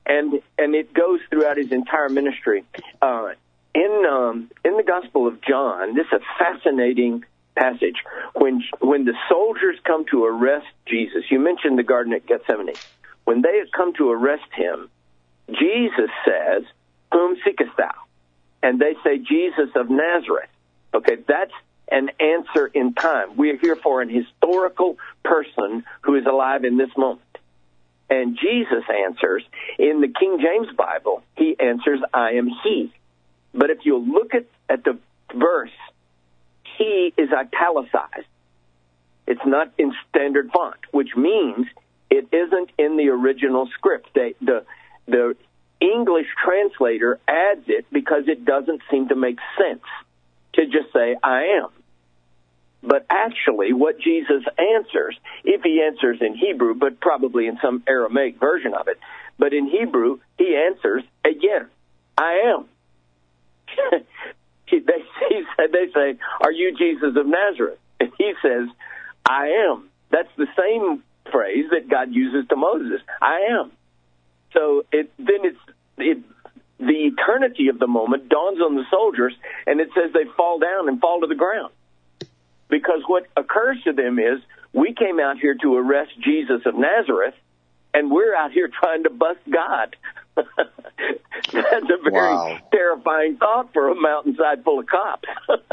And, 0.05 0.41
and 0.57 0.73
it 0.73 0.93
goes 0.93 1.19
throughout 1.29 1.57
his 1.57 1.73
entire 1.73 2.07
ministry. 2.07 2.63
Uh, 3.01 3.33
in, 3.75 4.05
um, 4.09 4.51
in 4.63 4.77
the 4.77 4.83
Gospel 4.83 5.27
of 5.27 5.41
John, 5.41 5.95
this 5.95 6.05
is 6.05 6.21
a 6.21 6.39
fascinating 6.39 7.25
passage. 7.55 7.95
When, 8.33 8.63
when 8.79 9.05
the 9.05 9.13
soldiers 9.29 9.77
come 9.83 10.05
to 10.11 10.25
arrest 10.25 10.67
Jesus, 10.87 11.23
you 11.29 11.39
mentioned 11.39 11.77
the 11.77 11.83
garden 11.83 12.13
at 12.13 12.25
Gethsemane. 12.25 12.75
When 13.25 13.41
they 13.41 13.57
had 13.57 13.71
come 13.71 13.93
to 13.95 14.11
arrest 14.11 14.47
him, 14.53 14.89
Jesus 15.49 16.09
says, 16.25 16.63
Whom 17.11 17.37
seekest 17.43 17.77
thou? 17.77 17.93
And 18.61 18.79
they 18.79 18.95
say, 19.03 19.17
Jesus 19.17 19.69
of 19.75 19.89
Nazareth. 19.89 20.49
Okay, 20.93 21.17
that's 21.27 21.53
an 21.89 22.09
answer 22.19 22.67
in 22.67 22.93
time. 22.93 23.35
We 23.35 23.51
are 23.51 23.57
here 23.57 23.75
for 23.75 24.01
an 24.01 24.09
historical 24.09 24.97
person 25.23 25.83
who 26.01 26.15
is 26.15 26.25
alive 26.25 26.63
in 26.63 26.77
this 26.77 26.89
moment. 26.97 27.21
And 28.09 28.37
Jesus 28.37 28.83
answers, 28.89 29.43
in 29.79 30.01
the 30.01 30.07
King 30.07 30.39
James 30.39 30.75
Bible, 30.75 31.23
he 31.35 31.55
answers, 31.59 31.99
I 32.13 32.31
am 32.31 32.47
he. 32.63 32.93
But 33.53 33.69
if 33.69 33.79
you 33.83 33.97
look 33.97 34.33
at, 34.33 34.45
at 34.69 34.83
the 34.83 34.97
verse 35.35 35.71
he 36.77 37.13
is 37.17 37.29
italicized. 37.31 38.27
It's 39.27 39.45
not 39.45 39.71
in 39.77 39.93
standard 40.09 40.51
font, 40.51 40.79
which 40.91 41.15
means 41.15 41.67
it 42.09 42.27
isn't 42.31 42.69
in 42.77 42.97
the 42.97 43.09
original 43.09 43.69
script. 43.77 44.09
They, 44.13 44.35
the 44.41 44.65
the 45.07 45.35
English 45.79 46.27
translator 46.43 47.19
adds 47.27 47.65
it 47.67 47.85
because 47.91 48.27
it 48.27 48.45
doesn't 48.45 48.81
seem 48.89 49.09
to 49.09 49.15
make 49.15 49.37
sense 49.57 49.83
to 50.53 50.65
just 50.65 50.93
say 50.93 51.15
I 51.21 51.59
am. 51.61 51.69
But 52.81 53.05
actually, 53.09 53.71
what 53.71 53.99
Jesus 53.99 54.43
answers, 54.57 55.17
if 55.43 55.61
he 55.63 55.81
answers 55.81 56.17
in 56.21 56.35
Hebrew, 56.35 56.75
but 56.75 56.99
probably 56.99 57.47
in 57.47 57.57
some 57.61 57.83
Aramaic 57.87 58.39
version 58.39 58.73
of 58.73 58.87
it, 58.89 58.99
but 59.37 59.53
in 59.53 59.67
Hebrew, 59.67 60.19
he 60.37 60.55
answers 60.55 61.03
again, 61.25 61.67
I 62.17 62.53
am. 62.53 62.65
they, 64.87 65.03
he 65.29 65.43
said, 65.57 65.71
they 65.71 65.91
say, 65.93 66.19
"Are 66.41 66.51
you 66.51 66.75
Jesus 66.77 67.15
of 67.15 67.25
Nazareth?" 67.25 67.79
And 67.99 68.11
he 68.17 68.33
says, 68.41 68.67
"I 69.25 69.69
am." 69.69 69.89
That's 70.09 70.29
the 70.37 70.47
same 70.57 71.03
phrase 71.31 71.65
that 71.71 71.89
God 71.89 72.13
uses 72.13 72.47
to 72.49 72.55
Moses. 72.55 73.01
I 73.21 73.47
am. 73.51 73.71
So 74.53 74.85
it 74.91 75.11
then 75.17 75.43
it's 75.43 75.59
it 75.97 76.17
the 76.79 77.11
eternity 77.11 77.69
of 77.69 77.79
the 77.79 77.87
moment 77.87 78.29
dawns 78.29 78.59
on 78.59 78.75
the 78.75 78.83
soldiers, 78.91 79.33
and 79.65 79.79
it 79.79 79.89
says 79.95 80.11
they 80.13 80.25
fall 80.35 80.59
down 80.59 80.87
and 80.89 80.99
fall 80.99 81.21
to 81.21 81.27
the 81.27 81.35
ground. 81.35 81.73
Because 82.69 83.01
what 83.07 83.27
occurs 83.37 83.77
to 83.83 83.93
them 83.93 84.19
is, 84.19 84.39
we 84.73 84.93
came 84.93 85.19
out 85.19 85.37
here 85.37 85.55
to 85.61 85.75
arrest 85.75 86.11
Jesus 86.19 86.61
of 86.65 86.75
Nazareth, 86.75 87.35
and 87.93 88.11
we're 88.11 88.35
out 88.35 88.51
here 88.51 88.67
trying 88.67 89.03
to 89.03 89.09
bust 89.09 89.39
God. 89.49 89.95
That's 90.35 91.85
a 91.85 92.09
very 92.09 92.33
wow. 92.33 92.57
terrifying 92.71 93.37
thought 93.37 93.73
for 93.73 93.89
a 93.89 93.95
mountainside 93.95 94.63
full 94.63 94.79
of 94.79 94.87
cops. 94.87 95.29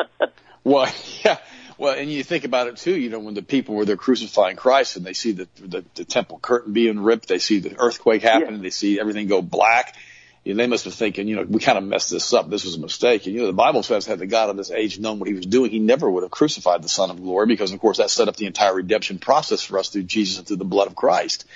well, 0.64 0.92
yeah. 1.24 1.38
Well, 1.78 1.94
and 1.96 2.10
you 2.10 2.22
think 2.22 2.44
about 2.44 2.66
it 2.66 2.76
too, 2.76 2.94
you 2.94 3.08
know, 3.08 3.20
when 3.20 3.32
the 3.32 3.42
people 3.42 3.74
were 3.74 3.86
there 3.86 3.96
crucifying 3.96 4.56
Christ 4.56 4.96
and 4.96 5.06
they 5.06 5.14
see 5.14 5.32
the, 5.32 5.48
the, 5.58 5.84
the 5.94 6.04
temple 6.04 6.38
curtain 6.38 6.74
being 6.74 7.00
ripped, 7.00 7.28
they 7.28 7.38
see 7.38 7.58
the 7.58 7.74
earthquake 7.80 8.22
happen, 8.22 8.56
yeah. 8.56 8.60
they 8.60 8.70
see 8.70 9.00
everything 9.00 9.28
go 9.28 9.40
black. 9.40 9.96
You 10.44 10.54
know, 10.54 10.62
they 10.62 10.68
must 10.68 10.84
have 10.84 10.94
thinking, 10.94 11.26
you 11.26 11.36
know, 11.36 11.42
we 11.42 11.60
kind 11.60 11.78
of 11.78 11.84
messed 11.84 12.10
this 12.10 12.32
up. 12.34 12.50
This 12.50 12.64
was 12.64 12.76
a 12.76 12.80
mistake. 12.80 13.26
And, 13.26 13.34
you 13.34 13.40
know, 13.40 13.46
the 13.46 13.54
Bible 13.54 13.82
says 13.82 14.04
had 14.04 14.18
the 14.18 14.26
God 14.26 14.50
of 14.50 14.56
this 14.56 14.70
age 14.70 14.98
known 14.98 15.18
what 15.18 15.28
he 15.28 15.34
was 15.34 15.46
doing, 15.46 15.70
he 15.70 15.78
never 15.78 16.10
would 16.10 16.22
have 16.22 16.30
crucified 16.30 16.82
the 16.82 16.88
Son 16.88 17.10
of 17.10 17.22
Glory 17.22 17.46
because, 17.46 17.72
of 17.72 17.80
course, 17.80 17.98
that 17.98 18.10
set 18.10 18.28
up 18.28 18.36
the 18.36 18.46
entire 18.46 18.74
redemption 18.74 19.18
process 19.18 19.62
for 19.62 19.78
us 19.78 19.88
through 19.88 20.04
Jesus 20.04 20.38
and 20.38 20.46
through 20.46 20.56
the 20.56 20.64
blood 20.64 20.86
of 20.86 20.94
Christ. 20.94 21.46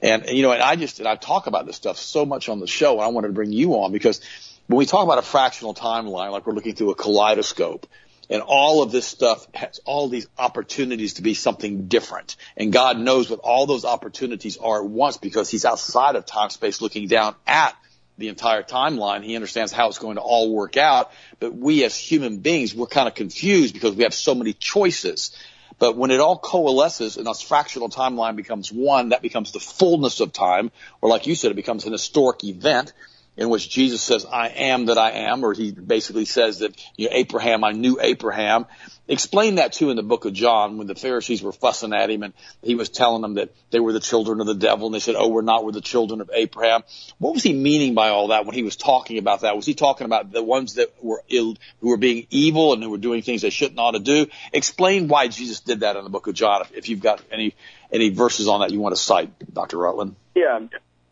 And, 0.00 0.28
you 0.28 0.42
know, 0.42 0.52
and 0.52 0.62
I 0.62 0.76
just, 0.76 0.98
and 0.98 1.08
I 1.08 1.16
talk 1.16 1.46
about 1.46 1.66
this 1.66 1.76
stuff 1.76 1.98
so 1.98 2.26
much 2.26 2.48
on 2.48 2.60
the 2.60 2.66
show 2.66 2.94
and 2.94 3.02
I 3.02 3.08
wanted 3.08 3.28
to 3.28 3.34
bring 3.34 3.52
you 3.52 3.74
on 3.74 3.92
because 3.92 4.20
when 4.66 4.78
we 4.78 4.86
talk 4.86 5.04
about 5.04 5.18
a 5.18 5.22
fractional 5.22 5.74
timeline, 5.74 6.32
like 6.32 6.46
we're 6.46 6.54
looking 6.54 6.74
through 6.74 6.90
a 6.90 6.94
kaleidoscope, 6.94 7.86
and 8.28 8.42
all 8.42 8.82
of 8.82 8.90
this 8.90 9.06
stuff 9.06 9.46
has 9.54 9.80
all 9.84 10.08
these 10.08 10.26
opportunities 10.36 11.14
to 11.14 11.22
be 11.22 11.34
something 11.34 11.86
different. 11.86 12.36
And 12.56 12.72
God 12.72 12.98
knows 12.98 13.30
what 13.30 13.40
all 13.40 13.66
those 13.66 13.84
opportunities 13.84 14.56
are 14.56 14.82
at 14.82 14.88
once 14.88 15.16
because 15.16 15.48
he's 15.48 15.64
outside 15.64 16.16
of 16.16 16.26
time 16.26 16.50
space 16.50 16.80
looking 16.80 17.06
down 17.06 17.36
at 17.46 17.76
the 18.18 18.28
entire 18.28 18.62
timeline. 18.62 19.22
He 19.22 19.36
understands 19.36 19.72
how 19.72 19.88
it's 19.88 19.98
going 19.98 20.16
to 20.16 20.22
all 20.22 20.52
work 20.52 20.76
out. 20.76 21.12
But 21.38 21.54
we 21.54 21.84
as 21.84 21.96
human 21.96 22.38
beings, 22.38 22.74
we're 22.74 22.86
kind 22.86 23.06
of 23.06 23.14
confused 23.14 23.74
because 23.74 23.94
we 23.94 24.02
have 24.02 24.14
so 24.14 24.34
many 24.34 24.52
choices. 24.54 25.36
But 25.78 25.96
when 25.96 26.10
it 26.10 26.20
all 26.20 26.38
coalesces 26.38 27.16
and 27.16 27.26
a 27.26 27.42
fractional 27.42 27.88
timeline 27.88 28.36
becomes 28.36 28.72
one, 28.72 29.10
that 29.10 29.22
becomes 29.22 29.52
the 29.52 29.60
fullness 29.60 30.20
of 30.20 30.32
time, 30.32 30.70
or 31.00 31.10
like 31.10 31.26
you 31.26 31.34
said, 31.34 31.50
it 31.50 31.54
becomes 31.54 31.84
an 31.84 31.92
historic 31.92 32.44
event 32.44 32.92
in 33.36 33.48
which 33.50 33.68
Jesus 33.68 34.02
says, 34.02 34.24
I 34.24 34.48
am 34.48 34.86
that 34.86 34.98
I 34.98 35.10
am, 35.10 35.44
or 35.44 35.52
he 35.52 35.70
basically 35.70 36.24
says 36.24 36.60
that, 36.60 36.82
you 36.96 37.08
know, 37.08 37.16
Abraham, 37.16 37.64
I 37.64 37.72
knew 37.72 37.98
Abraham. 38.00 38.66
Explain 39.08 39.56
that 39.56 39.72
too 39.72 39.90
in 39.90 39.96
the 39.96 40.02
book 40.02 40.24
of 40.24 40.32
John 40.32 40.78
when 40.78 40.88
the 40.88 40.94
Pharisees 40.94 41.42
were 41.42 41.52
fussing 41.52 41.92
at 41.92 42.10
him 42.10 42.24
and 42.24 42.34
he 42.62 42.74
was 42.74 42.88
telling 42.88 43.22
them 43.22 43.34
that 43.34 43.54
they 43.70 43.78
were 43.78 43.92
the 43.92 44.00
children 44.00 44.40
of 44.40 44.46
the 44.46 44.54
devil 44.54 44.86
and 44.86 44.94
they 44.94 45.00
said, 45.00 45.14
oh, 45.16 45.28
we're 45.28 45.42
not, 45.42 45.64
we're 45.64 45.72
the 45.72 45.80
children 45.80 46.20
of 46.20 46.30
Abraham. 46.32 46.82
What 47.18 47.34
was 47.34 47.42
he 47.44 47.52
meaning 47.52 47.94
by 47.94 48.08
all 48.08 48.28
that 48.28 48.46
when 48.46 48.54
he 48.54 48.64
was 48.64 48.74
talking 48.74 49.18
about 49.18 49.42
that? 49.42 49.54
Was 49.54 49.66
he 49.66 49.74
talking 49.74 50.06
about 50.06 50.32
the 50.32 50.42
ones 50.42 50.74
that 50.74 50.92
were 51.00 51.22
ill, 51.28 51.56
who 51.80 51.90
were 51.90 51.96
being 51.96 52.26
evil 52.30 52.72
and 52.72 52.82
who 52.82 52.90
were 52.90 52.98
doing 52.98 53.22
things 53.22 53.42
they 53.42 53.50
shouldn't 53.50 53.78
ought 53.78 53.92
to 53.92 54.00
do? 54.00 54.26
Explain 54.52 55.06
why 55.06 55.28
Jesus 55.28 55.60
did 55.60 55.80
that 55.80 55.94
in 55.94 56.02
the 56.02 56.10
book 56.10 56.26
of 56.26 56.34
John 56.34 56.62
if, 56.62 56.72
if 56.72 56.88
you've 56.88 57.00
got 57.00 57.22
any, 57.30 57.54
any 57.92 58.08
verses 58.08 58.48
on 58.48 58.60
that 58.60 58.72
you 58.72 58.80
want 58.80 58.96
to 58.96 59.00
cite, 59.00 59.30
Dr. 59.52 59.76
Rutland. 59.76 60.16
Yeah. 60.34 60.66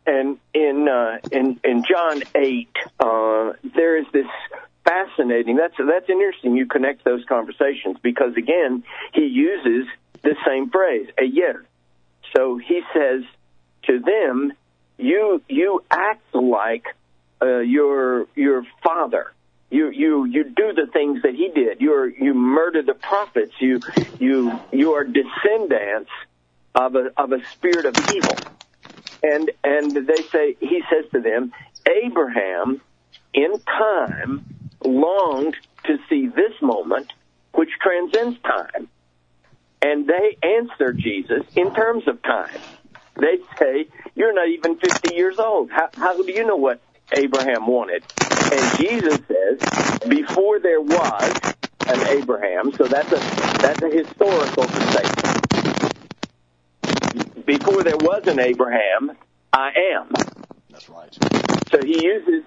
And 0.07 0.37
in 0.53 0.87
uh, 0.87 1.17
in 1.31 1.59
in 1.63 1.83
John 1.89 2.21
eight, 2.35 2.75
uh, 2.99 3.53
there 3.75 3.97
is 3.97 4.05
this 4.13 4.27
fascinating. 4.83 5.55
That's 5.55 5.75
that's 5.77 6.09
interesting. 6.09 6.55
You 6.55 6.67
connect 6.67 7.03
those 7.03 7.23
conversations 7.25 7.97
because 8.01 8.35
again, 8.37 8.83
he 9.13 9.25
uses 9.25 9.87
the 10.21 10.35
same 10.45 10.69
phrase, 10.69 11.07
a 11.17 11.25
year. 11.25 11.65
So 12.35 12.57
he 12.57 12.81
says 12.93 13.23
to 13.83 13.99
them, 13.99 14.53
"You 14.97 15.41
you 15.49 15.83
act 15.89 16.35
like 16.35 16.85
uh, 17.41 17.59
your 17.59 18.27
your 18.35 18.63
father." 18.83 19.31
you 19.75 19.89
you 19.89 20.25
you 20.25 20.43
do 20.43 20.73
the 20.73 20.87
things 20.91 21.23
that 21.23 21.33
he 21.33 21.49
did. 21.49 21.81
You 21.81 22.13
you 22.19 22.33
murder 22.33 22.81
the 22.81 22.93
prophets. 22.93 23.53
You 23.59 23.81
you 24.19 24.57
you 24.71 24.93
are 24.93 25.03
descendants 25.03 26.11
of 26.73 26.95
a 26.95 27.11
of 27.17 27.31
a 27.31 27.43
spirit 27.47 27.85
of 27.85 27.95
evil. 28.13 28.37
And 29.23 29.51
and 29.63 29.95
they 29.95 30.23
say 30.31 30.55
he 30.59 30.81
says 30.89 31.09
to 31.11 31.21
them, 31.21 31.51
Abraham 31.87 32.81
in 33.33 33.59
time 33.59 34.45
longed 34.83 35.55
to 35.85 35.97
see 36.09 36.27
this 36.27 36.53
moment 36.61 37.11
which 37.53 37.69
transcends 37.81 38.37
time. 38.41 38.89
And 39.81 40.07
they 40.07 40.37
answer 40.41 40.93
Jesus 40.93 41.43
in 41.55 41.73
terms 41.73 42.07
of 42.07 42.21
time. 42.23 42.61
They 43.19 43.37
say, 43.59 43.87
You're 44.15 44.33
not 44.33 44.49
even 44.49 44.77
50 44.77 45.13
years 45.13 45.35
old. 45.39 45.69
How, 45.71 45.89
how 45.95 46.21
do 46.21 46.31
you 46.31 46.45
know 46.45 46.57
what 46.57 46.81
Abraham 47.11 47.67
wanted? 47.67 48.03
And 48.51 48.77
Jesus 48.77 49.19
says, 49.27 49.99
Before 50.07 50.59
there 50.59 50.81
was 50.81 51.33
an 51.87 52.07
Abraham, 52.07 52.71
so 52.77 52.85
that's 52.85 53.11
a, 53.11 53.19
that's 53.61 53.81
a 53.81 53.89
historical 53.89 54.63
statement 54.63 55.14
before 57.45 57.83
there 57.83 57.97
was 57.97 58.27
an 58.27 58.39
Abraham, 58.39 59.11
I 59.53 59.71
am. 59.93 60.11
That's 60.69 60.89
right. 60.89 61.17
So 61.71 61.79
he 61.83 62.03
uses, 62.03 62.43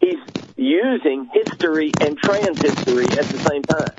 he's 0.00 0.18
using 0.56 1.30
history 1.32 1.92
and 2.00 2.20
transhistory 2.20 3.04
at 3.18 3.24
the 3.24 3.38
same 3.38 3.62
time. 3.62 3.94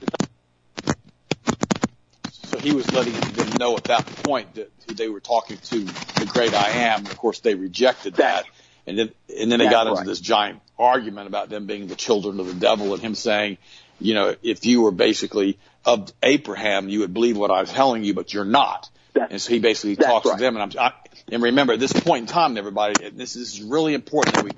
So 2.26 2.60
he 2.60 2.74
was 2.74 2.92
letting 2.92 3.14
them 3.14 3.50
know 3.60 3.78
at 3.78 3.86
that 3.86 4.06
point 4.06 4.56
that 4.56 4.72
they 4.88 5.08
were 5.08 5.22
talking 5.22 5.58
to 5.58 5.80
the 5.80 6.30
great 6.32 6.54
I 6.54 6.70
am. 6.70 7.06
Of 7.06 7.18
course, 7.18 7.40
they 7.40 7.56
rejected 7.56 8.16
that. 8.16 8.46
And 8.86 8.98
then, 8.98 9.12
and 9.40 9.52
then 9.52 9.60
they 9.60 9.70
got 9.70 9.88
into 9.88 10.00
right. 10.00 10.06
this 10.06 10.20
giant 10.20 10.60
argument 10.78 11.28
about 11.28 11.50
them 11.50 11.66
being 11.66 11.88
the 11.88 11.96
children 11.96 12.40
of 12.40 12.48
the 12.48 12.54
devil 12.54 12.94
and 12.94 13.02
him 13.02 13.16
saying, 13.16 13.58
you 14.00 14.16
know, 14.16 14.36
if 14.42 14.66
you 14.66 14.82
were 14.82 14.92
basically 14.92 15.60
of 15.86 16.12
Abraham, 16.22 16.90
you 16.90 17.00
would 17.00 17.14
believe 17.14 17.38
what 17.38 17.52
I 17.52 17.62
was 17.62 17.72
telling 17.72 18.04
you, 18.04 18.14
but 18.14 18.34
you're 18.34 18.44
not. 18.44 18.90
That's, 19.14 19.32
and 19.32 19.42
so 19.42 19.54
he 19.54 19.60
basically 19.60 19.96
talks 19.96 20.26
right. 20.26 20.38
to 20.38 20.42
them, 20.42 20.56
and 20.56 20.64
I'm, 20.64 20.80
I, 20.80 20.94
and 21.32 21.44
remember 21.44 21.74
at 21.74 21.80
this 21.80 21.94
point 21.94 22.22
in 22.22 22.28
time, 22.28 22.58
everybody, 22.58 23.10
this, 23.10 23.34
this 23.34 23.54
is 23.54 23.62
really 23.62 23.94
important 23.94 24.36
that 24.36 24.46
we 24.46 24.52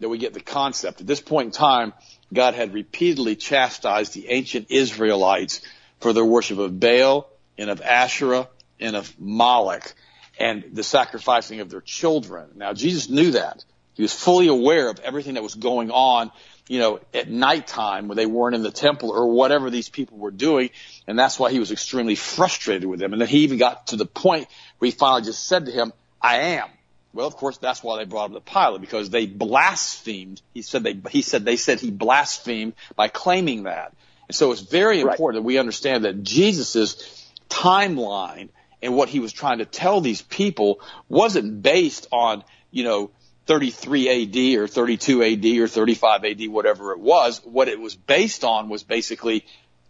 that 0.00 0.08
we 0.08 0.18
get 0.18 0.32
the 0.32 0.40
concept. 0.40 1.00
At 1.00 1.06
this 1.06 1.20
point 1.20 1.46
in 1.46 1.52
time, 1.52 1.92
God 2.32 2.54
had 2.54 2.72
repeatedly 2.72 3.36
chastised 3.36 4.14
the 4.14 4.28
ancient 4.30 4.70
Israelites 4.70 5.60
for 6.00 6.12
their 6.12 6.24
worship 6.24 6.58
of 6.58 6.80
Baal 6.80 7.28
and 7.58 7.68
of 7.68 7.82
Asherah 7.82 8.48
and 8.80 8.96
of 8.96 9.14
Moloch. 9.20 9.94
and 10.40 10.64
the 10.72 10.82
sacrificing 10.82 11.60
of 11.60 11.68
their 11.68 11.82
children. 11.82 12.48
Now 12.56 12.72
Jesus 12.72 13.10
knew 13.10 13.32
that. 13.32 13.64
He 13.94 14.02
was 14.02 14.14
fully 14.14 14.48
aware 14.48 14.88
of 14.88 14.98
everything 15.00 15.34
that 15.34 15.42
was 15.42 15.54
going 15.54 15.90
on, 15.90 16.32
you 16.70 16.78
know, 16.78 17.00
at 17.12 17.28
nighttime 17.28 18.06
when 18.06 18.16
they 18.16 18.26
weren't 18.26 18.54
in 18.54 18.62
the 18.62 18.70
temple 18.70 19.10
or 19.10 19.26
whatever 19.26 19.70
these 19.70 19.88
people 19.88 20.18
were 20.18 20.30
doing. 20.30 20.70
And 21.08 21.18
that's 21.18 21.36
why 21.36 21.50
he 21.50 21.58
was 21.58 21.72
extremely 21.72 22.14
frustrated 22.14 22.88
with 22.88 23.00
them. 23.00 23.12
And 23.12 23.20
then 23.20 23.26
he 23.26 23.40
even 23.40 23.58
got 23.58 23.88
to 23.88 23.96
the 23.96 24.06
point 24.06 24.46
where 24.78 24.86
he 24.86 24.92
finally 24.92 25.22
just 25.22 25.48
said 25.48 25.66
to 25.66 25.72
him, 25.72 25.92
I 26.22 26.36
am. 26.36 26.68
Well, 27.12 27.26
of 27.26 27.34
course, 27.34 27.58
that's 27.58 27.82
why 27.82 27.98
they 27.98 28.04
brought 28.04 28.30
him 28.30 28.34
to 28.34 28.40
Pilate 28.40 28.80
because 28.80 29.10
they 29.10 29.26
blasphemed. 29.26 30.42
He 30.54 30.62
said 30.62 30.84
they, 30.84 30.94
he 31.10 31.22
said 31.22 31.44
they 31.44 31.56
said 31.56 31.80
he 31.80 31.90
blasphemed 31.90 32.74
by 32.94 33.08
claiming 33.08 33.64
that. 33.64 33.92
And 34.28 34.36
so 34.36 34.52
it's 34.52 34.60
very 34.60 35.00
important 35.00 35.26
right. 35.26 35.34
that 35.40 35.42
we 35.42 35.58
understand 35.58 36.04
that 36.04 36.22
Jesus's 36.22 37.28
timeline 37.48 38.48
and 38.80 38.94
what 38.94 39.08
he 39.08 39.18
was 39.18 39.32
trying 39.32 39.58
to 39.58 39.64
tell 39.64 40.00
these 40.00 40.22
people 40.22 40.80
wasn't 41.08 41.62
based 41.62 42.06
on, 42.12 42.44
you 42.70 42.84
know, 42.84 43.10
33 43.50 44.54
AD 44.54 44.60
or 44.60 44.68
32 44.68 45.24
AD 45.24 45.44
or 45.60 45.66
35 45.66 46.24
AD, 46.24 46.48
whatever 46.50 46.92
it 46.92 47.00
was. 47.00 47.40
What 47.42 47.66
it 47.66 47.80
was 47.80 47.96
based 47.96 48.44
on 48.44 48.68
was 48.68 48.84
basically 48.84 49.44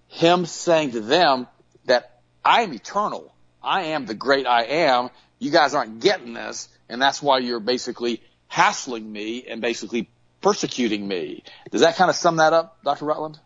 him 0.08 0.46
saying 0.46 0.92
to 0.92 1.00
them 1.00 1.46
that 1.84 2.20
I 2.42 2.62
am 2.62 2.72
eternal. 2.72 3.34
I 3.62 3.82
am 3.82 4.06
the 4.06 4.14
great 4.14 4.46
I 4.46 4.62
am. 4.62 5.10
You 5.38 5.50
guys 5.50 5.74
aren't 5.74 6.00
getting 6.00 6.32
this. 6.32 6.70
And 6.88 7.02
that's 7.02 7.22
why 7.22 7.40
you're 7.40 7.60
basically 7.60 8.22
hassling 8.48 9.12
me 9.12 9.44
and 9.46 9.60
basically 9.60 10.08
persecuting 10.40 11.06
me. 11.06 11.44
Does 11.70 11.82
that 11.82 11.96
kind 11.96 12.08
of 12.08 12.16
sum 12.16 12.36
that 12.36 12.54
up, 12.54 12.78
Dr. 12.82 13.04
Rutland? 13.04 13.38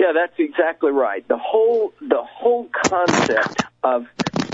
Yeah, 0.00 0.10
that's 0.14 0.34
exactly 0.36 0.90
right. 0.90 1.26
The 1.28 1.38
whole 1.38 1.92
the 2.00 2.24
whole 2.24 2.68
concept 2.86 3.62
of 3.84 4.08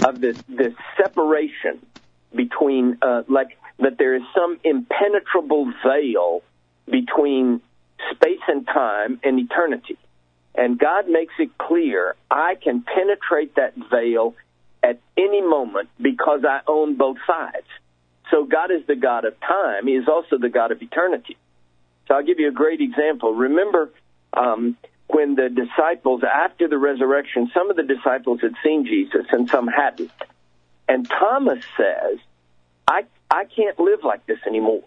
of 0.05 0.21
this 0.21 0.37
this 0.47 0.75
separation 0.99 1.81
between 2.35 2.99
uh, 3.01 3.23
like 3.29 3.58
that 3.79 3.99
there 3.99 4.15
is 4.15 4.23
some 4.35 4.59
impenetrable 4.65 5.73
veil 5.85 6.43
between 6.91 7.61
space 8.13 8.41
and 8.49 8.67
time 8.67 9.21
and 9.23 9.39
eternity. 9.39 9.99
And 10.55 10.79
God 10.79 11.09
makes 11.09 11.35
it 11.39 11.57
clear 11.59 12.17
I 12.31 12.57
can 12.57 12.83
penetrate 12.83 13.55
that 13.57 13.75
veil 13.91 14.35
at 14.83 14.99
any 15.17 15.41
moment 15.41 15.89
because 16.01 16.45
I 16.45 16.61
own 16.67 16.97
both 16.97 17.19
sides. 17.27 17.67
So 18.31 18.45
God 18.45 18.71
is 18.71 18.87
the 18.87 18.97
God 18.97 19.25
of 19.25 19.39
time. 19.41 19.87
He 19.87 19.95
is 19.95 20.09
also 20.09 20.39
the 20.39 20.49
God 20.49 20.73
of 20.73 20.83
eternity. 20.83 21.37
So 22.07 22.15
I'll 22.15 22.25
give 22.25 22.41
you 22.41 22.49
a 22.49 22.53
great 22.53 22.81
example. 22.81 23.35
Remember 23.35 23.91
um, 24.33 24.77
when 25.07 25.35
the 25.35 25.49
disciples, 25.49 26.23
after 26.23 26.69
the 26.69 26.79
resurrection, 26.79 27.51
some 27.55 27.71
of 27.71 27.77
the 27.77 27.83
disciples 27.83 28.41
had 28.41 28.55
seen 28.65 28.85
Jesus 28.85 29.27
and 29.31 29.49
some 29.49 29.67
hadn't. 29.67 30.11
And 30.89 31.09
Thomas 31.09 31.65
says, 31.77 32.19
I, 32.87 33.05
I 33.31 33.45
can't 33.45 33.79
live 33.79 34.01
like 34.05 34.27
this 34.27 34.39
anymore, 34.47 34.85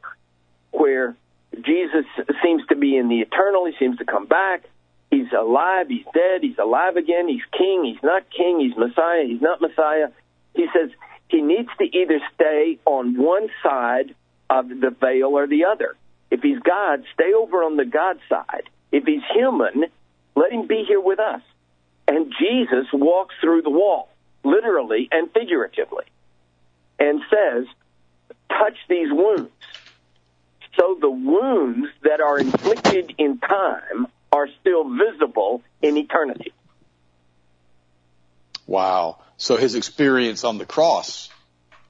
where 0.71 1.15
Jesus 1.53 2.05
seems 2.43 2.65
to 2.67 2.75
be 2.75 2.97
in 2.97 3.07
the 3.07 3.19
eternal, 3.19 3.65
he 3.65 3.73
seems 3.77 3.97
to 3.97 4.05
come 4.05 4.25
back, 4.25 4.63
he's 5.11 5.31
alive, 5.37 5.87
he's 5.89 6.05
dead, 6.13 6.41
he's 6.41 6.57
alive 6.57 6.95
again, 6.95 7.27
he's 7.27 7.43
king, 7.57 7.83
he's 7.85 8.01
not 8.03 8.23
king, 8.35 8.59
he's 8.59 8.77
Messiah, 8.77 9.25
he's 9.25 9.41
not 9.41 9.61
Messiah. 9.61 10.07
He 10.55 10.67
says 10.73 10.89
he 11.27 11.41
needs 11.41 11.69
to 11.77 11.85
either 11.85 12.19
stay 12.33 12.79
on 12.85 13.17
one 13.17 13.49
side 13.63 14.15
of 14.49 14.69
the 14.69 14.89
veil 14.89 15.37
or 15.37 15.47
the 15.47 15.65
other. 15.65 15.95
If 16.29 16.41
he's 16.41 16.59
God, 16.59 17.03
stay 17.13 17.33
over 17.33 17.63
on 17.63 17.77
the 17.77 17.85
God 17.85 18.17
side. 18.29 18.69
If 18.91 19.05
he's 19.05 19.21
human, 19.33 19.85
let 20.35 20.51
him 20.51 20.67
be 20.67 20.83
here 20.87 21.01
with 21.01 21.19
us. 21.19 21.41
And 22.07 22.33
Jesus 22.39 22.87
walks 22.91 23.35
through 23.41 23.61
the 23.61 23.69
wall, 23.69 24.09
literally 24.43 25.07
and 25.11 25.31
figuratively, 25.31 26.05
and 26.99 27.21
says, 27.29 27.65
touch 28.59 28.77
these 28.89 29.11
wounds. 29.11 29.51
So 30.79 30.97
the 30.99 31.09
wounds 31.09 31.87
that 32.03 32.21
are 32.21 32.39
inflicted 32.39 33.13
in 33.17 33.39
time 33.39 34.07
are 34.31 34.47
still 34.61 34.89
visible 34.89 35.61
in 35.81 35.97
eternity. 35.97 36.53
Wow. 38.65 39.19
So 39.37 39.57
his 39.57 39.75
experience 39.75 40.43
on 40.43 40.57
the 40.57 40.65
cross 40.65 41.29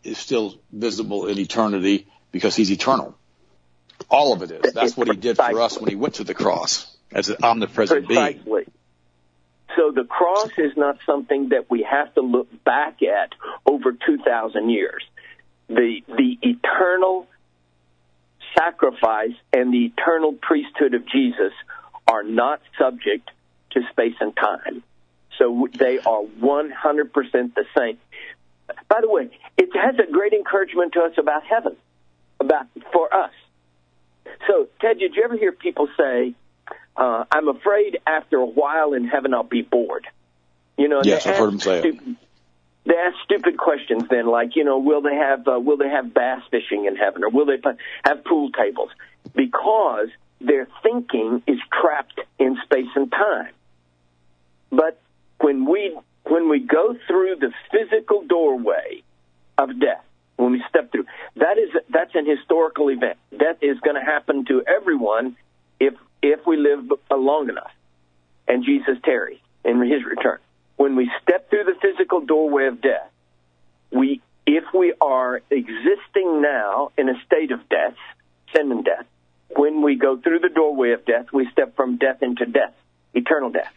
is 0.04 0.18
still 0.18 0.56
visible 0.72 1.28
in 1.28 1.38
eternity 1.38 2.08
because 2.32 2.56
he's 2.56 2.72
eternal. 2.72 3.16
All 4.10 4.34
of 4.34 4.42
it 4.42 4.52
is. 4.52 4.74
That's 4.74 4.98
what 4.98 5.08
he 5.08 5.16
did 5.16 5.38
for 5.38 5.62
us 5.62 5.80
when 5.80 5.90
he 5.90 5.96
went 5.96 6.16
to 6.16 6.24
the 6.24 6.34
cross 6.34 6.96
as 7.12 7.30
an 7.30 7.38
omnipresent 7.44 8.08
Precisely. 8.08 8.44
being. 8.44 8.72
So 9.76 9.92
the 9.92 10.04
cross 10.04 10.52
is 10.58 10.76
not 10.76 10.98
something 11.06 11.50
that 11.50 11.70
we 11.70 11.84
have 11.84 12.14
to 12.16 12.22
look 12.22 12.48
back 12.64 13.02
at 13.04 13.34
over 13.66 13.94
2,000 13.94 14.70
years 14.70 15.04
the 15.68 16.02
the 16.08 16.38
eternal 16.42 17.28
sacrifice 18.58 19.34
and 19.54 19.74
the 19.74 19.86
eternal 19.86 20.34
priesthood 20.34 20.94
of 20.94 21.08
Jesus 21.08 21.54
are 22.08 22.24
not 22.24 22.62
subject 22.78 23.30
to 23.72 23.82
space 23.92 24.16
and 24.20 24.36
time. 24.36 24.84
So 25.38 25.68
they 25.74 25.98
are 26.00 26.24
100% 26.24 27.56
the 27.56 27.66
same. 27.78 27.98
By 28.90 29.02
the 29.02 29.10
way, 29.10 29.30
it 29.58 29.70
has 29.76 29.96
a 29.98 30.12
great 30.12 30.34
encouragement 30.34 30.94
to 30.94 31.02
us 31.02 31.14
about 31.18 31.44
heaven, 31.44 31.76
about 32.40 32.68
for 32.92 33.14
us. 33.14 33.32
So, 34.48 34.68
Ted, 34.80 35.00
did 35.00 35.16
you 35.16 35.24
ever 35.24 35.38
hear 35.38 35.52
people 35.52 35.88
say, 35.98 36.34
uh, 36.96 37.26
"I'm 37.32 37.48
afraid 37.48 38.00
after 38.06 38.38
a 38.38 38.46
while 38.46 38.94
in 38.94 39.06
heaven 39.06 39.34
I'll 39.34 39.44
be 39.44 39.62
bored"? 39.62 40.08
You 40.78 40.88
know, 40.88 41.02
yes, 41.04 41.26
I've 41.26 41.38
heard 41.38 41.52
them 41.52 41.60
say 41.60 41.80
it 41.80 41.96
they 42.92 42.98
ask 42.98 43.16
stupid 43.24 43.58
questions 43.58 44.04
then, 44.10 44.26
like 44.26 44.58
you 44.58 44.66
know, 44.66 44.80
will 44.80 45.02
they 45.02 45.16
have 45.16 45.48
uh, 45.48 45.58
will 45.58 45.78
they 45.78 45.88
have 45.88 46.14
bass 46.14 46.42
fishing 46.52 46.86
in 46.86 46.98
heaven, 46.98 47.24
or 47.24 47.30
will 47.30 47.46
they 47.46 47.58
have 48.04 48.26
pool 48.26 48.52
tables? 48.52 48.90
Because 49.34 50.10
their 50.42 50.68
thinking 50.84 51.42
is 51.48 51.58
trapped 51.72 52.20
in 52.38 52.58
space 52.66 52.90
and 52.96 53.10
time. 53.10 53.54
But 54.72 55.00
when 55.40 55.66
we 55.66 55.98
when 56.28 56.50
we 56.50 56.60
go 56.60 56.98
through 57.08 57.38
the 57.38 57.54
physical 57.72 58.24
doorway 58.28 59.04
of 59.58 59.80
death, 59.80 60.04
when 60.36 60.52
we 60.52 60.62
step 60.68 60.92
through, 60.92 61.06
that 61.38 61.58
is 61.58 61.70
that's 61.90 62.14
an 62.14 62.26
historical 62.26 62.90
event. 62.90 63.18
Death 63.32 63.58
is 63.62 63.80
going 63.80 63.96
to 63.96 64.04
happen 64.04 64.44
to 64.46 64.64
everyone 64.68 65.38
if 65.80 65.94
if 66.22 66.46
we 66.46 66.58
live 66.58 66.92
long 67.10 67.48
enough, 67.48 67.72
and 68.50 68.66
Jesus 68.66 68.98
tarries 69.06 69.40
in 69.64 69.82
His 69.82 70.04
return 70.04 70.40
when 70.82 70.96
we 70.96 71.12
step 71.22 71.48
through 71.52 71.64
the 71.64 71.76
physical 71.80 72.22
doorway 72.22 72.66
of 72.66 72.82
death, 72.82 73.12
we, 73.92 74.20
if 74.48 74.64
we 74.74 74.96
are 75.00 75.40
existing 75.52 76.42
now 76.42 76.90
in 76.98 77.08
a 77.08 77.14
state 77.24 77.52
of 77.52 77.70
death, 77.70 77.94
sin 78.56 78.72
and 78.72 78.84
death, 78.84 79.06
when 79.50 79.84
we 79.84 79.94
go 79.94 80.18
through 80.18 80.40
the 80.40 80.50
doorway 80.50 80.94
of 80.94 81.06
death, 81.06 81.28
we 81.32 81.48
step 81.52 81.76
from 81.76 81.98
death 81.98 82.24
into 82.24 82.48
death, 82.48 82.74
eternal 83.14 83.52
death. 83.52 83.72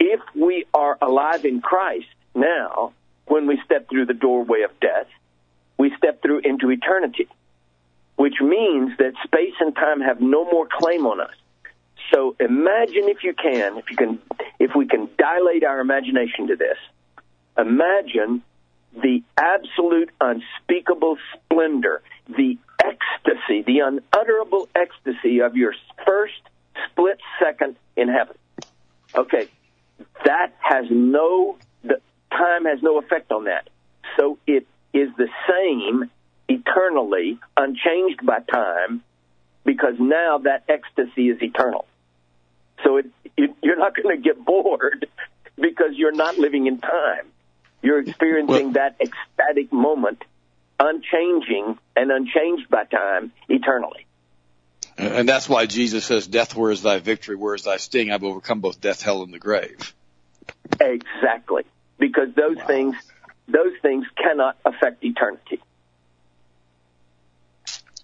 If 0.00 0.20
we 0.34 0.64
are 0.74 0.98
alive 1.00 1.44
in 1.44 1.60
Christ 1.60 2.08
now, 2.34 2.92
when 3.26 3.46
we 3.46 3.60
step 3.64 3.88
through 3.88 4.06
the 4.06 4.14
doorway 4.14 4.62
of 4.62 4.72
death, 4.80 5.06
we 5.78 5.94
step 5.96 6.22
through 6.22 6.40
into 6.40 6.72
eternity, 6.72 7.28
which 8.16 8.40
means 8.40 8.90
that 8.98 9.12
space 9.22 9.54
and 9.60 9.76
time 9.76 10.00
have 10.00 10.20
no 10.20 10.44
more 10.44 10.66
claim 10.66 11.06
on 11.06 11.20
us. 11.20 11.36
So 12.12 12.36
imagine 12.38 13.08
if 13.08 13.24
you 13.24 13.34
can, 13.34 13.78
if 13.78 13.90
you 13.90 13.96
can, 13.96 14.18
if 14.58 14.74
we 14.74 14.86
can 14.86 15.08
dilate 15.18 15.64
our 15.64 15.80
imagination 15.80 16.48
to 16.48 16.56
this, 16.56 16.78
imagine 17.58 18.42
the 19.02 19.22
absolute 19.36 20.10
unspeakable 20.20 21.18
splendor, 21.34 22.02
the 22.28 22.58
ecstasy, 22.82 23.62
the 23.62 23.80
unutterable 23.80 24.68
ecstasy 24.74 25.40
of 25.40 25.56
your 25.56 25.74
first 26.04 26.40
split 26.90 27.18
second 27.42 27.76
in 27.96 28.08
heaven. 28.08 28.36
Okay, 29.14 29.48
that 30.24 30.52
has 30.60 30.86
no, 30.90 31.58
the 31.82 32.00
time 32.30 32.64
has 32.64 32.82
no 32.82 32.98
effect 32.98 33.32
on 33.32 33.44
that. 33.44 33.68
So 34.16 34.38
it 34.46 34.66
is 34.92 35.10
the 35.16 35.28
same 35.48 36.10
eternally, 36.48 37.38
unchanged 37.56 38.24
by 38.24 38.40
time, 38.40 39.02
because 39.64 39.94
now 39.98 40.38
that 40.38 40.64
ecstasy 40.68 41.28
is 41.28 41.42
eternal. 41.42 41.86
So 42.84 42.98
it, 42.98 43.06
it, 43.36 43.54
you're 43.62 43.78
not 43.78 43.94
going 43.94 44.16
to 44.16 44.22
get 44.22 44.42
bored 44.44 45.06
because 45.56 45.92
you're 45.94 46.12
not 46.12 46.38
living 46.38 46.66
in 46.66 46.78
time. 46.78 47.26
You're 47.82 48.00
experiencing 48.00 48.72
well, 48.72 48.72
that 48.72 48.96
ecstatic 49.00 49.72
moment, 49.72 50.22
unchanging 50.80 51.78
and 51.94 52.10
unchanged 52.10 52.68
by 52.68 52.84
time, 52.84 53.32
eternally. 53.48 54.06
And 54.98 55.28
that's 55.28 55.48
why 55.48 55.66
Jesus 55.66 56.04
says, 56.04 56.26
Death, 56.26 56.56
where 56.56 56.70
is 56.70 56.82
thy 56.82 56.98
victory? 56.98 57.36
Where 57.36 57.54
is 57.54 57.64
thy 57.64 57.76
sting? 57.76 58.10
I've 58.10 58.24
overcome 58.24 58.60
both 58.60 58.80
death, 58.80 59.02
hell, 59.02 59.22
and 59.22 59.32
the 59.32 59.38
grave. 59.38 59.94
Exactly. 60.80 61.64
Because 61.98 62.34
those 62.34 62.56
wow. 62.56 62.66
things, 62.66 62.96
those 63.46 63.72
things 63.82 64.06
cannot 64.16 64.56
affect 64.64 65.04
eternity. 65.04 65.60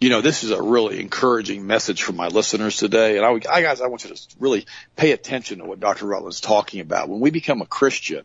You 0.02 0.08
know, 0.08 0.20
this 0.20 0.42
is 0.42 0.50
a 0.50 0.60
really 0.60 0.98
encouraging 0.98 1.64
message 1.64 2.02
for 2.02 2.10
my 2.10 2.26
listeners 2.26 2.76
today. 2.76 3.18
And 3.18 3.24
I, 3.24 3.30
I 3.48 3.62
guys, 3.62 3.80
I 3.80 3.86
want 3.86 4.02
you 4.02 4.12
to 4.12 4.20
really 4.40 4.66
pay 4.96 5.12
attention 5.12 5.60
to 5.60 5.64
what 5.64 5.78
Dr. 5.78 6.06
Rutland's 6.06 6.40
talking 6.40 6.80
about. 6.80 7.08
When 7.08 7.20
we 7.20 7.30
become 7.30 7.62
a 7.62 7.66
Christian, 7.66 8.24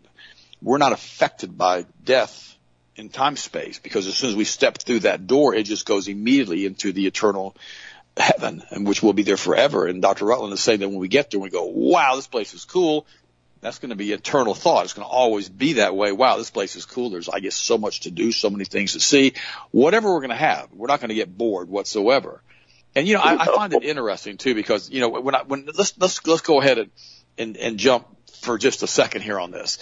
we're 0.60 0.80
not 0.80 0.92
affected 0.92 1.56
by 1.56 1.86
death 2.04 2.58
in 2.96 3.10
time 3.10 3.36
space 3.36 3.78
because 3.78 4.08
as 4.08 4.16
soon 4.16 4.32
as 4.32 4.36
we 4.36 4.44
step 4.44 4.80
through 4.80 5.02
that 5.02 5.28
door, 5.28 5.54
it 5.54 5.68
just 5.68 5.86
goes 5.86 6.08
immediately 6.08 6.66
into 6.66 6.94
the 6.94 7.06
eternal 7.06 7.56
heaven 8.18 8.64
and 8.72 8.88
which 8.88 9.04
will 9.04 9.14
be 9.14 9.22
there 9.22 9.38
forever. 9.38 9.86
And 9.86 10.02
Dr. 10.02 10.26
Rutland 10.26 10.54
is 10.54 10.62
saying 10.62 10.80
that 10.80 10.90
when 10.90 10.98
we 10.98 11.08
get 11.08 11.30
there, 11.30 11.40
we 11.40 11.52
go, 11.52 11.66
wow, 11.66 12.16
this 12.16 12.26
place 12.26 12.56
is 12.56 12.66
cool. 12.66 13.06
That's 13.62 13.80
going 13.80 13.90
to 13.90 13.96
be 13.96 14.12
eternal 14.12 14.54
thought. 14.54 14.86
It's 14.86 14.94
going 14.94 15.08
to 15.08 15.12
always 15.12 15.50
be 15.50 15.74
that 15.74 15.96
way. 15.96 16.12
Wow, 16.12 16.38
this 16.38 16.50
place 16.50 16.76
is 16.76 16.86
cool. 16.86 17.10
There's, 17.10 17.30
I 17.30 17.40
guess, 17.40 17.56
so 17.56 17.78
much 17.78 18.02
to 18.02 18.12
do, 18.12 18.32
so 18.32 18.50
many 18.50 18.66
things 18.66 18.94
to 18.94 19.00
see. 19.00 19.34
Whatever 19.72 20.14
we're 20.14 20.22
going 20.22 20.30
to 20.30 20.36
have, 20.36 20.70
we're 20.74 20.88
not 20.88 21.00
going 21.00 21.10
to 21.10 21.16
get 21.16 21.36
bored 21.36 21.70
whatsoever. 21.70 22.42
And 22.96 23.08
you 23.08 23.14
know, 23.14 23.22
I, 23.22 23.44
I 23.44 23.46
find 23.46 23.74
it 23.74 23.84
interesting 23.84 24.38
too 24.38 24.56
because 24.56 24.90
you 24.90 25.02
know 25.02 25.10
when 25.10 25.36
I 25.36 25.44
when 25.44 25.68
let's 25.78 25.94
let's 26.00 26.26
let's 26.26 26.42
go 26.42 26.60
ahead 26.62 26.80
and 26.80 26.90
and, 27.38 27.58
and 27.58 27.78
jump 27.78 28.08
for 28.42 28.58
just 28.58 28.82
a 28.82 28.88
second 28.88 29.22
here 29.22 29.40
on 29.40 29.52
this 29.52 29.78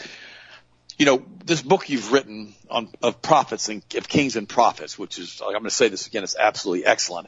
you 0.98 1.06
know, 1.06 1.24
this 1.44 1.62
book 1.62 1.90
you've 1.90 2.12
written 2.12 2.54
on 2.70 2.90
of 3.02 3.22
prophets 3.22 3.70
and 3.70 3.84
of 3.96 4.08
kings 4.08 4.36
and 4.36 4.48
prophets, 4.48 4.98
which 4.98 5.20
is 5.20 5.42
I'm 5.44 5.52
going 5.52 5.64
to 5.66 5.70
say 5.70 5.90
this 5.90 6.08
again, 6.08 6.24
it's 6.24 6.38
absolutely 6.38 6.86
excellent. 6.86 7.28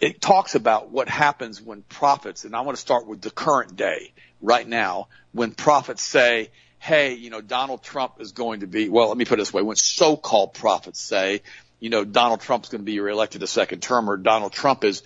It 0.00 0.20
talks 0.20 0.54
about 0.54 0.90
what 0.90 1.08
happens 1.08 1.60
when 1.60 1.82
prophets, 1.82 2.44
and 2.44 2.54
I 2.54 2.60
want 2.62 2.76
to 2.76 2.80
start 2.80 3.06
with 3.06 3.20
the 3.20 3.30
current 3.30 3.76
day, 3.76 4.12
right 4.40 4.66
now, 4.66 5.08
when 5.32 5.52
prophets 5.52 6.02
say, 6.02 6.50
"Hey, 6.78 7.14
you 7.14 7.30
know, 7.30 7.40
Donald 7.40 7.82
Trump 7.82 8.20
is 8.20 8.32
going 8.32 8.60
to 8.60 8.66
be." 8.66 8.88
Well, 8.88 9.08
let 9.08 9.16
me 9.16 9.24
put 9.24 9.38
it 9.38 9.42
this 9.42 9.52
way: 9.52 9.62
when 9.62 9.76
so-called 9.76 10.54
prophets 10.54 11.00
say, 11.00 11.42
"You 11.80 11.90
know, 11.90 12.04
Donald 12.04 12.40
Trump's 12.40 12.68
going 12.68 12.80
to 12.80 12.84
be 12.84 13.00
reelected 13.00 13.42
a 13.42 13.46
second 13.46 13.82
term," 13.82 14.10
or 14.10 14.16
Donald 14.16 14.52
Trump 14.52 14.84
is 14.84 15.02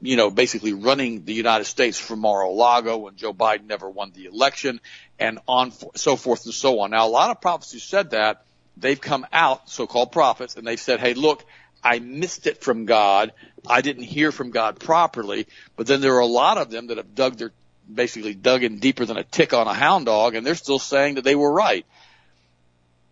you 0.00 0.16
know, 0.16 0.30
basically 0.30 0.72
running 0.72 1.24
the 1.24 1.34
United 1.34 1.64
States 1.64 1.98
from 1.98 2.20
Mar-a-Lago 2.20 2.96
when 2.98 3.16
Joe 3.16 3.34
Biden 3.34 3.66
never 3.66 3.88
won 3.88 4.12
the 4.14 4.26
election 4.26 4.80
and 5.18 5.38
on 5.46 5.72
so 5.94 6.16
forth 6.16 6.44
and 6.46 6.54
so 6.54 6.80
on. 6.80 6.90
Now, 6.90 7.06
a 7.06 7.08
lot 7.08 7.30
of 7.30 7.40
prophets 7.40 7.72
who 7.72 7.78
said 7.78 8.10
that, 8.10 8.44
they've 8.76 9.00
come 9.00 9.26
out, 9.32 9.68
so-called 9.68 10.12
prophets, 10.12 10.56
and 10.56 10.66
they've 10.66 10.80
said, 10.80 11.00
hey, 11.00 11.12
look, 11.14 11.44
I 11.82 11.98
missed 11.98 12.46
it 12.46 12.62
from 12.62 12.84
God. 12.84 13.32
I 13.66 13.80
didn't 13.80 14.04
hear 14.04 14.32
from 14.32 14.50
God 14.50 14.78
properly. 14.78 15.46
But 15.76 15.86
then 15.86 16.00
there 16.00 16.14
are 16.16 16.20
a 16.20 16.26
lot 16.26 16.58
of 16.58 16.70
them 16.70 16.88
that 16.88 16.98
have 16.98 17.14
dug 17.14 17.36
their, 17.36 17.52
basically 17.92 18.34
dug 18.34 18.62
in 18.62 18.78
deeper 18.78 19.04
than 19.06 19.16
a 19.16 19.24
tick 19.24 19.52
on 19.52 19.66
a 19.66 19.74
hound 19.74 20.06
dog, 20.06 20.34
and 20.34 20.46
they're 20.46 20.54
still 20.54 20.78
saying 20.78 21.14
that 21.16 21.24
they 21.24 21.34
were 21.34 21.52
right. 21.52 21.86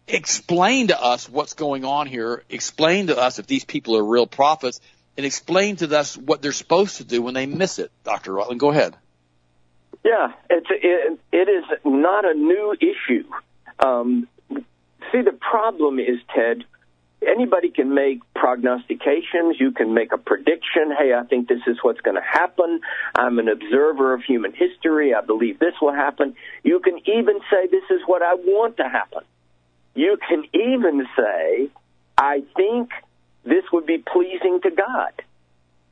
Explain 0.07 0.89
to 0.89 1.01
us 1.01 1.29
what's 1.29 1.55
going 1.55 1.85
on 1.85 2.07
here. 2.07 2.43
Explain 2.49 3.09
to 3.09 3.19
us 3.19 3.39
if 3.39 3.47
these 3.47 3.65
people 3.65 3.97
are 3.97 4.05
real 4.05 4.27
prophets 4.27 4.81
and 5.19 5.27
explain 5.27 5.77
to 5.77 5.99
us 5.99 6.17
what 6.17 6.41
they're 6.41 6.53
supposed 6.53 6.97
to 6.97 7.05
do 7.05 7.21
when 7.21 7.35
they 7.35 7.45
miss 7.45 7.79
it. 7.79 7.91
Dr. 8.05 8.33
Rutland, 8.33 8.61
go 8.61 8.71
ahead. 8.71 8.97
Yeah, 10.05 10.33
it's 10.49 10.67
it, 10.71 11.19
it 11.33 11.49
is 11.49 11.65
not 11.85 12.25
a 12.25 12.35
new 12.35 12.75
issue. 12.81 13.25
Um, 13.85 14.29
see, 15.13 15.23
the 15.23 15.37
problem 15.39 15.99
is 15.99 16.19
Ted. 16.35 16.65
Anybody 17.27 17.71
can 17.71 17.95
make 17.95 18.21
prognostications. 18.35 19.57
You 19.59 19.73
can 19.73 19.93
make 19.93 20.13
a 20.13 20.19
prediction. 20.19 20.95
Hey, 20.97 21.13
I 21.13 21.25
think 21.25 21.49
this 21.49 21.61
is 21.67 21.79
what's 21.83 22.01
going 22.01 22.15
to 22.15 22.23
happen. 22.23 22.81
I'm 23.15 23.39
an 23.39 23.49
observer 23.49 24.15
of 24.15 24.23
human 24.23 24.53
history. 24.53 25.15
I 25.15 25.21
believe 25.21 25.59
this 25.59 25.75
will 25.83 25.93
happen. 25.93 26.37
You 26.63 26.79
can 26.81 26.99
even 27.07 27.41
say 27.51 27.67
this 27.67 27.91
is 27.91 28.01
what 28.07 28.23
I 28.23 28.35
want 28.35 28.77
to 28.77 28.85
happen. 28.85 29.23
You 29.95 30.17
can 30.29 30.45
even 30.55 31.07
say, 31.17 31.71
I 32.17 32.45
think 32.57 32.91
this 33.45 33.65
would 33.73 33.87
be 33.87 33.99
pleasing 33.99 34.61
to 34.63 34.71
God. 34.71 35.13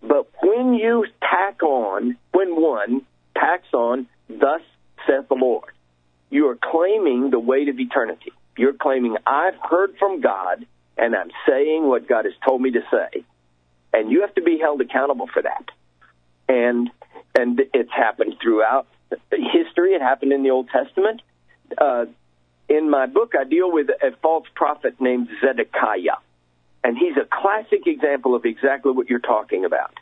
But 0.02 0.28
when 0.42 0.74
you 0.74 1.06
tack 1.20 1.62
on, 1.62 2.16
when 2.32 2.60
one 2.60 3.02
tacks 3.34 3.72
on, 3.72 4.06
thus 4.28 4.60
saith 5.08 5.28
the 5.28 5.34
Lord, 5.34 5.72
you 6.30 6.48
are 6.48 6.58
claiming 6.62 7.30
the 7.30 7.40
weight 7.40 7.68
of 7.68 7.80
eternity. 7.80 8.32
You're 8.56 8.74
claiming, 8.74 9.16
I've 9.26 9.56
heard 9.56 9.96
from 9.98 10.20
God 10.20 10.66
and 10.96 11.14
I'm 11.14 11.30
saying 11.48 11.86
what 11.86 12.08
God 12.08 12.24
has 12.24 12.34
told 12.44 12.60
me 12.60 12.70
to 12.72 12.80
say. 12.90 13.24
And 13.92 14.10
you 14.10 14.22
have 14.22 14.34
to 14.34 14.42
be 14.42 14.58
held 14.58 14.80
accountable 14.80 15.28
for 15.32 15.42
that. 15.42 15.64
And, 16.48 16.90
and 17.38 17.60
it's 17.72 17.92
happened 17.92 18.36
throughout 18.42 18.86
history. 19.30 19.92
It 19.92 20.02
happened 20.02 20.32
in 20.32 20.42
the 20.42 20.50
Old 20.50 20.68
Testament. 20.68 21.22
Uh, 21.76 22.06
in 22.68 22.90
my 22.90 23.06
book, 23.06 23.34
I 23.38 23.44
deal 23.44 23.70
with 23.70 23.88
a 23.88 24.10
false 24.22 24.46
prophet 24.54 25.00
named 25.00 25.28
Zedekiah. 25.40 26.18
And 26.82 26.96
he's 26.96 27.16
a 27.16 27.26
classic 27.30 27.86
example 27.86 28.34
of 28.34 28.44
exactly 28.44 28.92
what 28.92 29.08
you're 29.08 29.18
talking 29.18 29.64
about. 29.64 29.92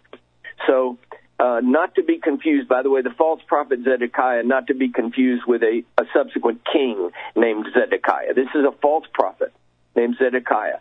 So, 0.67 0.99
uh, 1.41 1.61
not 1.63 1.97
to 1.97 2.03
be 2.03 2.19
confused, 2.19 2.69
by 2.69 2.83
the 2.83 2.91
way, 2.91 3.03
the 3.03 3.15
false 3.17 3.41
prophet 3.47 3.81
Zedekiah, 3.85 4.45
not 4.45 4.69
to 4.69 4.75
be 4.75 4.89
confused 4.89 5.45
with 5.47 5.63
a, 5.63 5.83
a 5.99 6.05
subsequent 6.15 6.61
king 6.71 7.11
named 7.35 7.67
Zedekiah. 7.75 8.35
This 8.35 8.49
is 8.55 8.65
a 8.65 8.73
false 8.81 9.07
prophet 9.13 9.53
named 9.97 10.17
Zedekiah. 10.19 10.79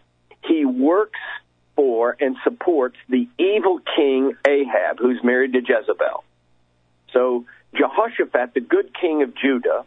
He 0.48 0.66
works 0.66 1.20
for 1.76 2.16
and 2.20 2.36
supports 2.44 2.98
the 3.10 3.28
evil 3.38 3.80
king 3.96 4.34
Ahab, 4.48 5.00
who's 5.00 5.24
married 5.24 5.54
to 5.54 5.60
Jezebel. 5.60 6.24
So 7.12 7.46
Jehoshaphat, 7.76 8.54
the 8.54 8.62
good 8.62 8.92
king 9.00 9.24
of 9.24 9.36
Judah, 9.36 9.86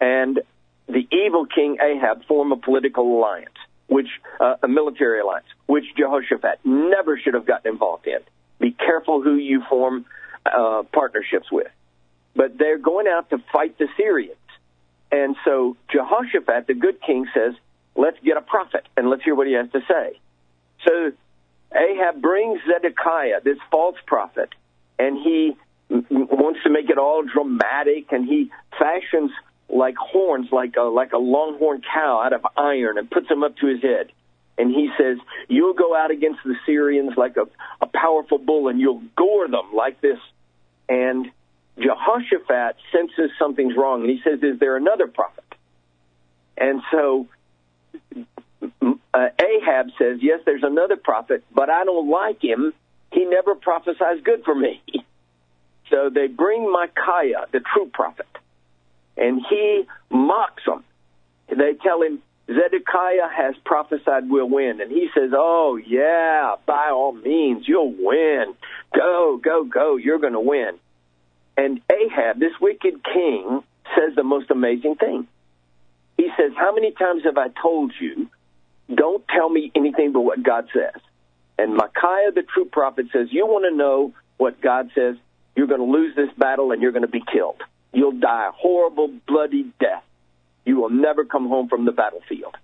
and 0.00 0.40
the 0.88 1.06
evil 1.12 1.46
king 1.46 1.78
Ahab 1.80 2.24
form 2.26 2.52
a 2.52 2.56
political 2.56 3.18
alliance 3.18 3.54
which 3.86 4.08
uh, 4.40 4.56
a 4.62 4.68
military 4.68 5.20
alliance, 5.20 5.46
which 5.66 5.84
Jehoshaphat 5.96 6.60
never 6.64 7.18
should 7.18 7.34
have 7.34 7.46
gotten 7.46 7.72
involved 7.72 8.06
in. 8.06 8.18
Be 8.58 8.70
careful 8.72 9.22
who 9.22 9.36
you 9.36 9.62
form 9.68 10.06
uh, 10.46 10.82
partnerships 10.92 11.50
with. 11.50 11.68
But 12.34 12.58
they're 12.58 12.78
going 12.78 13.06
out 13.06 13.30
to 13.30 13.38
fight 13.52 13.78
the 13.78 13.88
Syrians. 13.96 14.36
And 15.12 15.36
so 15.44 15.76
Jehoshaphat, 15.92 16.66
the 16.66 16.74
good 16.74 17.00
king, 17.00 17.26
says, 17.34 17.54
let's 17.96 18.18
get 18.24 18.36
a 18.36 18.40
prophet 18.40 18.86
and 18.96 19.08
let's 19.08 19.22
hear 19.22 19.34
what 19.34 19.46
he 19.46 19.54
has 19.54 19.70
to 19.72 19.80
say. 19.88 20.18
So 20.86 21.12
Ahab 21.74 22.20
brings 22.20 22.60
Zedekiah, 22.66 23.40
this 23.42 23.58
false 23.70 23.96
prophet, 24.06 24.50
and 24.98 25.16
he 25.16 25.56
wants 26.10 26.60
to 26.64 26.70
make 26.70 26.90
it 26.90 26.98
all 26.98 27.22
dramatic 27.22 28.12
and 28.12 28.26
he 28.26 28.50
fashions 28.78 29.30
like 29.68 29.96
horns, 29.96 30.48
like 30.52 30.76
a, 30.76 30.82
like 30.82 31.12
a 31.12 31.18
longhorn 31.18 31.82
cow 31.82 32.22
out 32.24 32.32
of 32.32 32.46
iron, 32.56 32.98
and 32.98 33.10
puts 33.10 33.28
them 33.28 33.42
up 33.42 33.56
to 33.58 33.66
his 33.66 33.82
head. 33.82 34.12
And 34.56 34.70
he 34.70 34.90
says, 34.98 35.18
"You'll 35.48 35.74
go 35.74 35.96
out 35.96 36.10
against 36.10 36.40
the 36.44 36.54
Syrians 36.64 37.12
like 37.16 37.36
a, 37.36 37.46
a 37.80 37.86
powerful 37.86 38.38
bull, 38.38 38.68
and 38.68 38.78
you'll 38.78 39.02
gore 39.16 39.48
them 39.48 39.72
like 39.74 40.00
this." 40.00 40.18
And 40.88 41.30
Jehoshaphat 41.78 42.76
senses 42.92 43.30
something's 43.38 43.76
wrong, 43.76 44.02
and 44.02 44.10
he 44.10 44.20
says, 44.22 44.42
"Is 44.42 44.60
there 44.60 44.76
another 44.76 45.08
prophet?" 45.08 45.44
And 46.56 46.82
so 46.92 47.26
uh, 48.82 49.28
Ahab 49.38 49.86
says, 49.98 50.18
"Yes, 50.20 50.40
there's 50.44 50.62
another 50.62 50.96
prophet, 50.96 51.44
but 51.54 51.70
I 51.70 51.84
don't 51.84 52.08
like 52.08 52.42
him. 52.42 52.72
He 53.12 53.24
never 53.24 53.54
prophesies 53.54 54.22
good 54.22 54.44
for 54.44 54.54
me." 54.54 54.82
So 55.90 56.08
they 56.08 56.28
bring 56.28 56.72
Micaiah, 56.72 57.44
the 57.52 57.60
true 57.60 57.88
prophet 57.92 58.26
and 59.16 59.40
he 59.48 59.84
mocks 60.10 60.64
them. 60.66 60.84
They 61.48 61.74
tell 61.82 62.02
him, 62.02 62.20
Zedekiah 62.46 63.28
has 63.34 63.54
prophesied 63.64 64.28
we'll 64.28 64.48
win. 64.48 64.80
And 64.80 64.90
he 64.90 65.08
says, 65.14 65.30
Oh, 65.34 65.76
yeah, 65.76 66.56
by 66.66 66.90
all 66.90 67.12
means, 67.12 67.64
you'll 67.66 67.94
win. 67.96 68.54
Go, 68.94 69.40
go, 69.42 69.64
go, 69.64 69.96
you're 69.96 70.18
going 70.18 70.34
to 70.34 70.40
win. 70.40 70.78
And 71.56 71.80
Ahab, 71.90 72.38
this 72.38 72.52
wicked 72.60 73.04
king, 73.04 73.62
says 73.96 74.16
the 74.16 74.24
most 74.24 74.50
amazing 74.50 74.96
thing. 74.96 75.26
He 76.16 76.28
says, 76.36 76.52
How 76.56 76.74
many 76.74 76.92
times 76.92 77.24
have 77.24 77.38
I 77.38 77.48
told 77.60 77.92
you, 78.00 78.28
don't 78.92 79.26
tell 79.28 79.48
me 79.48 79.70
anything 79.74 80.12
but 80.12 80.20
what 80.20 80.42
God 80.42 80.68
says? 80.72 81.00
And 81.58 81.74
Micaiah, 81.74 82.32
the 82.34 82.42
true 82.42 82.64
prophet, 82.66 83.06
says, 83.12 83.28
You 83.30 83.46
want 83.46 83.64
to 83.70 83.76
know 83.76 84.12
what 84.36 84.60
God 84.60 84.90
says? 84.94 85.16
You're 85.56 85.66
going 85.66 85.80
to 85.80 85.86
lose 85.86 86.16
this 86.16 86.30
battle 86.36 86.72
and 86.72 86.82
you're 86.82 86.92
going 86.92 87.02
to 87.02 87.08
be 87.08 87.22
killed. 87.32 87.62
You'll 87.92 88.18
die 88.18 88.48
a 88.48 88.52
horrible, 88.52 89.12
bloody 89.26 89.72
death. 89.78 90.02
You 90.64 90.76
will 90.76 90.90
never 90.90 91.24
come 91.24 91.48
home 91.48 91.68
from 91.68 91.84
the 91.84 91.92
battlefield. 91.92 92.56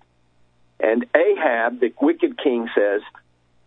And 0.79 1.05
Ahab, 1.15 1.79
the 1.79 1.93
wicked 2.01 2.37
king, 2.41 2.67
says, 2.75 3.01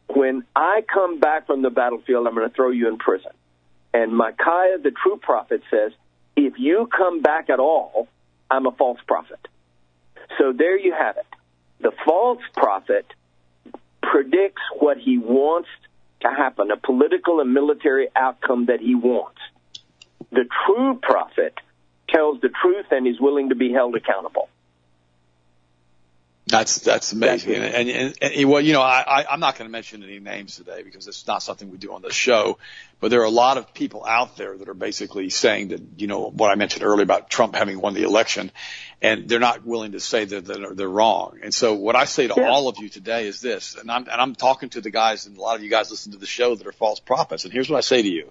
When 0.08 0.44
I 0.54 0.82
come 0.92 1.20
back 1.20 1.46
from 1.46 1.62
the 1.62 1.70
battlefield, 1.70 2.26
I'm 2.26 2.34
going 2.34 2.48
to 2.48 2.54
throw 2.54 2.70
you 2.70 2.88
in 2.88 2.98
prison. 2.98 3.30
And 3.94 4.14
Micaiah, 4.14 4.78
the 4.82 4.90
true 4.90 5.18
prophet, 5.22 5.62
says, 5.70 5.92
If 6.36 6.54
you 6.58 6.88
come 6.94 7.22
back 7.22 7.48
at 7.48 7.60
all, 7.60 8.08
I'm 8.50 8.66
a 8.66 8.72
false 8.72 8.98
prophet. 9.06 9.38
So 10.38 10.52
there 10.52 10.78
you 10.78 10.92
have 10.92 11.16
it. 11.16 11.26
The 11.80 11.92
false 12.04 12.42
prophet 12.56 13.06
predicts 14.02 14.62
what 14.78 14.98
he 14.98 15.18
wants 15.18 15.68
to 16.20 16.28
happen, 16.28 16.70
a 16.70 16.76
political 16.76 17.40
and 17.40 17.52
military 17.52 18.08
outcome 18.16 18.66
that 18.66 18.80
he 18.80 18.94
wants. 18.94 19.38
The 20.30 20.46
true 20.66 20.98
prophet 21.02 21.54
tells 22.08 22.40
the 22.40 22.48
truth 22.48 22.86
and 22.90 23.06
is 23.06 23.20
willing 23.20 23.50
to 23.50 23.54
be 23.54 23.72
held 23.72 23.94
accountable. 23.96 24.48
That's 26.46 26.80
that's 26.80 27.12
amazing, 27.12 27.54
and, 27.54 27.64
and, 27.64 27.88
and, 27.88 28.18
and 28.20 28.50
well, 28.50 28.60
you 28.60 28.74
know, 28.74 28.82
I, 28.82 29.00
I 29.00 29.24
I'm 29.30 29.40
not 29.40 29.56
going 29.56 29.66
to 29.66 29.72
mention 29.72 30.02
any 30.02 30.18
names 30.18 30.56
today 30.56 30.82
because 30.82 31.08
it's 31.08 31.26
not 31.26 31.42
something 31.42 31.70
we 31.70 31.78
do 31.78 31.94
on 31.94 32.02
the 32.02 32.12
show. 32.12 32.58
But 33.00 33.10
there 33.10 33.22
are 33.22 33.26
a 33.26 33.30
lot 33.30 33.56
of 33.56 33.72
people 33.72 34.04
out 34.04 34.36
there 34.36 34.54
that 34.54 34.68
are 34.68 34.74
basically 34.74 35.30
saying 35.30 35.68
that 35.68 35.80
you 35.96 36.06
know 36.06 36.28
what 36.28 36.50
I 36.50 36.54
mentioned 36.56 36.84
earlier 36.84 37.02
about 37.02 37.30
Trump 37.30 37.54
having 37.54 37.80
won 37.80 37.94
the 37.94 38.02
election, 38.02 38.52
and 39.00 39.26
they're 39.26 39.40
not 39.40 39.64
willing 39.64 39.92
to 39.92 40.00
say 40.00 40.26
that 40.26 40.44
they're, 40.44 40.74
they're 40.74 40.86
wrong. 40.86 41.38
And 41.42 41.54
so 41.54 41.72
what 41.72 41.96
I 41.96 42.04
say 42.04 42.26
to 42.26 42.34
yeah. 42.36 42.50
all 42.50 42.68
of 42.68 42.76
you 42.76 42.90
today 42.90 43.26
is 43.26 43.40
this, 43.40 43.74
and 43.76 43.90
I'm 43.90 44.02
and 44.02 44.20
I'm 44.20 44.34
talking 44.34 44.68
to 44.70 44.82
the 44.82 44.90
guys, 44.90 45.24
and 45.24 45.38
a 45.38 45.40
lot 45.40 45.56
of 45.56 45.62
you 45.62 45.70
guys 45.70 45.90
listen 45.90 46.12
to 46.12 46.18
the 46.18 46.26
show 46.26 46.54
that 46.54 46.66
are 46.66 46.72
false 46.72 47.00
prophets. 47.00 47.44
And 47.44 47.54
here's 47.54 47.70
what 47.70 47.78
I 47.78 47.80
say 47.80 48.02
to 48.02 48.08
you: 48.08 48.30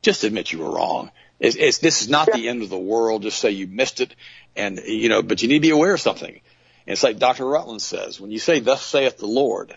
just 0.00 0.24
admit 0.24 0.50
you 0.50 0.60
were 0.60 0.70
wrong. 0.70 1.10
It's, 1.38 1.56
it's 1.56 1.76
this 1.76 2.00
is 2.00 2.08
not 2.08 2.28
yeah. 2.28 2.36
the 2.36 2.48
end 2.48 2.62
of 2.62 2.70
the 2.70 2.78
world. 2.78 3.20
Just 3.20 3.38
say 3.38 3.50
you 3.50 3.66
missed 3.66 4.00
it, 4.00 4.14
and 4.56 4.78
you 4.78 5.10
know, 5.10 5.22
but 5.22 5.42
you 5.42 5.48
need 5.48 5.58
to 5.58 5.60
be 5.60 5.70
aware 5.70 5.92
of 5.92 6.00
something 6.00 6.40
and 6.86 6.92
it's 6.92 7.02
like 7.02 7.18
Dr. 7.18 7.46
Rutland 7.46 7.80
says, 7.80 8.20
when 8.20 8.30
you 8.30 8.38
say, 8.38 8.60
thus 8.60 8.82
saith 8.84 9.18
the 9.18 9.26
Lord, 9.26 9.76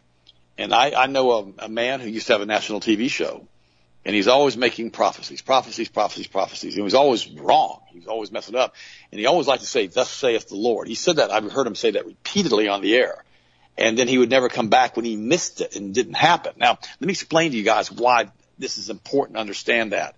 and 0.57 0.73
I, 0.73 0.91
I 0.91 1.07
know 1.07 1.31
a, 1.31 1.65
a 1.65 1.69
man 1.69 1.99
who 1.99 2.09
used 2.09 2.27
to 2.27 2.33
have 2.33 2.41
a 2.41 2.45
national 2.45 2.79
TV 2.79 3.09
show, 3.09 3.47
and 4.05 4.15
he's 4.15 4.27
always 4.27 4.55
making 4.55 4.91
prophecies, 4.91 5.41
prophecies, 5.41 5.89
prophecies, 5.89 6.27
prophecies. 6.27 6.73
And 6.73 6.79
he 6.79 6.83
was 6.83 6.93
always 6.93 7.27
wrong. 7.27 7.81
He 7.91 7.99
was 7.99 8.07
always 8.07 8.31
messing 8.31 8.55
up. 8.55 8.75
And 9.11 9.19
he 9.19 9.25
always 9.25 9.47
liked 9.47 9.63
to 9.63 9.67
say, 9.67 9.87
thus 9.87 10.11
saith 10.11 10.47
the 10.47 10.55
Lord. 10.55 10.87
He 10.87 10.93
said 10.93 11.15
that, 11.15 11.31
I've 11.31 11.51
heard 11.51 11.65
him 11.65 11.73
say 11.73 11.91
that 11.91 12.05
repeatedly 12.05 12.67
on 12.67 12.81
the 12.81 12.95
air. 12.95 13.23
And 13.77 13.97
then 13.97 14.07
he 14.07 14.19
would 14.19 14.29
never 14.29 14.47
come 14.47 14.69
back 14.69 14.95
when 14.95 15.05
he 15.05 15.15
missed 15.15 15.61
it 15.61 15.75
and 15.75 15.93
didn't 15.93 16.13
happen. 16.13 16.53
Now, 16.57 16.77
let 16.99 17.01
me 17.01 17.11
explain 17.11 17.51
to 17.51 17.57
you 17.57 17.63
guys 17.63 17.91
why 17.91 18.27
this 18.59 18.77
is 18.77 18.91
important 18.91 19.35
to 19.35 19.41
understand 19.41 19.91
that 19.91 20.15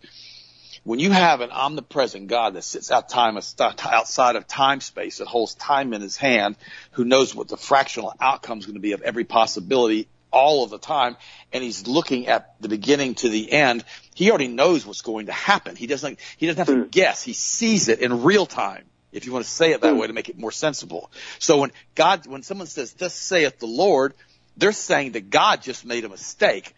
when 0.87 0.99
you 0.99 1.11
have 1.11 1.41
an 1.41 1.51
omnipresent 1.51 2.27
God 2.27 2.53
that 2.53 2.63
sits 2.63 2.91
out 2.91 3.09
time, 3.09 3.35
outside 3.35 4.37
of 4.37 4.47
time 4.47 4.79
space, 4.79 5.17
that 5.17 5.27
holds 5.27 5.53
time 5.53 5.91
in 5.91 6.01
his 6.01 6.15
hand, 6.15 6.55
who 6.91 7.03
knows 7.03 7.35
what 7.35 7.49
the 7.49 7.57
fractional 7.57 8.13
outcome 8.21 8.59
is 8.59 8.65
going 8.65 8.75
to 8.75 8.81
be 8.81 8.93
of 8.93 9.01
every 9.01 9.25
possibility 9.25 10.07
all 10.31 10.63
of 10.63 10.69
the 10.69 10.77
time, 10.77 11.17
and 11.51 11.61
he's 11.61 11.87
looking 11.87 12.27
at 12.27 12.55
the 12.61 12.69
beginning 12.69 13.15
to 13.15 13.27
the 13.27 13.51
end, 13.51 13.83
he 14.15 14.29
already 14.29 14.47
knows 14.47 14.85
what's 14.85 15.01
going 15.01 15.25
to 15.25 15.33
happen. 15.33 15.75
He 15.75 15.87
doesn't, 15.87 16.19
he 16.37 16.45
doesn't 16.45 16.65
have 16.65 16.73
to 16.73 16.85
mm. 16.85 16.89
guess. 16.89 17.21
He 17.21 17.33
sees 17.33 17.89
it 17.89 17.99
in 17.99 18.23
real 18.23 18.45
time. 18.45 18.85
If 19.11 19.25
you 19.25 19.33
want 19.33 19.43
to 19.43 19.51
say 19.51 19.73
it 19.73 19.81
that 19.81 19.93
mm. 19.93 19.99
way 19.99 20.07
to 20.07 20.13
make 20.13 20.29
it 20.29 20.39
more 20.39 20.53
sensible. 20.53 21.11
So 21.37 21.57
when 21.57 21.73
God, 21.95 22.25
when 22.27 22.43
someone 22.43 22.67
says, 22.67 22.93
thus 22.93 23.13
saith 23.13 23.59
the 23.59 23.67
Lord, 23.67 24.13
they're 24.55 24.71
saying 24.71 25.11
that 25.13 25.29
God 25.29 25.61
just 25.63 25.83
made 25.83 26.05
a 26.05 26.09
mistake. 26.09 26.73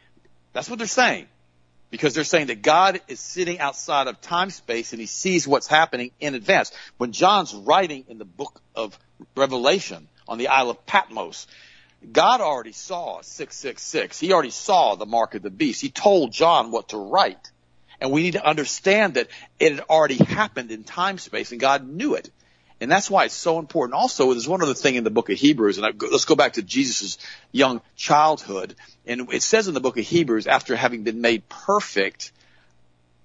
That's 0.52 0.68
what 0.68 0.80
they're 0.80 0.88
saying 0.88 1.28
because 1.90 2.14
they're 2.14 2.24
saying 2.24 2.48
that 2.48 2.62
God 2.62 3.02
is 3.08 3.20
sitting 3.20 3.60
outside 3.60 4.08
of 4.08 4.22
time 4.22 4.50
space 4.50 4.92
and 4.92 5.00
he 5.00 5.08
sees 5.08 5.48
what's 5.48 5.68
happening 5.68 6.12
in 6.20 6.36
advance. 6.36 6.72
When 6.98 7.12
John's 7.12 7.54
writing 7.54 8.06
in 8.08 8.18
the 8.18 8.26
book 8.26 8.62
of 8.76 8.98
Revelation 9.36 10.08
on 10.28 10.38
the 10.38 10.48
Isle 10.50 10.70
of 10.70 10.86
Patmos, 10.86 11.48
God 12.12 12.42
already 12.42 12.72
saw 12.72 13.22
666. 13.22 14.20
He 14.20 14.32
already 14.32 14.52
saw 14.52 14.96
the 14.96 15.06
mark 15.06 15.36
of 15.36 15.42
the 15.42 15.50
beast. 15.50 15.82
He 15.82 15.90
told 15.90 16.32
John 16.32 16.72
what 16.72 16.90
to 16.90 16.98
write. 16.98 17.52
And 18.00 18.12
we 18.12 18.24
need 18.24 18.34
to 18.34 18.46
understand 18.46 19.16
that 19.16 19.28
it 19.60 19.74
had 19.74 19.86
already 19.90 20.16
happened 20.16 20.72
in 20.72 20.84
time 20.84 21.18
space 21.18 21.52
and 21.52 21.60
God 21.60 21.88
knew 21.88 22.16
it. 22.16 22.30
And 22.82 22.90
that's 22.90 23.10
why 23.10 23.26
it's 23.26 23.34
so 23.34 23.60
important. 23.60 23.94
Also, 23.94 24.32
there's 24.32 24.48
one 24.48 24.62
other 24.62 24.74
thing 24.74 24.96
in 24.96 25.04
the 25.04 25.10
book 25.10 25.30
of 25.30 25.38
Hebrews, 25.38 25.78
and 25.78 25.86
I, 25.86 25.92
let's 26.12 26.26
go 26.26 26.36
back 26.36 26.54
to 26.54 26.62
Jesus' 26.62 27.18
young 27.52 27.82
childhood. 27.96 28.76
And 29.06 29.34
it 29.34 29.44
says 29.44 29.68
in 29.68 29.74
the 29.74 29.82
book 29.82 29.98
of 29.98 30.06
Hebrews, 30.06 30.48
after 30.48 30.76
having 30.76 31.04
been 31.04 31.20
made 31.20 31.50
perfect, 31.50 32.32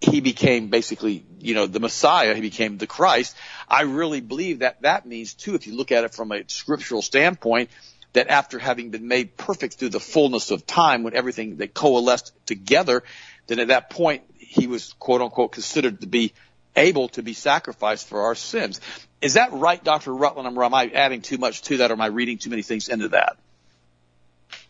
he 0.01 0.21
became 0.21 0.69
basically, 0.69 1.25
you 1.41 1.55
know, 1.55 1.67
the 1.67 1.81
Messiah. 1.81 2.35
He 2.35 2.41
became 2.41 2.79
the 2.79 2.87
Christ. 2.87 3.37
I 3.69 3.83
really 3.83 4.21
believe 4.21 4.59
that 4.61 4.83
that 4.83 5.07
means 5.07 5.35
too, 5.35 5.55
if 5.55 5.67
you 5.67 5.77
look 5.77 5.93
at 5.93 6.05
it 6.05 6.15
from 6.15 6.33
a 6.33 6.43
scriptural 6.49 7.03
standpoint, 7.03 7.71
that 8.13 8.29
after 8.29 8.59
having 8.59 8.91
been 8.91 9.09
made 9.09 9.37
perfect 9.37 9.75
through 9.75 9.89
the 9.91 10.01
fullness 10.01 10.51
of 10.51 10.67
time, 10.67 11.03
when 11.03 11.15
everything 11.15 11.57
that 11.57 11.75
coalesced 11.75 12.33
together, 12.47 13.03
then 13.47 13.59
at 13.59 13.69
that 13.69 13.91
point 13.91 14.23
he 14.39 14.67
was 14.67 14.93
quote 14.95 15.21
unquote 15.21 15.53
considered 15.53 16.01
to 16.01 16.07
be 16.07 16.33
able 16.77 17.09
to 17.11 17.23
be 17.23 17.35
sacrificed 17.35 18.09
for 18.09 18.23
our 18.23 18.35
sins. 18.35 18.81
Is 19.25 19.35
that 19.35 19.53
right, 19.53 19.83
Dr. 19.83 20.15
Rutland, 20.15 20.55
or 20.55 20.65
am 20.65 20.75
I 20.75 20.91
adding 20.93 21.23
too 21.23 21.39
much 21.39 21.63
to 21.63 21.79
that, 21.79 21.91
or 21.91 21.95
am 21.95 22.01
I 22.03 22.09
reading 22.09 22.37
too 22.37 22.51
many 22.51 22.61
things 22.61 22.91
into 22.91 23.09
that? 23.09 23.39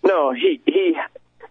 No, 0.05 0.33
he, 0.33 0.61
he, 0.65 0.95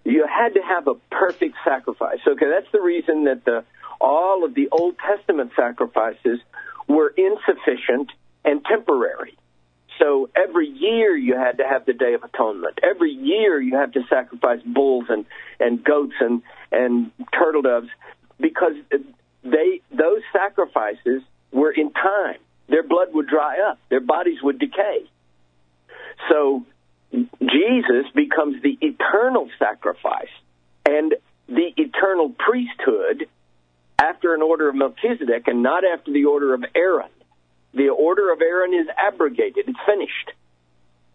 you 0.06 0.26
had 0.26 0.54
to 0.54 0.62
have 0.62 0.88
a 0.88 0.95
perfect 1.12 1.56
sacrifice. 1.66 2.20
Okay, 2.26 2.45
that's 2.49 2.72
the 2.72 2.80
reason 2.80 3.26
that 3.26 3.43
the, 3.43 3.66
all 3.99 4.45
of 4.45 4.54
the 4.54 4.70
Old 4.72 4.95
Testament 4.97 5.51
sacrifices 5.54 6.39
were 6.88 7.14
insufficient 7.18 8.10
and 8.45 8.64
temporary. 8.64 9.38
So 9.99 10.30
every 10.34 10.70
year 10.70 11.16
you 11.16 11.36
had 11.36 11.58
to 11.58 11.68
have 11.68 11.86
the 11.86 11.93
Day 11.93 12.14
of 12.14 12.24
Atonement. 12.24 12.80
Every 12.82 13.12
year 13.12 13.62
you 13.62 13.76
had 13.76 13.93
to 13.93 14.04
sacrifice 14.10 14.62
bulls 14.66 15.06
and, 15.10 15.26
and 15.60 15.84
goats 15.84 16.16
and, 16.22 16.41
and 16.72 17.12
turtle 17.38 17.64
doves 17.64 17.89
because 18.39 18.74
they 19.43 19.82
those 19.91 20.22
sacrifices 20.32 21.22
were 21.51 21.72
in 21.72 21.91
time. 21.91 22.39
Their 22.68 22.84
blood 22.84 23.09
would 23.14 23.28
dry 23.28 23.57
up. 23.70 23.80
Their 23.89 23.99
bodies 23.99 24.41
would 24.41 24.59
decay. 24.59 25.09
So 26.30 26.66
Jesus 27.11 28.05
becomes 28.16 28.61
the 28.61 28.78
eternal 28.82 29.49
sacrifice 29.59 30.32
and 30.86 31.14
the 31.47 31.72
eternal 31.78 32.30
priesthood 32.30 33.28
after 33.99 34.34
an 34.34 34.41
order 34.41 34.70
of 34.70 34.76
Melchizedek 34.76 35.47
and 35.47 35.61
not 35.61 35.84
after 35.86 36.11
the 36.11 36.26
order 36.26 36.53
of 36.53 36.64
Aaron. 36.76 37.09
The 37.74 37.89
order 37.89 38.32
of 38.32 38.41
Aaron 38.41 38.74
is 38.74 38.88
abrogated. 38.97 39.68
It's 39.68 39.80
finished. 39.86 40.32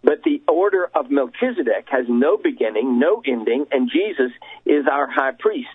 But 0.02 0.22
the 0.22 0.42
order 0.48 0.88
of 0.94 1.10
Melchizedek 1.10 1.86
has 1.88 2.06
no 2.08 2.36
beginning, 2.36 2.98
no 2.98 3.22
ending, 3.26 3.66
and 3.72 3.90
Jesus 3.90 4.32
is 4.64 4.86
our 4.90 5.08
high 5.08 5.32
priest. 5.32 5.68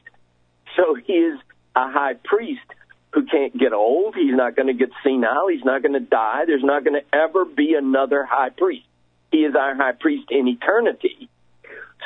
So 0.78 0.95
he 0.95 1.13
is 1.13 1.39
a 1.76 1.91
high 1.91 2.13
priest 2.24 2.65
who 3.14 3.26
can't 3.26 3.57
get 3.57 3.74
old. 3.74 4.16
He's 4.16 4.36
not 4.36 4.55
going 4.55 4.68
to 4.68 4.74
get 4.74 4.89
senile. 5.03 5.47
He's 5.47 5.64
not 5.64 5.82
going 5.82 5.93
to 5.93 5.99
die. 5.99 6.43
There's 6.47 6.64
not 6.64 6.84
going 6.84 6.99
to 6.99 7.16
ever 7.16 7.45
be 7.45 7.76
another 7.76 8.26
high 8.26 8.49
priest. 8.49 8.86
He 9.32 9.39
is 9.39 9.55
our 9.55 9.76
high 9.76 9.93
priest 9.93 10.30
in 10.32 10.47
eternity. 10.47 11.30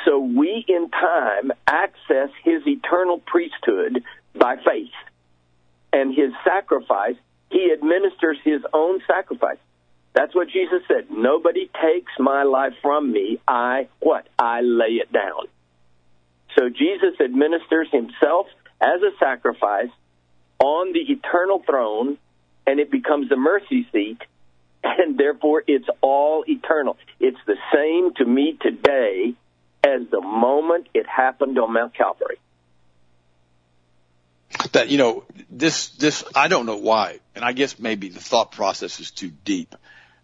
So 0.04 0.18
we 0.18 0.64
in 0.68 0.90
time 0.90 1.50
access 1.66 2.30
his 2.44 2.62
eternal 2.66 3.20
priesthood 3.26 4.04
by 4.34 4.56
faith. 4.56 4.92
And 5.92 6.14
his 6.14 6.32
sacrifice, 6.44 7.16
he 7.50 7.72
administers 7.72 8.38
his 8.44 8.60
own 8.72 9.00
sacrifice. 9.06 9.58
That's 10.14 10.34
what 10.34 10.48
Jesus 10.48 10.82
said. 10.88 11.10
Nobody 11.10 11.70
takes 11.82 12.12
my 12.18 12.42
life 12.42 12.74
from 12.82 13.10
me. 13.10 13.40
I, 13.46 13.88
what? 14.00 14.26
I 14.38 14.60
lay 14.60 15.00
it 15.00 15.12
down. 15.12 15.48
So 16.56 16.68
Jesus 16.68 17.20
administers 17.20 17.88
himself 17.92 18.46
as 18.80 19.00
a 19.02 19.16
sacrifice 19.18 19.90
on 20.58 20.92
the 20.92 21.00
eternal 21.00 21.62
throne, 21.64 22.18
and 22.66 22.80
it 22.80 22.90
becomes 22.90 23.28
the 23.28 23.36
mercy 23.36 23.86
seat, 23.92 24.18
and 24.84 25.18
therefore 25.18 25.62
it's 25.66 25.88
all 26.00 26.44
eternal. 26.46 26.96
It's 27.20 27.38
the 27.46 27.56
same 27.72 28.14
to 28.14 28.24
me 28.24 28.58
today 28.60 29.34
as 29.84 30.02
the 30.10 30.20
moment 30.20 30.88
it 30.94 31.06
happened 31.06 31.58
on 31.58 31.72
Mount 31.72 31.94
Calvary. 31.94 32.38
That 34.72 34.88
you 34.88 34.98
know, 34.98 35.24
this 35.50 35.90
this 35.90 36.24
I 36.34 36.48
don't 36.48 36.66
know 36.66 36.78
why, 36.78 37.20
and 37.34 37.44
I 37.44 37.52
guess 37.52 37.78
maybe 37.78 38.08
the 38.08 38.20
thought 38.20 38.52
process 38.52 38.98
is 38.98 39.10
too 39.10 39.30
deep 39.44 39.74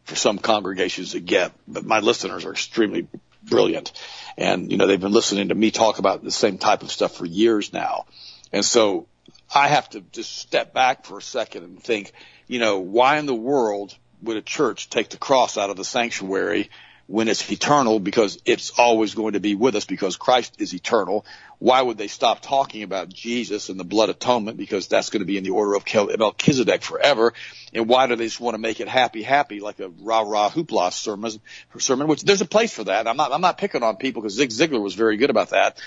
for 0.05 0.17
some 0.17 0.39
congregations 0.39 1.13
to 1.13 1.21
get, 1.21 1.53
but 1.67 1.85
my 1.85 2.01
listeners 2.01 2.45
are 2.45 2.53
extremely 2.53 3.07
brilliant. 3.43 3.93
And, 4.37 4.71
you 4.71 4.77
know, 4.77 4.87
they've 4.87 5.01
been 5.01 5.13
listening 5.13 5.49
to 5.49 5.55
me 5.55 5.71
talk 5.71 5.99
about 5.99 6.23
the 6.23 6.31
same 6.31 6.59
type 6.59 6.83
of 6.83 6.91
stuff 6.91 7.17
for 7.17 7.27
years 7.27 7.73
now. 7.73 8.07
And 8.53 8.65
so 8.65 9.07
I 9.55 9.69
have 9.69 9.89
to 9.91 10.01
just 10.13 10.37
step 10.37 10.75
back 10.75 11.05
for 11.05 11.19
a 11.19 11.23
second 11.23 11.65
and 11.65 11.83
think, 11.83 12.13
you 12.47 12.59
know, 12.59 12.81
why 12.81 13.19
in 13.19 13.27
the 13.27 13.35
world 13.35 13.97
would 14.23 14.37
a 14.37 14.43
church 14.43 14.91
take 14.91 15.11
the 15.11 15.17
cross 15.17 15.57
out 15.57 15.71
of 15.71 15.77
the 15.77 15.85
sanctuary 15.85 16.71
when 17.07 17.29
it's 17.29 17.51
eternal 17.53 18.01
because 18.01 18.39
it's 18.47 18.71
always 18.79 19.15
going 19.15 19.35
to 19.35 19.41
be 19.41 19.55
with 19.55 19.75
us 19.75 19.85
because 19.85 20.17
Christ 20.17 20.57
is 20.59 20.75
eternal. 20.75 21.27
Why 21.59 21.83
would 21.83 21.99
they 21.99 22.09
stop 22.09 22.41
talking 22.41 22.83
about 22.83 23.11
Jesus 23.11 23.69
and 23.69 23.79
the 23.79 23.85
blood 23.85 24.09
atonement 24.09 24.57
because 24.57 24.89
that's 24.89 25.11
going 25.11 25.21
to 25.21 25.27
be 25.27 25.37
in 25.37 25.45
the 25.45 25.51
order 25.51 25.75
of 25.75 25.85
Melchizedek 26.19 26.83
forever? 26.83 27.35
And 27.75 27.89
why 27.89 28.07
do 28.07 28.17
they 28.17 28.25
just 28.25 28.41
want 28.41 28.55
to 28.55 28.59
make 28.59 28.81
it 28.81 28.89
happy, 28.89 29.23
happy 29.23 29.61
like 29.61 29.81
a 29.81 29.91
rah 30.01 30.21
rah 30.21 30.51
hoopla 30.51 30.93
sermon? 30.93 31.33
Sermon, 31.79 32.07
which 32.07 32.23
there's 32.23 32.41
a 32.41 32.47
place 32.47 32.73
for 32.73 32.85
that. 32.85 33.07
I'm 33.07 33.19
not 33.19 33.33
I'm 33.33 33.43
not 33.43 33.59
picking 33.59 33.83
on 33.83 33.97
people 33.97 34.23
because 34.23 34.35
Zig 34.35 34.49
Ziglar 34.49 34.81
was 34.81 34.95
very 34.95 35.19
good 35.19 35.31
about 35.31 35.51
that 35.51 35.79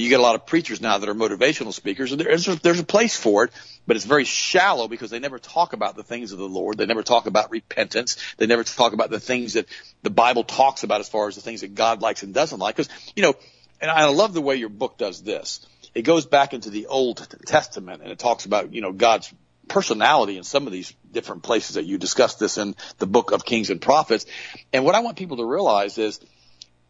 you 0.00 0.08
get 0.08 0.20
a 0.20 0.22
lot 0.22 0.34
of 0.34 0.46
preachers 0.46 0.80
now 0.80 0.98
that 0.98 1.08
are 1.08 1.14
motivational 1.14 1.72
speakers, 1.72 2.12
and 2.12 2.20
there's 2.20 2.48
a, 2.48 2.56
there's 2.56 2.80
a 2.80 2.84
place 2.84 3.16
for 3.16 3.44
it, 3.44 3.50
but 3.86 3.96
it's 3.96 4.04
very 4.04 4.24
shallow 4.24 4.88
because 4.88 5.10
they 5.10 5.18
never 5.18 5.38
talk 5.38 5.72
about 5.72 5.96
the 5.96 6.02
things 6.02 6.32
of 6.32 6.38
the 6.38 6.48
Lord. 6.48 6.78
They 6.78 6.86
never 6.86 7.02
talk 7.02 7.26
about 7.26 7.50
repentance. 7.50 8.16
They 8.36 8.46
never 8.46 8.64
talk 8.64 8.92
about 8.92 9.10
the 9.10 9.20
things 9.20 9.54
that 9.54 9.66
the 10.02 10.10
Bible 10.10 10.44
talks 10.44 10.82
about 10.82 11.00
as 11.00 11.08
far 11.08 11.28
as 11.28 11.34
the 11.34 11.40
things 11.40 11.60
that 11.60 11.74
God 11.74 12.02
likes 12.02 12.22
and 12.22 12.34
doesn't 12.34 12.58
like. 12.58 12.76
Because 12.76 12.92
you 13.14 13.22
know, 13.22 13.34
and 13.80 13.90
I 13.90 14.06
love 14.06 14.34
the 14.34 14.42
way 14.42 14.56
your 14.56 14.68
book 14.68 14.98
does 14.98 15.22
this. 15.22 15.66
It 15.94 16.02
goes 16.02 16.26
back 16.26 16.52
into 16.52 16.70
the 16.70 16.86
Old 16.86 17.26
Testament 17.46 18.02
and 18.02 18.10
it 18.10 18.18
talks 18.18 18.44
about 18.44 18.72
you 18.72 18.82
know 18.82 18.92
God's 18.92 19.32
personality 19.68 20.36
in 20.36 20.44
some 20.44 20.66
of 20.66 20.72
these 20.72 20.94
different 21.10 21.42
places 21.42 21.74
that 21.74 21.84
you 21.84 21.98
discussed 21.98 22.38
this 22.38 22.58
in 22.58 22.74
the 22.98 23.06
book 23.06 23.32
of 23.32 23.44
Kings 23.44 23.70
and 23.70 23.80
Prophets. 23.80 24.26
And 24.72 24.84
what 24.84 24.94
I 24.94 25.00
want 25.00 25.16
people 25.16 25.38
to 25.38 25.44
realize 25.44 25.98
is 25.98 26.20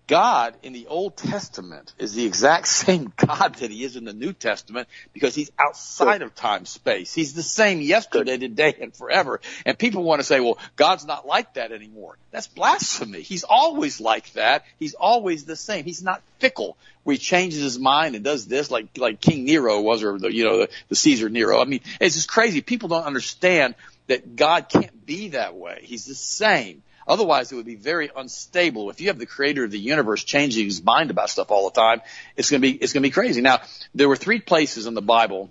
God 0.06 0.54
in 0.62 0.72
the 0.72 0.86
Old 0.86 1.16
Testament 1.16 1.92
is 1.98 2.14
the 2.14 2.24
exact 2.24 2.68
same 2.86 3.12
God 3.16 3.56
that 3.56 3.70
he 3.70 3.84
is 3.84 3.96
in 3.96 4.04
the 4.04 4.12
New 4.12 4.32
Testament 4.32 4.88
because 5.12 5.34
he's 5.34 5.50
outside 5.58 6.22
of 6.22 6.34
time 6.34 6.66
space. 6.66 7.12
He's 7.12 7.34
the 7.34 7.42
same 7.42 7.80
yesterday, 7.80 8.38
today, 8.38 8.76
and 8.80 8.94
forever. 8.94 9.40
And 9.64 9.78
people 9.78 10.02
want 10.02 10.20
to 10.20 10.24
say, 10.24 10.40
well, 10.40 10.58
God's 10.76 11.04
not 11.04 11.26
like 11.26 11.54
that 11.54 11.72
anymore. 11.72 12.16
That's 12.30 12.46
blasphemy. 12.46 13.22
He's 13.22 13.44
always 13.44 14.00
like 14.00 14.32
that. 14.34 14.64
He's 14.78 14.94
always 14.94 15.44
the 15.44 15.56
same. 15.56 15.84
He's 15.84 16.02
not 16.02 16.22
fickle 16.38 16.76
where 17.02 17.14
he 17.14 17.18
changes 17.18 17.62
his 17.62 17.78
mind 17.78 18.14
and 18.14 18.24
does 18.24 18.46
this 18.46 18.70
like, 18.70 18.88
like 18.98 19.20
King 19.20 19.44
Nero 19.44 19.80
was 19.80 20.02
or 20.02 20.18
the, 20.18 20.32
you 20.32 20.44
know, 20.44 20.58
the, 20.58 20.68
the 20.88 20.96
Caesar 20.96 21.28
Nero. 21.28 21.60
I 21.60 21.64
mean, 21.64 21.80
it's 22.00 22.16
just 22.16 22.28
crazy. 22.28 22.60
People 22.60 22.88
don't 22.88 23.04
understand 23.04 23.74
that 24.08 24.36
God 24.36 24.68
can't 24.68 25.06
be 25.06 25.28
that 25.28 25.54
way. 25.54 25.80
He's 25.82 26.04
the 26.04 26.14
same. 26.14 26.82
Otherwise, 27.06 27.52
it 27.52 27.56
would 27.56 27.66
be 27.66 27.76
very 27.76 28.10
unstable. 28.14 28.90
If 28.90 29.00
you 29.00 29.08
have 29.08 29.18
the 29.18 29.26
creator 29.26 29.64
of 29.64 29.70
the 29.70 29.78
universe 29.78 30.24
changing 30.24 30.64
his 30.64 30.82
mind 30.82 31.10
about 31.10 31.30
stuff 31.30 31.50
all 31.50 31.70
the 31.70 31.80
time, 31.80 32.02
it's 32.36 32.50
going 32.50 32.60
to 32.60 32.68
be, 32.68 32.76
it's 32.76 32.92
going 32.92 33.02
to 33.02 33.08
be 33.08 33.12
crazy. 33.12 33.40
Now, 33.40 33.60
there 33.94 34.08
were 34.08 34.16
three 34.16 34.40
places 34.40 34.86
in 34.86 34.94
the 34.94 35.02
Bible. 35.02 35.50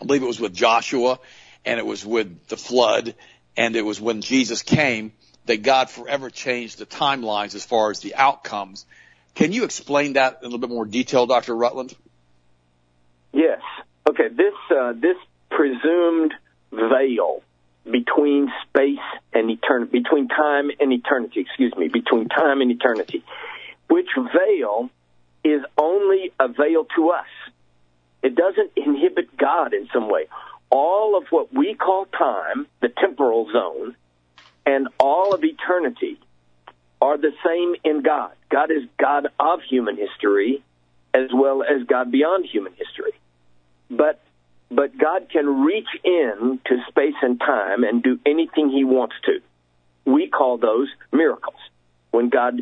I 0.00 0.04
believe 0.04 0.22
it 0.22 0.26
was 0.26 0.38
with 0.38 0.54
Joshua 0.54 1.18
and 1.64 1.80
it 1.80 1.86
was 1.86 2.06
with 2.06 2.46
the 2.46 2.56
flood 2.56 3.14
and 3.56 3.74
it 3.74 3.82
was 3.82 4.00
when 4.00 4.20
Jesus 4.20 4.62
came 4.62 5.12
that 5.46 5.62
God 5.62 5.90
forever 5.90 6.30
changed 6.30 6.78
the 6.78 6.86
timelines 6.86 7.54
as 7.54 7.64
far 7.64 7.90
as 7.90 8.00
the 8.00 8.14
outcomes. 8.14 8.84
Can 9.34 9.52
you 9.52 9.64
explain 9.64 10.14
that 10.14 10.38
in 10.40 10.44
a 10.44 10.44
little 10.44 10.58
bit 10.58 10.70
more 10.70 10.84
detail, 10.84 11.26
Dr. 11.26 11.54
Rutland? 11.56 11.94
Yes. 13.32 13.60
Okay. 14.08 14.28
This, 14.28 14.54
uh, 14.70 14.92
this 14.92 15.16
presumed 15.50 16.34
veil 16.70 17.42
between 17.90 18.52
space 18.68 18.98
and 19.32 19.50
eternity, 19.50 19.98
between 20.00 20.28
time 20.28 20.70
and 20.80 20.92
eternity, 20.92 21.40
excuse 21.40 21.74
me, 21.76 21.88
between 21.88 22.28
time 22.28 22.60
and 22.60 22.70
eternity, 22.70 23.24
which 23.88 24.08
veil 24.16 24.90
is 25.44 25.62
only 25.78 26.32
a 26.40 26.48
veil 26.48 26.86
to 26.96 27.10
us. 27.10 27.26
It 28.22 28.34
doesn't 28.34 28.72
inhibit 28.76 29.36
God 29.36 29.72
in 29.72 29.88
some 29.92 30.10
way. 30.10 30.26
All 30.70 31.16
of 31.16 31.24
what 31.30 31.52
we 31.52 31.74
call 31.74 32.06
time, 32.06 32.66
the 32.80 32.88
temporal 32.88 33.48
zone, 33.52 33.94
and 34.64 34.88
all 34.98 35.32
of 35.32 35.44
eternity 35.44 36.18
are 37.00 37.16
the 37.16 37.32
same 37.46 37.76
in 37.84 38.02
God. 38.02 38.32
God 38.50 38.70
is 38.72 38.82
God 38.98 39.28
of 39.38 39.60
human 39.68 39.96
history 39.96 40.62
as 41.14 41.30
well 41.32 41.62
as 41.62 41.86
God 41.86 42.10
beyond 42.10 42.46
human 42.46 42.72
history. 42.72 43.12
But 43.88 44.20
but 44.70 44.96
God 44.96 45.28
can 45.30 45.64
reach 45.64 45.88
in 46.04 46.60
to 46.66 46.76
space 46.88 47.14
and 47.22 47.38
time 47.38 47.84
and 47.84 48.02
do 48.02 48.18
anything 48.26 48.70
he 48.70 48.84
wants 48.84 49.14
to. 49.24 49.40
We 50.04 50.28
call 50.28 50.58
those 50.58 50.88
miracles. 51.12 51.56
When 52.10 52.28
God 52.28 52.60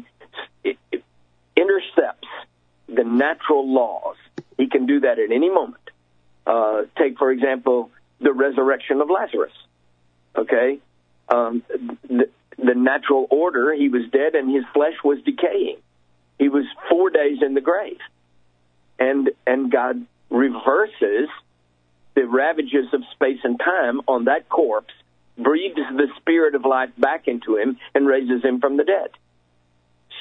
intercepts 1.57 2.29
the 2.89 3.05
natural 3.05 3.73
laws, 3.73 4.17
he 4.59 4.69
can 4.69 4.87
do 4.87 5.01
that 5.01 5.19
at 5.19 5.31
any 5.31 5.51
moment. 5.51 5.83
Uh, 6.47 6.83
take, 6.99 7.19
for 7.19 7.31
example, 7.31 7.91
the 8.21 8.33
resurrection 8.33 9.01
of 9.01 9.09
Lazarus. 9.11 9.53
Okay? 10.37 10.79
Um, 11.29 11.63
the, 12.09 12.29
the 12.59 12.75
natural 12.75 13.27
order, 13.31 13.73
he 13.73 13.89
was 13.89 14.03
dead 14.11 14.35
and 14.35 14.55
his 14.55 14.65
flesh 14.75 14.95
was 15.03 15.19
decaying. 15.25 15.79
He 16.39 16.49
was 16.49 16.65
four 16.91 17.11
days 17.11 17.39
in 17.43 17.55
the 17.55 17.61
grave. 17.61 17.99
And, 18.99 19.31
and 19.47 19.71
God 19.71 20.07
reverses 20.31 21.29
the 22.15 22.27
ravages 22.27 22.87
of 22.93 23.03
space 23.13 23.41
and 23.45 23.59
time 23.59 24.01
on 24.07 24.25
that 24.25 24.49
corpse, 24.49 24.95
breathes 25.37 25.77
the 25.77 26.09
spirit 26.17 26.55
of 26.55 26.65
life 26.65 26.91
back 26.97 27.27
into 27.27 27.57
him, 27.57 27.77
and 27.95 28.07
raises 28.07 28.43
him 28.43 28.61
from 28.61 28.77
the 28.77 28.85
dead. 28.85 29.11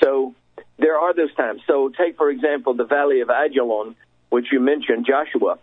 So 0.02 0.34
there 0.78 0.98
are 0.98 1.14
those 1.14 1.34
times. 1.36 1.62
So 1.68 1.90
take, 1.90 2.18
for 2.18 2.30
example, 2.30 2.74
the 2.74 2.86
Valley 2.86 3.22
of 3.22 3.30
Ajalon, 3.30 3.96
which 4.30 4.48
you 4.52 4.60
mentioned, 4.60 5.06
Joshua. 5.06 5.60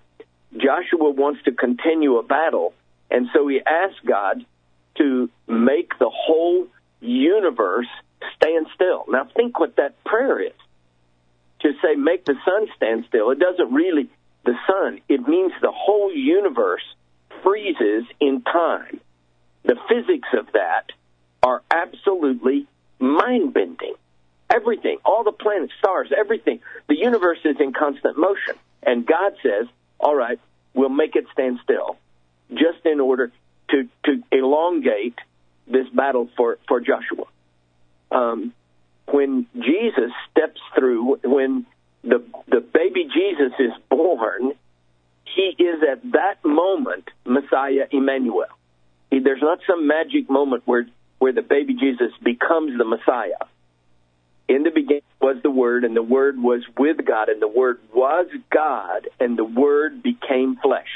Joshua 0.56 1.10
wants 1.10 1.42
to 1.44 1.52
continue 1.52 2.16
a 2.16 2.22
battle, 2.22 2.74
and 3.10 3.28
so 3.32 3.48
he 3.48 3.60
asks 3.60 3.98
God 4.06 4.44
to 4.98 5.28
make 5.48 5.98
the 5.98 6.10
whole 6.12 6.66
universe 7.00 7.88
stand 8.36 8.66
still. 8.74 9.04
Now 9.08 9.28
think 9.34 9.58
what 9.58 9.76
that 9.76 10.02
prayer 10.04 10.40
is. 10.40 10.52
To 11.60 11.72
say, 11.82 11.94
make 11.94 12.24
the 12.24 12.36
sun 12.44 12.68
stand 12.76 13.04
still, 13.08 13.30
it 13.30 13.38
doesn't 13.38 13.72
really 13.72 14.08
the 14.44 14.54
sun, 14.66 15.00
it 15.08 15.26
means 15.28 15.52
the 15.60 15.72
whole 15.72 16.12
universe 16.12 16.82
freezes 17.42 18.04
in 18.20 18.42
time. 18.42 19.00
The 19.64 19.76
physics 19.88 20.28
of 20.36 20.46
that 20.52 20.90
are 21.42 21.62
absolutely 21.70 22.66
mind 22.98 23.52
bending. 23.52 23.94
Everything, 24.52 24.98
all 25.04 25.22
the 25.22 25.32
planets, 25.32 25.72
stars, 25.78 26.10
everything, 26.16 26.60
the 26.88 26.96
universe 26.96 27.38
is 27.44 27.56
in 27.60 27.72
constant 27.72 28.18
motion. 28.18 28.54
And 28.82 29.06
God 29.06 29.34
says, 29.42 29.68
all 29.98 30.14
right, 30.14 30.40
we'll 30.74 30.88
make 30.88 31.14
it 31.14 31.26
stand 31.32 31.60
still 31.62 31.96
just 32.50 32.84
in 32.84 32.98
order 33.00 33.30
to, 33.70 33.88
to 34.04 34.22
elongate 34.32 35.18
this 35.66 35.88
battle 35.90 36.28
for, 36.36 36.58
for 36.66 36.80
Joshua. 36.80 37.24
Um, 38.10 38.52
when 39.06 39.46
Jesus 39.54 40.10
steps 40.30 40.60
through, 40.74 41.20
when 41.22 41.66
the 42.02 42.24
the 42.48 42.60
baby 42.60 43.04
Jesus 43.04 43.52
is 43.58 43.72
born, 43.88 44.52
he 45.24 45.54
is 45.62 45.82
at 45.90 46.02
that 46.12 46.44
moment 46.44 47.08
Messiah 47.24 47.86
Emmanuel. 47.90 48.46
He, 49.10 49.20
there's 49.20 49.42
not 49.42 49.58
some 49.66 49.86
magic 49.86 50.30
moment 50.30 50.62
where 50.66 50.86
where 51.18 51.32
the 51.32 51.42
baby 51.42 51.74
Jesus 51.74 52.12
becomes 52.22 52.76
the 52.78 52.84
Messiah. 52.84 53.46
In 54.48 54.64
the 54.64 54.70
beginning 54.70 55.02
was 55.20 55.36
the 55.42 55.50
Word, 55.50 55.84
and 55.84 55.94
the 55.94 56.02
Word 56.02 56.42
was 56.42 56.62
with 56.76 57.04
God, 57.04 57.28
and 57.28 57.40
the 57.40 57.48
Word 57.48 57.78
was 57.94 58.26
God, 58.50 59.08
and 59.20 59.38
the 59.38 59.44
Word 59.44 60.02
became 60.02 60.56
flesh. 60.56 60.88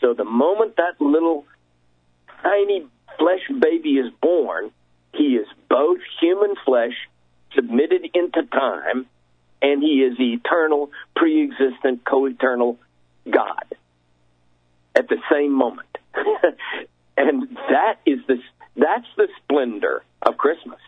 So 0.00 0.12
the 0.14 0.24
moment 0.24 0.76
that 0.76 1.00
little 1.00 1.46
tiny 2.42 2.86
flesh 3.18 3.60
baby 3.60 3.90
is 3.90 4.12
born, 4.20 4.70
he 5.14 5.36
is 5.36 5.46
both 5.70 5.98
human 6.20 6.54
flesh 6.66 6.92
submitted 7.54 8.10
into 8.14 8.42
time 8.42 9.06
and 9.60 9.82
he 9.82 10.02
is 10.02 10.16
the 10.16 10.32
eternal, 10.34 10.90
pre-existent, 11.16 12.04
co-eternal 12.04 12.78
God 13.28 13.64
at 14.94 15.08
the 15.08 15.18
same 15.30 15.52
moment. 15.52 15.88
and 17.16 17.56
that 17.70 17.98
is 18.06 18.20
the 18.26 18.40
that's 18.76 19.06
the 19.16 19.28
splendor 19.42 20.02
of 20.22 20.36
Christmas. 20.36 20.78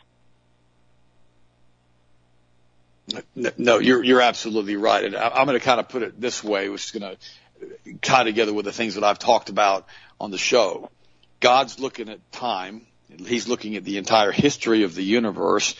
No, 3.34 3.78
you're 3.78 4.04
you're 4.04 4.20
absolutely 4.20 4.76
right, 4.76 5.04
and 5.04 5.16
I'm 5.16 5.46
going 5.46 5.58
to 5.58 5.64
kind 5.64 5.80
of 5.80 5.88
put 5.88 6.02
it 6.02 6.20
this 6.20 6.44
way, 6.44 6.68
which 6.68 6.84
is 6.84 6.90
going 6.92 7.16
to 7.16 7.98
tie 8.00 8.22
together 8.22 8.52
with 8.52 8.64
the 8.64 8.72
things 8.72 8.94
that 8.94 9.02
I've 9.02 9.18
talked 9.18 9.48
about 9.48 9.86
on 10.20 10.30
the 10.30 10.38
show. 10.38 10.90
God's 11.40 11.80
looking 11.80 12.08
at 12.08 12.20
time; 12.30 12.86
He's 13.26 13.48
looking 13.48 13.74
at 13.76 13.84
the 13.84 13.96
entire 13.96 14.30
history 14.30 14.84
of 14.84 14.94
the 14.94 15.02
universe, 15.02 15.74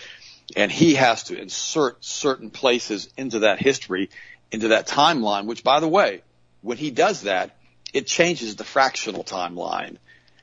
and 0.57 0.71
he 0.71 0.95
has 0.95 1.25
to 1.25 1.41
insert 1.41 2.05
certain 2.05 2.51
places 2.51 3.09
into 3.17 3.41
that 3.41 3.61
history, 3.61 4.11
into 4.51 4.69
that 4.69 4.87
timeline, 4.87 5.47
which 5.47 5.63
by 5.65 5.81
the 5.81 5.89
way, 5.89 6.23
when 6.63 6.77
he 6.77 6.91
does 6.91 7.23
that, 7.23 7.57
it 7.93 8.07
changes 8.07 8.57
the 8.57 8.65
fractional 8.65 9.25
timeline. 9.25 9.97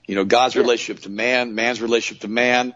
You 0.07 0.15
know, 0.15 0.25
God's 0.25 0.55
relationship 0.55 1.03
to 1.03 1.09
man, 1.09 1.55
man's 1.55 1.81
relationship 1.81 2.21
to 2.21 2.27
man, 2.27 2.73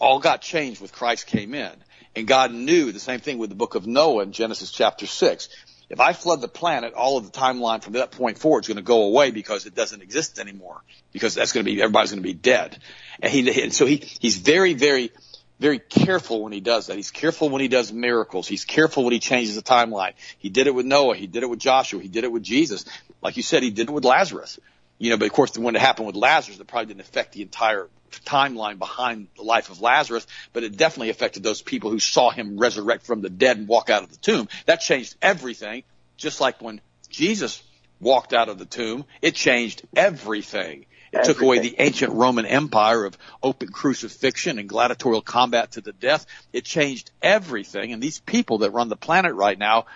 all 0.00 0.18
got 0.18 0.42
changed 0.42 0.80
with 0.80 0.92
Christ 0.92 1.26
came 1.26 1.54
in. 1.54 1.72
And 2.14 2.26
God 2.26 2.52
knew 2.52 2.92
the 2.92 3.00
same 3.00 3.20
thing 3.20 3.38
with 3.38 3.50
the 3.50 3.56
book 3.56 3.74
of 3.74 3.86
Noah 3.86 4.22
in 4.22 4.32
Genesis 4.32 4.70
chapter 4.70 5.06
6. 5.06 5.48
If 5.88 6.00
I 6.00 6.12
flood 6.14 6.40
the 6.40 6.48
planet, 6.48 6.94
all 6.94 7.16
of 7.16 7.30
the 7.30 7.38
timeline 7.38 7.82
from 7.82 7.92
that 7.92 8.10
point 8.10 8.38
forward 8.38 8.64
is 8.64 8.68
going 8.68 8.78
to 8.78 8.82
go 8.82 9.04
away 9.04 9.30
because 9.30 9.66
it 9.66 9.74
doesn't 9.74 10.02
exist 10.02 10.38
anymore. 10.38 10.82
Because 11.12 11.34
that's 11.34 11.52
going 11.52 11.64
to 11.64 11.70
be, 11.70 11.80
everybody's 11.80 12.10
going 12.10 12.22
to 12.22 12.28
be 12.28 12.34
dead. 12.34 12.78
And 13.20 13.32
he, 13.32 13.62
and 13.62 13.72
so 13.72 13.86
he, 13.86 13.96
he's 13.96 14.38
very, 14.38 14.74
very 14.74 15.12
very 15.58 15.78
careful 15.78 16.42
when 16.42 16.52
he 16.52 16.60
does 16.60 16.88
that. 16.88 16.96
He's 16.96 17.10
careful 17.10 17.48
when 17.48 17.62
he 17.62 17.68
does 17.68 17.92
miracles. 17.92 18.46
He's 18.46 18.64
careful 18.64 19.04
when 19.04 19.12
he 19.12 19.20
changes 19.20 19.54
the 19.56 19.62
timeline. 19.62 20.12
He 20.38 20.48
did 20.48 20.66
it 20.66 20.74
with 20.74 20.86
Noah. 20.86 21.16
He 21.16 21.26
did 21.26 21.42
it 21.42 21.48
with 21.48 21.58
Joshua. 21.58 22.00
He 22.00 22.08
did 22.08 22.24
it 22.24 22.32
with 22.32 22.42
Jesus. 22.42 22.84
Like 23.22 23.36
you 23.36 23.42
said, 23.42 23.62
he 23.62 23.70
did 23.70 23.88
it 23.88 23.92
with 23.92 24.04
Lazarus. 24.04 24.58
You 24.98 25.10
know, 25.10 25.16
but 25.16 25.26
of 25.26 25.32
course, 25.32 25.56
when 25.56 25.74
it 25.76 25.80
happened 25.80 26.06
with 26.06 26.16
Lazarus, 26.16 26.58
it 26.58 26.66
probably 26.66 26.86
didn't 26.86 27.00
affect 27.00 27.32
the 27.32 27.42
entire 27.42 27.88
timeline 28.24 28.78
behind 28.78 29.28
the 29.36 29.42
life 29.42 29.70
of 29.70 29.80
Lazarus, 29.80 30.26
but 30.52 30.62
it 30.62 30.76
definitely 30.76 31.10
affected 31.10 31.42
those 31.42 31.62
people 31.62 31.90
who 31.90 31.98
saw 31.98 32.30
him 32.30 32.58
resurrect 32.58 33.04
from 33.04 33.20
the 33.20 33.30
dead 33.30 33.58
and 33.58 33.68
walk 33.68 33.90
out 33.90 34.02
of 34.02 34.10
the 34.10 34.16
tomb. 34.16 34.48
That 34.66 34.76
changed 34.76 35.16
everything. 35.20 35.84
Just 36.16 36.40
like 36.40 36.62
when 36.62 36.80
Jesus 37.10 37.62
walked 38.00 38.32
out 38.32 38.48
of 38.48 38.58
the 38.58 38.64
tomb, 38.64 39.04
it 39.22 39.34
changed 39.34 39.82
everything. 39.94 40.86
Took 41.24 41.40
away 41.42 41.58
the 41.60 41.76
ancient 41.78 42.12
Roman 42.12 42.46
Empire 42.46 43.04
of 43.04 43.16
open 43.42 43.68
crucifixion 43.68 44.58
and 44.58 44.68
gladiatorial 44.68 45.22
combat 45.22 45.72
to 45.72 45.80
the 45.80 45.92
death. 45.92 46.26
It 46.52 46.64
changed 46.64 47.10
everything. 47.22 47.92
And 47.92 48.02
these 48.02 48.20
people 48.20 48.58
that 48.58 48.70
run 48.72 48.88
the 48.88 48.96
planet 48.96 49.34
right 49.34 49.58
now, 49.58 49.86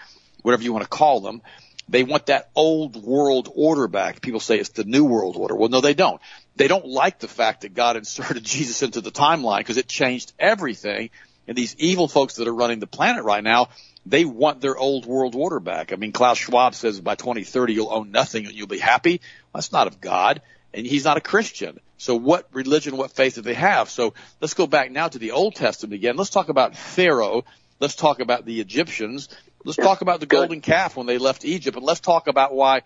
whatever 0.42 0.62
you 0.62 0.72
want 0.72 0.84
to 0.84 0.88
call 0.88 1.20
them, 1.20 1.42
They 1.88 2.04
want 2.04 2.26
that 2.26 2.50
old 2.54 2.94
world 2.96 3.50
order 3.52 3.88
back. 3.88 4.20
People 4.20 4.38
say 4.38 4.58
it's 4.58 4.70
the 4.70 4.84
new 4.84 5.04
world 5.04 5.36
order. 5.36 5.56
Well, 5.56 5.68
no, 5.68 5.80
they 5.80 5.94
don't. 5.94 6.20
They 6.54 6.68
don't 6.68 6.86
like 6.86 7.18
the 7.18 7.28
fact 7.28 7.62
that 7.62 7.74
God 7.74 7.96
inserted 7.96 8.44
Jesus 8.56 8.82
into 8.82 9.00
the 9.00 9.10
timeline 9.10 9.58
because 9.58 9.76
it 9.76 9.88
changed 9.88 10.32
everything. 10.38 11.10
And 11.48 11.56
these 11.56 11.74
evil 11.78 12.06
folks 12.06 12.36
that 12.36 12.46
are 12.46 12.54
running 12.54 12.78
the 12.78 12.86
planet 12.86 13.24
right 13.24 13.42
now, 13.42 13.70
they 14.06 14.24
want 14.24 14.60
their 14.60 14.76
old 14.78 15.04
world 15.04 15.34
order 15.34 15.58
back. 15.58 15.92
I 15.92 15.96
mean, 15.96 16.12
Klaus 16.12 16.38
Schwab 16.38 16.74
says 16.76 17.00
by 17.00 17.16
2030 17.16 17.72
you'll 17.74 17.92
own 17.92 18.12
nothing 18.12 18.46
and 18.46 18.54
you'll 18.54 18.68
be 18.68 18.78
happy. 18.78 19.20
Well, 19.52 19.60
that's 19.60 19.72
not 19.72 19.88
of 19.88 20.00
God. 20.00 20.42
And 20.72 20.86
he's 20.86 21.04
not 21.04 21.16
a 21.16 21.20
Christian. 21.20 21.80
So 21.98 22.14
what 22.14 22.46
religion, 22.52 22.96
what 22.96 23.10
faith 23.10 23.34
do 23.34 23.42
they 23.42 23.54
have? 23.54 23.90
So 23.90 24.14
let's 24.40 24.54
go 24.54 24.66
back 24.66 24.90
now 24.90 25.08
to 25.08 25.18
the 25.18 25.32
Old 25.32 25.54
Testament 25.54 25.94
again. 25.94 26.16
Let's 26.16 26.30
talk 26.30 26.48
about 26.48 26.76
Pharaoh. 26.76 27.44
Let's 27.78 27.94
talk 27.94 28.20
about 28.20 28.44
the 28.44 28.60
Egyptians. 28.60 29.28
Let's 29.64 29.76
talk 29.76 30.00
about 30.00 30.20
the 30.20 30.26
golden 30.26 30.60
calf 30.60 30.96
when 30.96 31.06
they 31.06 31.18
left 31.18 31.44
Egypt. 31.44 31.76
And 31.76 31.84
let's 31.84 32.00
talk 32.00 32.28
about 32.28 32.54
why 32.54 32.82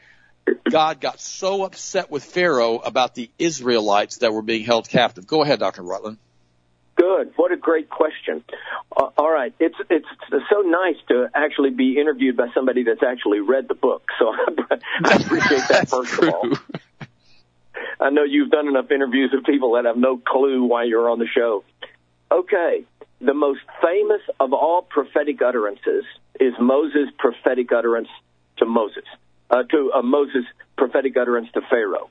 God 0.69 1.01
got 1.01 1.21
so 1.21 1.65
upset 1.65 2.11
with 2.11 2.25
Pharaoh 2.25 2.79
about 2.79 3.15
the 3.15 3.31
Israelites 3.39 4.19
that 4.19 4.33
were 4.33 4.43
being 4.43 4.65
held 4.65 4.89
captive. 4.89 5.27
Go 5.27 5.43
ahead, 5.43 5.61
Dr. 5.61 5.83
Rutland. 5.83 6.19
Good. 6.97 7.33
What 7.37 7.51
a 7.51 7.57
great 7.57 7.91
question. 7.91 8.45
Uh, 8.97 9.11
all 9.19 9.31
right, 9.31 9.53
it's 9.59 9.75
it's 9.91 10.07
so 10.49 10.61
nice 10.61 10.97
to 11.09 11.29
actually 11.35 11.71
be 11.71 11.99
interviewed 11.99 12.37
by 12.37 12.49
somebody 12.55 12.85
that's 12.85 13.03
actually 13.03 13.41
read 13.41 13.67
the 13.67 13.75
book. 13.75 14.09
So 14.19 14.33
I 15.05 15.17
appreciate 15.17 15.63
that 15.69 15.89
first 15.91 16.13
true. 16.13 16.29
of 16.29 16.35
all. 16.35 16.53
I 18.01 18.11
know 18.11 18.25
you've 18.25 18.51
done 18.51 18.69
enough 18.69 18.91
interviews 18.91 19.31
with 19.33 19.45
people 19.45 19.73
that 19.75 19.85
have 19.85 19.97
no 19.97 20.17
clue 20.17 20.65
why 20.65 20.85
you're 20.85 21.09
on 21.09 21.19
the 21.19 21.27
show. 21.27 21.65
Okay, 22.31 22.85
the 23.21 23.35
most 23.35 23.61
famous 23.83 24.21
of 24.41 24.53
all 24.53 24.83
prophetic 24.83 25.41
utterances 25.43 26.05
is 26.41 26.53
Moses' 26.61 27.09
prophetic 27.19 27.73
utterance 27.73 28.09
to 28.59 28.67
Moses, 28.67 29.05
uh, 29.51 29.63
to 29.63 29.93
uh, 29.95 30.03
Moses' 30.03 30.45
prophetic 30.77 31.17
utterance 31.17 31.49
to 31.55 31.61
Pharaoh. 31.71 32.11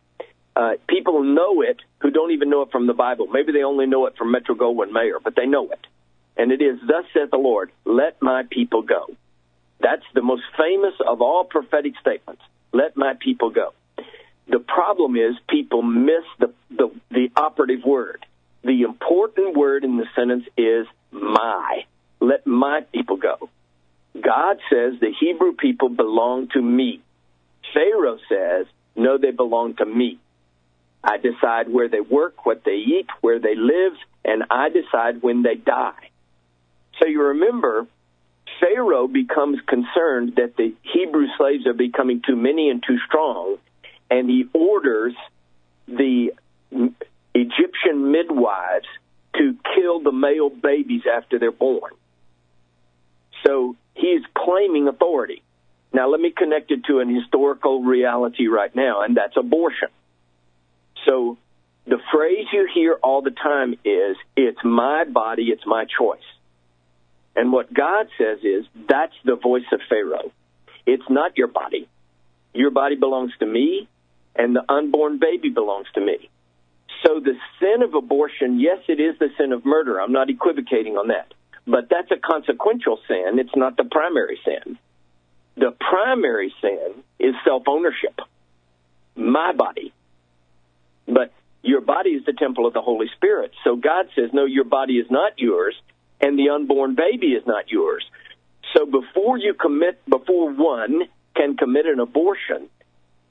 Uh, 0.56 0.74
people 0.88 1.24
know 1.24 1.62
it 1.62 1.78
who 2.00 2.12
don't 2.12 2.32
even 2.32 2.50
know 2.50 2.62
it 2.62 2.72
from 2.72 2.88
the 2.88 2.94
Bible. 2.94 3.28
Maybe 3.28 3.52
they 3.52 3.64
only 3.64 3.86
know 3.86 4.06
it 4.06 4.16
from 4.18 4.32
Metro 4.32 4.56
Goldwyn 4.56 4.92
Mayer, 4.92 5.20
but 5.24 5.36
they 5.36 5.46
know 5.46 5.70
it. 5.70 5.80
And 6.38 6.52
it 6.52 6.62
is, 6.62 6.80
Thus 6.88 7.06
saith 7.14 7.32
the 7.32 7.38
Lord, 7.38 7.72
let 7.86 8.22
my 8.22 8.44
people 8.50 8.82
go. 8.82 9.08
That's 9.80 10.06
the 10.14 10.22
most 10.22 10.44
famous 10.58 10.94
of 11.06 11.22
all 11.22 11.44
prophetic 11.44 11.94
statements. 12.00 12.42
Let 12.72 12.96
my 12.96 13.14
people 13.20 13.50
go. 13.50 13.74
The 14.48 14.60
problem 14.60 15.16
is 15.16 15.36
people 15.50 15.82
miss 15.82 16.24
the, 16.40 16.54
the, 16.70 16.92
the 17.10 17.30
operative 17.36 17.84
word. 17.86 18.26
The 18.64 18.82
important 18.84 19.56
word 19.56 19.84
in 19.84 19.98
the 19.98 20.06
sentence 20.16 20.46
is 20.58 20.88
my. 21.12 21.86
Let 22.20 22.46
my 22.48 22.82
people 22.94 23.18
go. 23.18 23.50
God 24.14 24.58
says 24.70 25.00
the 25.00 25.12
Hebrew 25.20 25.54
people 25.54 25.90
belong 25.90 26.50
to 26.50 26.62
me. 26.62 27.02
Pharaoh 27.74 28.20
says, 28.30 28.68
no, 28.96 29.18
they 29.18 29.32
belong 29.32 29.76
to 29.76 29.86
me. 29.86 30.20
I 31.04 31.18
decide 31.18 31.68
where 31.70 31.90
they 31.90 32.00
work, 32.00 32.46
what 32.46 32.64
they 32.64 32.76
eat, 32.76 33.08
where 33.22 33.40
they 33.40 33.56
live, 33.56 33.94
and 34.24 34.44
I 34.50 34.70
decide 34.70 35.22
when 35.22 35.44
they 35.44 35.56
die. 35.56 36.10
So 37.00 37.08
you 37.08 37.22
remember, 37.22 37.88
Pharaoh 38.60 39.08
becomes 39.08 39.60
concerned 39.68 40.34
that 40.38 40.56
the 40.56 40.74
Hebrew 40.84 41.28
slaves 41.38 41.68
are 41.68 41.74
becoming 41.74 42.22
too 42.26 42.36
many 42.36 42.70
and 42.70 42.82
too 42.86 42.98
strong, 43.08 43.58
and 44.14 44.30
he 44.30 44.46
orders 44.54 45.16
the 45.88 46.34
Egyptian 47.34 48.12
midwives 48.12 48.86
to 49.36 49.56
kill 49.76 50.02
the 50.02 50.12
male 50.12 50.52
babies 50.52 51.02
after 51.12 51.40
they're 51.40 51.52
born. 51.52 51.92
So 53.44 53.76
he's 53.96 54.22
claiming 54.38 54.88
authority. 54.88 55.42
Now 55.92 56.10
let 56.10 56.22
me 56.22 56.32
connect 56.32 56.70
it 56.70 56.86
to 56.86 57.00
an 57.00 57.14
historical 57.14 57.82
reality 57.82 58.48
right 58.48 58.74
now, 58.76 59.02
and 59.02 59.18
that's 59.18 59.36
abortion. 59.36 59.90
So 61.06 61.40
the 61.88 61.98
phrase 62.12 62.46
you 62.54 62.70
hear 62.72 62.94
all 63.02 63.24
the 63.24 63.32
time 63.32 63.74
is, 63.84 64.16
it's 64.38 64.64
my 64.64 65.06
body, 65.06 65.46
it's 65.46 65.66
my 65.66 65.86
choice. 65.86 66.20
And 67.36 67.52
what 67.52 67.74
God 67.74 68.10
says 68.20 68.40
is, 68.44 68.66
that's 68.88 69.16
the 69.26 69.36
voice 69.36 69.66
of 69.72 69.80
Pharaoh. 69.90 70.32
It's 70.86 71.10
not 71.10 71.36
your 71.36 71.48
body. 71.48 71.90
Your 72.54 72.70
body 72.70 72.96
belongs 72.96 73.32
to 73.40 73.46
me, 73.48 73.90
and 74.36 74.56
the 74.56 74.64
unborn 74.72 75.20
baby 75.20 75.50
belongs 75.50 75.88
to 75.96 76.02
me. 76.02 76.30
So 77.06 77.20
the 77.20 77.36
sin 77.60 77.82
of 77.84 77.94
abortion, 77.94 78.60
yes, 78.60 78.80
it 78.88 79.00
is 79.00 79.18
the 79.20 79.30
sin 79.38 79.52
of 79.52 79.66
murder. 79.66 80.00
I'm 80.00 80.12
not 80.12 80.30
equivocating 80.30 80.98
on 80.98 81.10
that. 81.10 81.34
But 81.66 81.90
that's 81.90 82.12
a 82.12 82.18
consequential 82.18 83.00
sin. 83.08 83.40
It's 83.40 83.56
not 83.56 83.78
the 83.78 83.86
primary 83.86 84.40
sin. 84.44 84.78
The 85.56 85.72
primary 85.80 86.54
sin 86.62 87.04
is 87.20 87.36
self 87.46 87.64
ownership. 87.68 88.20
My 89.16 89.54
body. 89.54 89.94
But 91.06 91.32
your 91.62 91.82
body 91.82 92.12
is 92.12 92.26
the 92.26 92.34
temple 92.34 92.66
of 92.68 92.74
the 92.74 92.82
Holy 92.82 93.08
Spirit. 93.16 93.52
So 93.64 93.76
God 93.76 94.08
says, 94.16 94.32
no, 94.34 94.46
your 94.46 94.66
body 94.66 94.94
is 94.94 95.08
not 95.10 95.34
yours, 95.38 95.76
and 96.20 96.38
the 96.38 96.50
unborn 96.50 96.96
baby 96.96 97.28
is 97.28 97.44
not 97.46 97.72
yours. 97.72 98.04
So 98.76 98.86
before 98.86 99.38
you 99.38 99.54
commit, 99.54 100.02
before 100.10 100.52
one 100.52 101.04
can 101.36 101.56
commit 101.56 101.86
an 101.86 102.00
abortion, 102.00 102.70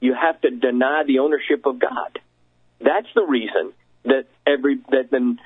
you 0.03 0.13
have 0.13 0.39
to 0.41 0.49
deny 0.49 1.03
the 1.07 1.19
ownership 1.19 1.65
of 1.65 1.79
God. 1.79 2.19
That's 2.81 3.07
the 3.15 3.23
reason 3.23 3.71
that 4.03 4.25
every 4.45 4.75
that 4.89 5.09
the 5.09 5.37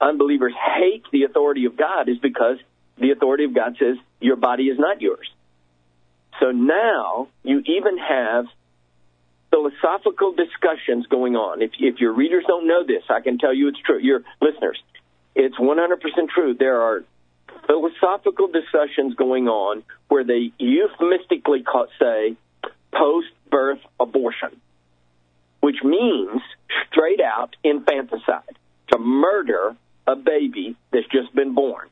unbelievers 0.00 0.54
hate 0.78 1.04
the 1.12 1.24
authority 1.24 1.66
of 1.66 1.76
God 1.76 2.08
is 2.08 2.16
because 2.16 2.56
the 2.96 3.10
authority 3.10 3.44
of 3.44 3.54
God 3.54 3.76
says 3.78 3.96
your 4.18 4.36
body 4.36 4.64
is 4.64 4.78
not 4.78 5.02
yours. 5.02 5.30
So 6.40 6.52
now 6.52 7.28
you 7.42 7.62
even 7.66 7.98
have 7.98 8.46
philosophical 9.50 10.32
discussions 10.32 11.06
going 11.08 11.36
on. 11.36 11.60
If, 11.60 11.72
if 11.78 12.00
your 12.00 12.14
readers 12.14 12.44
don't 12.46 12.66
know 12.66 12.86
this, 12.86 13.02
I 13.10 13.20
can 13.20 13.36
tell 13.36 13.52
you 13.52 13.68
it's 13.68 13.80
true. 13.84 13.98
Your 13.98 14.22
listeners, 14.40 14.82
it's 15.34 15.56
100% 15.56 16.28
true. 16.34 16.54
There 16.58 16.80
are 16.80 17.04
philosophical 17.66 18.48
discussions 18.48 19.14
going 19.14 19.48
on 19.48 19.84
where 20.08 20.24
they 20.24 20.52
euphemistically 20.58 21.62
say 22.00 22.36
post 22.92 23.28
birth 23.52 23.78
abortion, 24.00 24.60
which 25.60 25.76
means 25.84 26.40
straight 26.90 27.20
out 27.20 27.54
infanticide, 27.62 28.58
to 28.90 28.98
murder 28.98 29.76
a 30.06 30.16
baby 30.16 30.76
that's 30.92 31.06
just 31.12 31.32
been 31.34 31.54
born. 31.54 31.88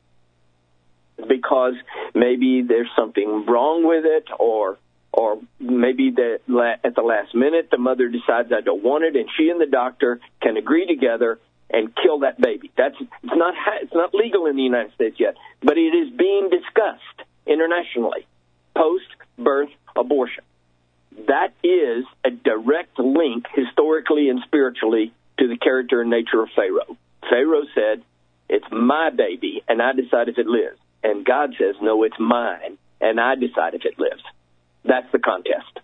Because 1.27 1.75
maybe 2.13 2.63
there's 2.67 2.89
something 2.97 3.45
wrong 3.45 3.87
with 3.87 4.05
it 4.05 4.25
or 4.37 4.77
or 5.13 5.39
maybe 5.59 6.11
that 6.11 6.39
at 6.83 6.95
the 6.95 7.01
last 7.01 7.35
minute 7.35 7.67
the 7.69 7.77
mother 7.77 8.07
decides 8.07 8.51
I 8.51 8.61
don't 8.61 8.83
want 8.83 9.03
it, 9.03 9.15
and 9.15 9.29
she 9.37 9.49
and 9.49 9.59
the 9.59 9.65
doctor 9.65 10.19
can 10.41 10.57
agree 10.57 10.87
together 10.87 11.39
and 11.69 11.93
kill 11.95 12.19
that 12.19 12.39
baby. 12.39 12.71
That's 12.77 12.95
it's 12.99 13.35
not 13.35 13.53
it's 13.81 13.93
not 13.93 14.13
legal 14.13 14.45
in 14.47 14.55
the 14.55 14.63
United 14.63 14.93
States 14.93 15.17
yet, 15.19 15.35
but 15.61 15.77
it 15.77 15.93
is 15.93 16.09
being 16.17 16.49
discussed 16.49 17.27
internationally. 17.45 18.25
Post 18.75 19.07
birth 19.37 19.69
abortion. 19.95 20.43
That 21.27 21.53
is 21.63 22.05
a 22.23 22.31
direct 22.31 22.97
link 22.99 23.45
historically 23.53 24.29
and 24.29 24.41
spiritually 24.45 25.13
to 25.37 25.47
the 25.47 25.57
character 25.57 26.01
and 26.01 26.09
nature 26.09 26.41
of 26.41 26.49
Pharaoh. 26.55 26.97
Pharaoh 27.29 27.65
said, 27.75 28.03
"It's 28.49 28.69
my 28.71 29.09
baby, 29.09 29.63
and 29.67 29.81
I 29.81 29.93
decide 29.93 30.29
if 30.29 30.37
it 30.37 30.47
lives." 30.47 30.79
And 31.03 31.25
God 31.25 31.55
says, 31.57 31.75
"No, 31.81 32.03
it's 32.03 32.19
mine, 32.19 32.77
and 32.99 33.19
I 33.19 33.35
decide 33.35 33.73
if 33.73 33.85
it 33.85 33.99
lives." 33.99 34.23
That's 34.83 35.11
the 35.11 35.19
contest. 35.19 35.79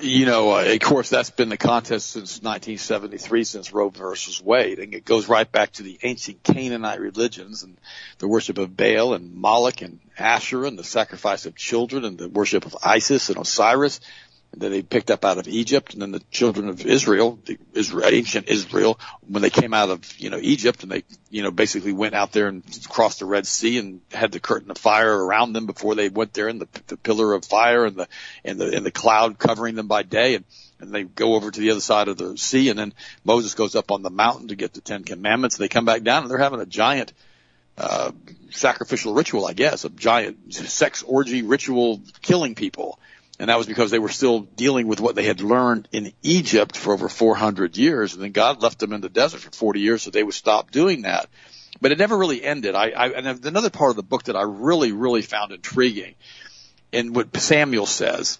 You 0.00 0.26
know, 0.26 0.52
uh, 0.52 0.64
of 0.64 0.80
course, 0.80 1.10
that's 1.10 1.30
been 1.30 1.48
the 1.48 1.56
contest 1.56 2.10
since 2.10 2.40
1973, 2.40 3.42
since 3.42 3.72
Roe 3.72 3.88
versus 3.88 4.40
Wade, 4.40 4.78
and 4.78 4.94
it 4.94 5.04
goes 5.04 5.28
right 5.28 5.50
back 5.50 5.72
to 5.72 5.82
the 5.82 5.98
ancient 6.04 6.44
Canaanite 6.44 7.00
religions 7.00 7.64
and 7.64 7.76
the 8.18 8.28
worship 8.28 8.58
of 8.58 8.76
Baal 8.76 9.12
and 9.12 9.34
Moloch 9.34 9.82
and 9.82 9.98
Asherah 10.16 10.68
and 10.68 10.78
the 10.78 10.84
sacrifice 10.84 11.46
of 11.46 11.56
children 11.56 12.04
and 12.04 12.16
the 12.16 12.28
worship 12.28 12.64
of 12.64 12.76
Isis 12.80 13.28
and 13.28 13.38
Osiris 13.38 13.98
that 14.58 14.68
they 14.68 14.82
picked 14.82 15.10
up 15.10 15.24
out 15.24 15.38
of 15.38 15.48
Egypt, 15.48 15.94
and 15.94 16.02
then 16.02 16.12
the 16.12 16.22
children 16.30 16.68
of 16.68 16.84
Israel, 16.84 17.38
the 17.46 17.58
Israel, 17.72 18.08
ancient 18.12 18.48
Israel, 18.48 19.00
when 19.26 19.42
they 19.42 19.50
came 19.50 19.72
out 19.72 19.88
of 19.88 20.20
you 20.20 20.28
know 20.28 20.38
Egypt, 20.40 20.82
and 20.82 20.92
they 20.92 21.04
you 21.30 21.42
know 21.42 21.50
basically 21.50 21.92
went 21.92 22.14
out 22.14 22.32
there 22.32 22.48
and 22.48 22.62
crossed 22.88 23.20
the 23.20 23.24
Red 23.24 23.46
Sea 23.46 23.78
and 23.78 24.00
had 24.12 24.30
the 24.30 24.40
curtain 24.40 24.70
of 24.70 24.76
fire 24.76 25.12
around 25.24 25.54
them 25.54 25.66
before 25.66 25.94
they 25.94 26.10
went 26.10 26.34
there, 26.34 26.48
and 26.48 26.60
the, 26.60 26.68
the 26.88 26.96
pillar 26.98 27.32
of 27.32 27.44
fire 27.44 27.86
and 27.86 27.96
the 27.96 28.08
and 28.44 28.60
the 28.60 28.76
and 28.76 28.84
the 28.84 28.90
cloud 28.90 29.38
covering 29.38 29.74
them 29.74 29.88
by 29.88 30.02
day, 30.02 30.34
and 30.34 30.44
and 30.80 30.92
they 30.92 31.04
go 31.04 31.34
over 31.34 31.50
to 31.50 31.60
the 31.60 31.70
other 31.70 31.80
side 31.80 32.08
of 32.08 32.18
the 32.18 32.36
sea, 32.36 32.68
and 32.68 32.78
then 32.78 32.92
Moses 33.24 33.54
goes 33.54 33.74
up 33.74 33.90
on 33.90 34.02
the 34.02 34.10
mountain 34.10 34.48
to 34.48 34.56
get 34.56 34.74
the 34.74 34.80
Ten 34.82 35.04
Commandments. 35.04 35.56
They 35.56 35.68
come 35.68 35.86
back 35.86 36.02
down, 36.02 36.24
and 36.24 36.30
they're 36.30 36.38
having 36.38 36.60
a 36.60 36.66
giant 36.66 37.14
uh, 37.78 38.12
sacrificial 38.50 39.14
ritual, 39.14 39.46
I 39.46 39.54
guess, 39.54 39.86
a 39.86 39.88
giant 39.88 40.52
sex 40.52 41.02
orgy 41.02 41.40
ritual, 41.40 42.02
killing 42.20 42.54
people 42.54 42.98
and 43.42 43.48
that 43.48 43.58
was 43.58 43.66
because 43.66 43.90
they 43.90 43.98
were 43.98 44.08
still 44.08 44.42
dealing 44.42 44.86
with 44.86 45.00
what 45.00 45.16
they 45.16 45.24
had 45.24 45.40
learned 45.40 45.88
in 45.90 46.12
Egypt 46.22 46.76
for 46.76 46.92
over 46.92 47.08
400 47.08 47.76
years. 47.76 48.14
And 48.14 48.22
then 48.22 48.30
God 48.30 48.62
left 48.62 48.78
them 48.78 48.92
in 48.92 49.00
the 49.00 49.08
desert 49.08 49.40
for 49.40 49.50
40 49.50 49.80
years 49.80 50.02
so 50.02 50.10
they 50.12 50.22
would 50.22 50.32
stop 50.32 50.70
doing 50.70 51.02
that. 51.02 51.26
But 51.80 51.90
it 51.90 51.98
never 51.98 52.16
really 52.16 52.44
ended. 52.44 52.76
I, 52.76 52.90
I 52.90 53.08
and 53.08 53.44
another 53.44 53.68
part 53.68 53.90
of 53.90 53.96
the 53.96 54.04
book 54.04 54.22
that 54.24 54.36
I 54.36 54.42
really, 54.42 54.92
really 54.92 55.22
found 55.22 55.50
intriguing 55.50 56.14
in 56.92 57.14
what 57.14 57.36
Samuel 57.36 57.86
says, 57.86 58.38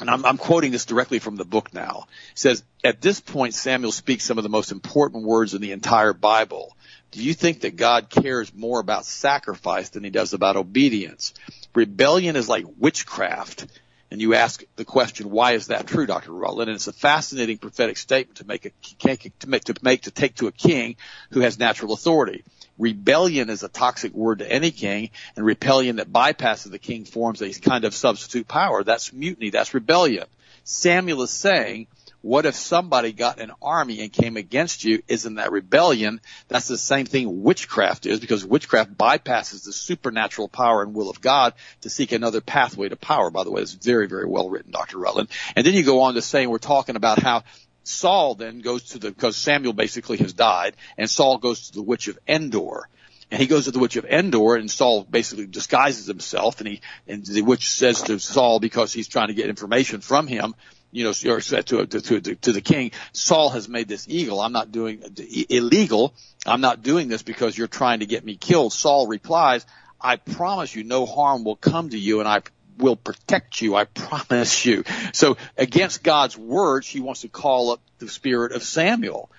and 0.00 0.10
I'm, 0.10 0.26
I'm, 0.26 0.38
quoting 0.38 0.72
this 0.72 0.86
directly 0.86 1.20
from 1.20 1.36
the 1.36 1.44
book 1.44 1.72
now, 1.72 2.08
says, 2.34 2.64
at 2.82 3.00
this 3.00 3.20
point, 3.20 3.54
Samuel 3.54 3.92
speaks 3.92 4.24
some 4.24 4.38
of 4.38 4.42
the 4.42 4.50
most 4.50 4.72
important 4.72 5.22
words 5.22 5.54
in 5.54 5.62
the 5.62 5.70
entire 5.70 6.12
Bible. 6.12 6.76
Do 7.12 7.22
you 7.22 7.32
think 7.32 7.60
that 7.60 7.76
God 7.76 8.10
cares 8.10 8.52
more 8.52 8.80
about 8.80 9.06
sacrifice 9.06 9.90
than 9.90 10.02
he 10.02 10.10
does 10.10 10.32
about 10.32 10.56
obedience? 10.56 11.32
Rebellion 11.76 12.34
is 12.34 12.48
like 12.48 12.64
witchcraft. 12.76 13.68
And 14.10 14.20
you 14.20 14.34
ask 14.34 14.62
the 14.76 14.84
question, 14.84 15.30
why 15.30 15.52
is 15.52 15.66
that 15.66 15.86
true, 15.86 16.06
Dr. 16.06 16.32
Rutland? 16.32 16.70
And 16.70 16.76
it's 16.76 16.86
a 16.86 16.92
fascinating 16.92 17.58
prophetic 17.58 17.96
statement 17.96 18.38
to 18.38 18.46
make 18.46 18.64
a, 18.64 18.70
to 18.70 19.48
make, 19.48 19.64
to 19.64 19.74
make, 19.82 20.02
to 20.02 20.10
take 20.10 20.36
to 20.36 20.46
a 20.46 20.52
king 20.52 20.96
who 21.30 21.40
has 21.40 21.58
natural 21.58 21.92
authority. 21.92 22.44
Rebellion 22.78 23.50
is 23.50 23.62
a 23.62 23.68
toxic 23.68 24.12
word 24.12 24.40
to 24.40 24.50
any 24.50 24.70
king, 24.70 25.10
and 25.34 25.44
rebellion 25.44 25.96
that 25.96 26.12
bypasses 26.12 26.70
the 26.70 26.78
king 26.78 27.04
forms 27.04 27.42
a 27.42 27.50
kind 27.52 27.84
of 27.84 27.94
substitute 27.94 28.46
power. 28.46 28.84
That's 28.84 29.12
mutiny. 29.12 29.50
That's 29.50 29.74
rebellion. 29.74 30.26
Samuel 30.62 31.22
is 31.22 31.30
saying, 31.30 31.86
what 32.26 32.44
if 32.44 32.56
somebody 32.56 33.12
got 33.12 33.38
an 33.38 33.52
army 33.62 34.00
and 34.00 34.12
came 34.12 34.36
against 34.36 34.82
you? 34.82 35.00
Isn't 35.06 35.36
that 35.36 35.52
rebellion? 35.52 36.20
That's 36.48 36.66
the 36.66 36.76
same 36.76 37.06
thing 37.06 37.44
witchcraft 37.44 38.04
is 38.04 38.18
because 38.18 38.44
witchcraft 38.44 38.98
bypasses 38.98 39.64
the 39.64 39.72
supernatural 39.72 40.48
power 40.48 40.82
and 40.82 40.92
will 40.92 41.08
of 41.08 41.20
God 41.20 41.54
to 41.82 41.88
seek 41.88 42.10
another 42.10 42.40
pathway 42.40 42.88
to 42.88 42.96
power. 42.96 43.30
By 43.30 43.44
the 43.44 43.52
way, 43.52 43.62
it's 43.62 43.74
very, 43.74 44.08
very 44.08 44.26
well 44.26 44.50
written, 44.50 44.72
Dr. 44.72 44.98
Rutland. 44.98 45.28
And 45.54 45.64
then 45.64 45.74
you 45.74 45.84
go 45.84 46.00
on 46.00 46.14
to 46.14 46.20
saying 46.20 46.50
we're 46.50 46.58
talking 46.58 46.96
about 46.96 47.20
how 47.20 47.44
Saul 47.84 48.34
then 48.34 48.58
goes 48.58 48.82
to 48.90 48.98
the, 48.98 49.12
because 49.12 49.36
Samuel 49.36 49.72
basically 49.72 50.16
has 50.16 50.32
died, 50.32 50.74
and 50.98 51.08
Saul 51.08 51.38
goes 51.38 51.68
to 51.68 51.74
the 51.74 51.82
witch 51.82 52.08
of 52.08 52.18
Endor. 52.26 52.88
And 53.30 53.40
he 53.40 53.46
goes 53.46 53.66
to 53.66 53.70
the 53.70 53.78
witch 53.78 53.94
of 53.94 54.04
Endor, 54.04 54.56
and 54.56 54.68
Saul 54.68 55.04
basically 55.04 55.46
disguises 55.46 56.06
himself, 56.06 56.60
and 56.60 56.68
he, 56.68 56.80
and 57.06 57.24
the 57.24 57.42
witch 57.42 57.70
says 57.70 58.02
to 58.02 58.18
Saul, 58.18 58.58
because 58.58 58.92
he's 58.92 59.06
trying 59.06 59.28
to 59.28 59.34
get 59.34 59.48
information 59.48 60.00
from 60.00 60.26
him, 60.26 60.56
you 60.96 61.04
know, 61.04 61.10
or 61.30 61.40
to, 61.42 61.62
to, 61.62 61.86
to, 61.86 62.20
to 62.20 62.52
the 62.52 62.62
king, 62.62 62.90
Saul 63.12 63.50
has 63.50 63.68
made 63.68 63.86
this 63.86 64.06
eagle. 64.08 64.40
I'm 64.40 64.52
not 64.52 64.72
doing 64.72 65.02
illegal. 65.50 66.14
I'm 66.46 66.62
not 66.62 66.82
doing 66.82 67.08
this 67.08 67.22
because 67.22 67.56
you're 67.56 67.66
trying 67.66 68.00
to 68.00 68.06
get 68.06 68.24
me 68.24 68.36
killed. 68.36 68.72
Saul 68.72 69.06
replies, 69.06 69.66
I 70.00 70.16
promise 70.16 70.74
you 70.74 70.84
no 70.84 71.04
harm 71.04 71.44
will 71.44 71.56
come 71.56 71.90
to 71.90 71.98
you 71.98 72.20
and 72.20 72.28
I 72.28 72.40
will 72.78 72.96
protect 72.96 73.60
you. 73.60 73.76
I 73.76 73.84
promise 73.84 74.64
you. 74.64 74.84
So 75.12 75.36
against 75.58 76.02
God's 76.02 76.38
word, 76.38 76.82
she 76.82 77.00
wants 77.00 77.20
to 77.20 77.28
call 77.28 77.72
up 77.72 77.82
the 77.98 78.08
spirit 78.08 78.52
of 78.52 78.62
Samuel. 78.62 79.30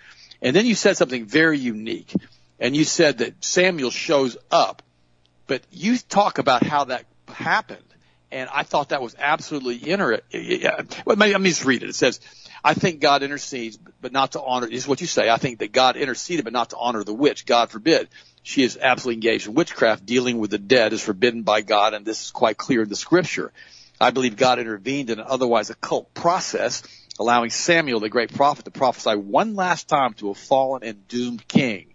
And 0.44 0.56
then 0.56 0.68
you 0.68 0.76
said 0.76 0.96
something 0.96 1.26
very 1.26 1.58
unique. 1.58 2.14
And 2.60 2.76
you 2.76 2.84
said 2.84 3.18
that 3.18 3.44
Samuel 3.44 3.90
shows 3.90 4.38
up, 4.52 4.84
but 5.48 5.64
you 5.72 5.98
talk 5.98 6.38
about 6.38 6.62
how 6.64 6.84
that 6.84 7.06
happened. 7.28 7.82
And 8.32 8.50
I 8.54 8.64
thought 8.64 8.90
that 8.90 9.02
was 9.02 9.16
absolutely 9.18 9.78
interesting. 9.78 10.62
Well, 11.06 11.16
let 11.16 11.42
me 11.42 11.50
just 11.50 11.64
read 11.66 11.84
it. 11.84 11.90
It 11.90 11.96
says, 11.96 12.20
I 12.64 12.74
think 12.74 13.00
God 13.00 13.24
intercedes, 13.24 13.78
but 14.02 14.12
not 14.12 14.34
to 14.34 14.42
honor, 14.42 14.68
this 14.68 14.80
is 14.80 14.88
what 14.88 15.00
you 15.00 15.08
say. 15.08 15.30
I 15.30 15.38
think 15.38 15.60
that 15.60 15.72
God 15.72 15.96
interceded, 15.96 16.44
but 16.44 16.54
not 16.54 16.72
to 16.72 16.78
honor 16.78 17.04
the 17.04 17.14
witch. 17.14 17.46
God 17.46 17.70
forbid 17.70 18.10
she 18.44 18.64
is 18.64 18.78
absolutely 18.82 19.16
engaged 19.16 19.48
in 19.48 19.54
witchcraft. 19.54 20.06
Dealing 20.06 20.40
with 20.40 20.52
the 20.52 20.58
dead 20.58 20.92
is 20.92 21.02
forbidden 21.02 21.44
by 21.44 21.62
God, 21.62 21.94
and 21.94 22.06
this 22.06 22.26
is 22.26 22.32
quite 22.32 22.58
clear 22.58 22.84
in 22.84 22.90
the 22.90 22.96
scripture. 22.96 23.54
I 24.00 24.12
believe 24.12 24.36
God 24.36 24.60
intervened 24.60 25.10
in 25.10 25.20
an 25.20 25.26
otherwise 25.28 25.70
occult 25.70 26.14
process, 26.14 26.84
allowing 27.20 27.50
Samuel, 27.50 28.00
the 28.02 28.10
great 28.10 28.34
prophet, 28.34 28.66
to 28.66 28.72
prophesy 28.72 29.16
one 29.16 29.56
last 29.56 29.88
time 29.88 30.14
to 30.16 30.30
a 30.30 30.36
fallen 30.36 30.84
and 30.84 31.08
doomed 31.08 31.48
king. 31.48 31.94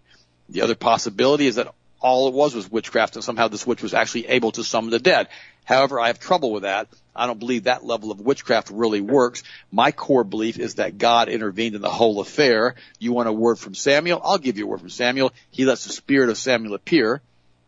The 0.49 0.61
other 0.61 0.75
possibility 0.75 1.47
is 1.47 1.55
that 1.55 1.73
all 2.03 2.27
it 2.27 2.33
was 2.33 2.53
was 2.53 2.69
witchcraft 2.69 3.15
and 3.15 3.23
somehow 3.23 3.47
this 3.47 3.65
witch 3.65 3.81
was 3.81 3.93
actually 3.93 4.27
able 4.27 4.51
to 4.51 4.63
summon 4.63 4.91
the 4.91 4.99
dead. 4.99 5.29
However, 5.63 5.99
I 5.99 6.07
have 6.07 6.19
trouble 6.19 6.51
with 6.51 6.63
that. 6.63 6.89
I 7.15 7.25
don't 7.25 7.39
believe 7.39 7.63
that 7.63 7.85
level 7.85 8.11
of 8.11 8.19
witchcraft 8.19 8.69
really 8.69 9.01
works. 9.01 9.43
My 9.71 9.91
core 9.91 10.25
belief 10.25 10.59
is 10.59 10.75
that 10.75 10.97
God 10.97 11.29
intervened 11.29 11.75
in 11.75 11.81
the 11.81 11.89
whole 11.89 12.19
affair. 12.19 12.75
You 12.99 13.13
want 13.13 13.29
a 13.29 13.33
word 13.33 13.57
from 13.57 13.73
Samuel? 13.73 14.21
I'll 14.23 14.37
give 14.37 14.57
you 14.57 14.65
a 14.65 14.67
word 14.67 14.81
from 14.81 14.89
Samuel. 14.89 15.31
He 15.51 15.65
lets 15.65 15.85
the 15.85 15.93
spirit 15.93 16.29
of 16.29 16.37
Samuel 16.37 16.73
appear. 16.73 17.21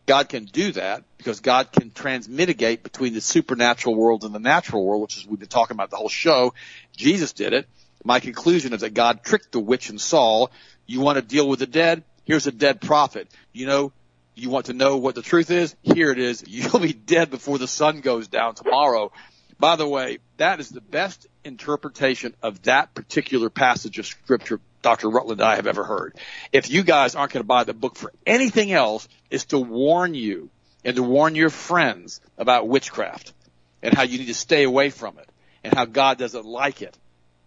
God 0.06 0.30
can 0.30 0.46
do 0.46 0.72
that 0.74 1.04
because 1.18 1.40
God 1.40 1.72
can 1.72 1.90
transmitigate 1.90 2.84
between 2.84 3.14
the 3.14 3.22
supernatural 3.22 3.96
world 3.96 4.24
and 4.24 4.36
the 4.36 4.40
natural 4.40 4.86
world, 4.86 5.02
which 5.02 5.18
is 5.18 5.26
we've 5.26 5.40
been 5.40 5.48
talking 5.48 5.76
about 5.76 5.90
the 5.90 5.96
whole 5.96 6.10
show. 6.10 6.54
Jesus 6.96 7.34
did 7.34 7.54
it. 7.54 7.68
My 8.04 8.20
conclusion 8.20 8.74
is 8.74 8.82
that 8.82 8.94
God 8.94 9.24
tricked 9.24 9.52
the 9.52 9.60
witch 9.60 9.90
and 9.90 10.00
Saul. 10.00 10.52
You 10.86 11.00
want 11.00 11.16
to 11.16 11.24
deal 11.24 11.48
with 11.48 11.60
the 11.60 11.66
dead? 11.66 12.04
Here's 12.26 12.46
a 12.46 12.52
dead 12.52 12.82
prophet. 12.82 13.28
You 13.52 13.66
know, 13.66 13.94
you 14.36 14.50
want 14.50 14.68
to 14.68 14.74
know 14.74 14.98
what 14.98 15.16
the 15.16 15.22
truth 15.22 15.50
is? 15.52 15.76
Here 15.82 16.12
it 16.12 16.20
is. 16.20 16.44
You'll 16.48 16.80
be 16.80 16.94
dead 16.94 17.32
before 17.32 17.58
the 17.58 17.68
sun 17.68 18.02
goes 18.02 18.28
down 18.28 18.56
tomorrow. 18.56 19.12
By 19.60 19.78
the 19.78 19.88
way, 19.88 20.20
that 20.38 20.60
is 20.60 20.70
the 20.70 20.82
best 20.82 21.28
interpretation 21.44 22.36
of 22.42 22.62
that 22.64 22.94
particular 22.94 23.50
passage 23.50 24.00
of 24.00 24.06
scripture 24.06 24.60
Dr. 24.86 25.10
Rutland 25.10 25.42
and 25.42 25.50
I 25.50 25.56
have 25.56 25.66
ever 25.66 25.84
heard. 25.84 26.16
If 26.52 26.70
you 26.70 26.84
guys 26.84 27.16
aren't 27.16 27.34
going 27.34 27.42
to 27.42 27.48
buy 27.48 27.64
the 27.64 27.74
book 27.74 27.96
for 27.96 28.14
anything 28.24 28.72
else, 28.72 29.08
it's 29.32 29.46
to 29.46 29.58
warn 29.58 30.14
you 30.14 30.52
and 30.84 30.96
to 30.96 31.02
warn 31.02 31.34
your 31.34 31.50
friends 31.50 32.22
about 32.38 32.68
witchcraft 32.68 33.34
and 33.82 33.96
how 33.96 34.04
you 34.04 34.20
need 34.20 34.28
to 34.28 34.36
stay 34.36 34.62
away 34.62 34.92
from 34.92 35.18
it 35.18 35.28
and 35.64 35.74
how 35.74 35.86
God 35.86 36.20
doesn't 36.20 36.46
like 36.46 36.84
it. 36.84 36.96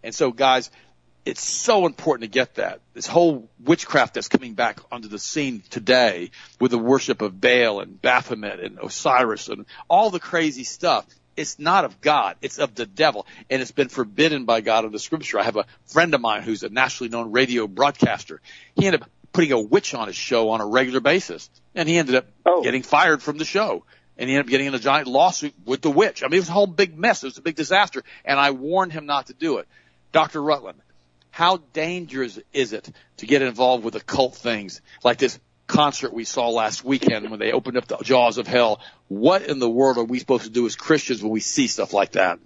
And 0.03 0.13
so 0.13 0.33
guys, 0.33 0.73
it's 1.25 1.43
so 1.43 1.87
important 1.87 2.23
to 2.23 2.39
get 2.39 2.55
that. 2.55 2.81
This 2.95 3.07
whole 3.07 3.51
witchcraft 3.63 4.15
that's 4.15 4.29
coming 4.29 4.55
back 4.55 4.81
onto 4.91 5.09
the 5.09 5.19
scene 5.19 5.63
today 5.71 6.31
with 6.59 6.71
the 6.71 6.79
worship 6.79 7.23
of 7.23 7.41
Baal 7.41 7.81
and 7.81 8.01
Baphomet 8.01 8.61
and 8.61 8.79
Osiris 8.83 9.49
and 9.49 9.67
all 9.89 10.11
the 10.11 10.21
crazy 10.21 10.65
stuff. 10.65 11.07
It's 11.37 11.59
not 11.59 11.85
of 11.85 12.01
God. 12.01 12.37
It's 12.43 12.59
of 12.59 12.75
the 12.75 12.87
devil. 12.87 13.27
And 13.49 13.63
it's 13.63 13.71
been 13.71 13.89
forbidden 13.89 14.45
by 14.45 14.61
God 14.61 14.85
in 14.85 14.93
the 14.93 14.99
scripture. 14.99 15.39
I 15.39 15.45
have 15.45 15.57
a 15.57 15.67
friend 15.87 16.13
of 16.15 16.21
mine 16.21 16.43
who's 16.43 16.63
a 16.63 16.69
nationally 16.69 17.11
known 17.11 17.31
radio 17.31 17.67
broadcaster. 17.67 18.41
He 18.75 18.87
ended 18.87 19.03
up 19.03 19.11
putting 19.33 19.53
a 19.53 19.61
witch 19.61 19.95
on 19.95 20.09
his 20.09 20.17
show 20.17 20.51
on 20.51 20.61
a 20.61 20.67
regular 20.67 21.01
basis. 21.01 21.49
And 21.75 21.89
he 21.89 21.97
ended 21.97 22.17
up 22.17 22.27
oh. 22.45 22.63
getting 22.63 22.83
fired 22.83 23.23
from 23.23 23.39
the 23.39 23.45
show. 23.45 23.85
And 24.17 24.29
he 24.29 24.35
ended 24.35 24.47
up 24.47 24.51
getting 24.51 24.67
in 24.67 24.75
a 24.75 24.81
giant 24.81 25.07
lawsuit 25.07 25.55
with 25.65 25.81
the 25.81 25.91
witch. 25.91 26.25
I 26.25 26.27
mean, 26.27 26.39
it 26.39 26.41
was 26.41 26.49
a 26.49 26.53
whole 26.53 26.67
big 26.67 26.99
mess. 26.99 27.23
It 27.23 27.29
was 27.29 27.39
a 27.39 27.43
big 27.43 27.55
disaster. 27.55 28.03
And 28.25 28.41
I 28.41 28.51
warned 28.51 28.93
him 28.93 29.07
not 29.07 29.27
to 29.27 29.35
do 29.35 29.59
it. 29.59 29.69
Dr. 30.11 30.43
Rutland, 30.43 30.81
how 31.39 31.59
dangerous 31.73 32.37
is 32.53 32.73
it 32.73 32.91
to 33.19 33.25
get 33.25 33.43
involved 33.43 33.85
with 33.85 33.95
occult 33.95 34.35
things 34.35 34.81
like 35.05 35.19
this 35.19 35.39
concert 35.69 36.13
we 36.13 36.25
saw 36.25 36.49
last 36.49 36.85
weekend 36.85 37.31
when 37.31 37.39
they 37.39 37.53
opened 37.53 37.77
up 37.77 37.87
the 37.87 37.97
jaws 37.99 38.39
of 38.39 38.49
hell? 38.49 38.81
What 39.07 39.43
in 39.43 39.61
the 39.61 39.71
world 39.71 39.99
are 39.99 40.05
we 40.05 40.19
supposed 40.19 40.43
to 40.43 40.51
do 40.51 40.67
as 40.67 40.75
Christians 40.75 41.23
when 41.23 41.31
we 41.31 41.39
see 41.39 41.69
stuff 41.69 41.93
like 41.93 42.13
that? 42.13 42.41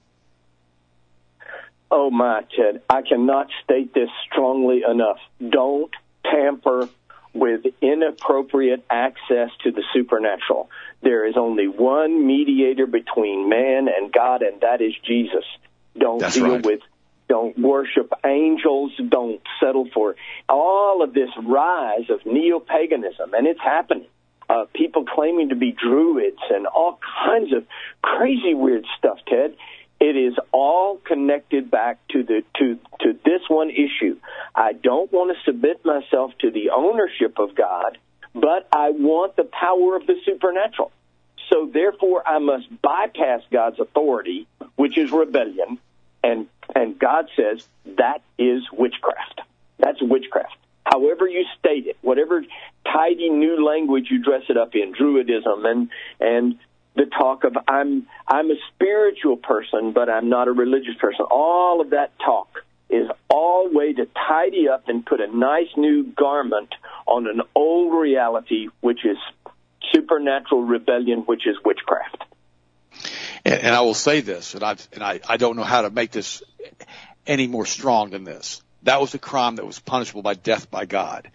Oh 1.91 2.11
my, 2.11 2.43
Ted, 2.55 2.83
I 2.91 3.01
cannot 3.01 3.49
state 3.65 3.95
this 3.95 4.11
strongly 4.31 4.83
enough. 4.87 5.21
Don't 5.41 5.91
tamper 6.31 6.91
with 7.33 7.65
inappropriate 7.81 8.85
access 8.91 9.49
to 9.65 9.73
the 9.73 9.85
supernatural. 9.95 10.69
There 11.01 11.27
is 11.27 11.39
only 11.39 11.67
one 11.67 12.27
mediator 12.27 12.87
between 12.87 13.49
man 13.49 13.89
and 13.89 14.13
God, 14.13 14.43
and 14.43 14.61
that 14.61 14.83
is 14.83 14.93
Jesus. 15.03 15.45
Don't 15.99 16.19
That's 16.19 16.35
deal 16.35 16.57
right. 16.57 16.67
with 16.67 16.81
don't 17.29 17.59
worship 17.59 18.13
angels, 18.25 18.93
don't 19.09 19.41
settle 19.61 19.89
for 19.93 20.17
all 20.49 21.03
of 21.03 21.15
this 21.15 21.31
rise 21.43 22.11
of 22.11 22.25
neo 22.27 22.61
paganism, 22.61 23.35
and 23.35 23.47
it's 23.47 23.61
happening. 23.61 24.07
Uh, 24.49 24.65
people 24.75 25.05
claiming 25.07 25.49
to 25.49 25.57
be 25.57 25.73
druids 25.73 26.43
and 26.51 26.67
all 26.67 26.99
kinds 27.25 27.53
of 27.55 27.65
crazy 28.03 28.55
weird 28.55 28.85
stuff, 28.99 29.19
Ted. 29.27 29.57
It 29.99 30.17
is 30.17 30.35
all 30.51 30.99
connected 30.99 31.71
back 31.71 31.99
to 32.09 32.25
the 32.25 32.43
to 32.59 32.79
to 33.01 33.19
this 33.25 33.43
one 33.49 33.71
issue. 33.71 34.19
I 34.55 34.73
don't 34.73 35.11
want 35.13 35.35
to 35.35 35.43
submit 35.45 35.85
myself 35.85 36.33
to 36.41 36.51
the 36.51 36.71
ownership 36.71 37.39
of 37.39 37.55
God, 37.55 37.99
but 38.35 38.69
I 38.73 38.91
want 38.91 39.37
the 39.37 39.45
power 39.45 39.97
of 39.97 40.07
the 40.07 40.17
supernatural. 40.27 40.91
So 41.51 41.71
therefore, 41.73 42.27
I 42.27 42.39
must 42.39 42.67
bypass 42.83 43.43
God's 43.51 43.79
authority, 43.79 44.47
which 44.77 44.99
is 44.99 45.13
rebellion, 45.13 45.79
and 46.25 46.49
and 46.75 46.99
God 46.99 47.29
says 47.37 47.67
that 47.97 48.23
is 48.39 48.63
witchcraft. 48.73 49.41
That's 49.79 50.01
witchcraft. 50.01 50.57
However 50.85 51.27
you 51.27 51.45
state 51.59 51.87
it, 51.87 51.97
whatever 52.03 52.45
tidy 52.85 53.31
new 53.31 53.65
language 53.65 54.09
you 54.11 54.23
dress 54.23 54.43
it 54.49 54.57
up 54.57 54.75
in, 54.75 54.93
Druidism 54.95 55.67
and 55.67 55.91
and 56.21 56.59
the 56.95 57.07
talk 57.07 57.45
of 57.45 57.57
I'm 57.69 58.07
I'm 58.29 58.51
a 58.51 58.57
spiritual 58.75 59.37
person, 59.37 59.93
but 59.93 60.09
I'm 60.09 60.29
not 60.29 60.49
a 60.49 60.53
religious 60.53 60.97
person. 60.99 61.25
All 61.31 61.81
of 61.81 61.91
that 61.91 62.13
talk 62.19 62.49
is 62.91 63.09
all 63.31 63.71
way 63.73 63.93
to 63.95 64.07
tidy 64.29 64.69
up 64.69 64.89
and 64.89 65.05
put 65.05 65.21
a 65.21 65.27
nice 65.27 65.69
new 65.77 66.05
garment 66.05 66.75
on 67.07 67.27
an 67.27 67.41
old 67.55 67.95
reality, 67.95 68.69
which 68.81 69.05
is 69.05 69.17
supernatural 69.93 70.63
rebellion, 70.63 71.21
which 71.21 71.47
is 71.47 71.57
witchcraft. 71.65 72.25
And, 73.45 73.55
and 73.55 73.75
I 73.75 73.81
will 73.83 73.95
say 73.95 74.21
this, 74.21 74.55
and 74.55 74.63
I've, 74.63 74.87
and 74.93 75.03
I, 75.03 75.21
I 75.29 75.37
don't 75.37 75.57
know 75.57 75.65
how 75.65 75.83
to 75.83 75.91
make 75.91 76.11
this 76.11 76.43
any 77.27 77.47
more 77.47 77.67
strong 77.67 78.11
than 78.11 78.25
this. 78.25 78.63
That 78.85 79.01
was 79.01 79.15
a 79.15 79.19
crime 79.19 79.57
that 79.57 79.67
was 79.67 79.79
punishable 79.79 80.23
by 80.23 80.35
death 80.35 80.71
by 80.71 80.87
God. 80.87 81.31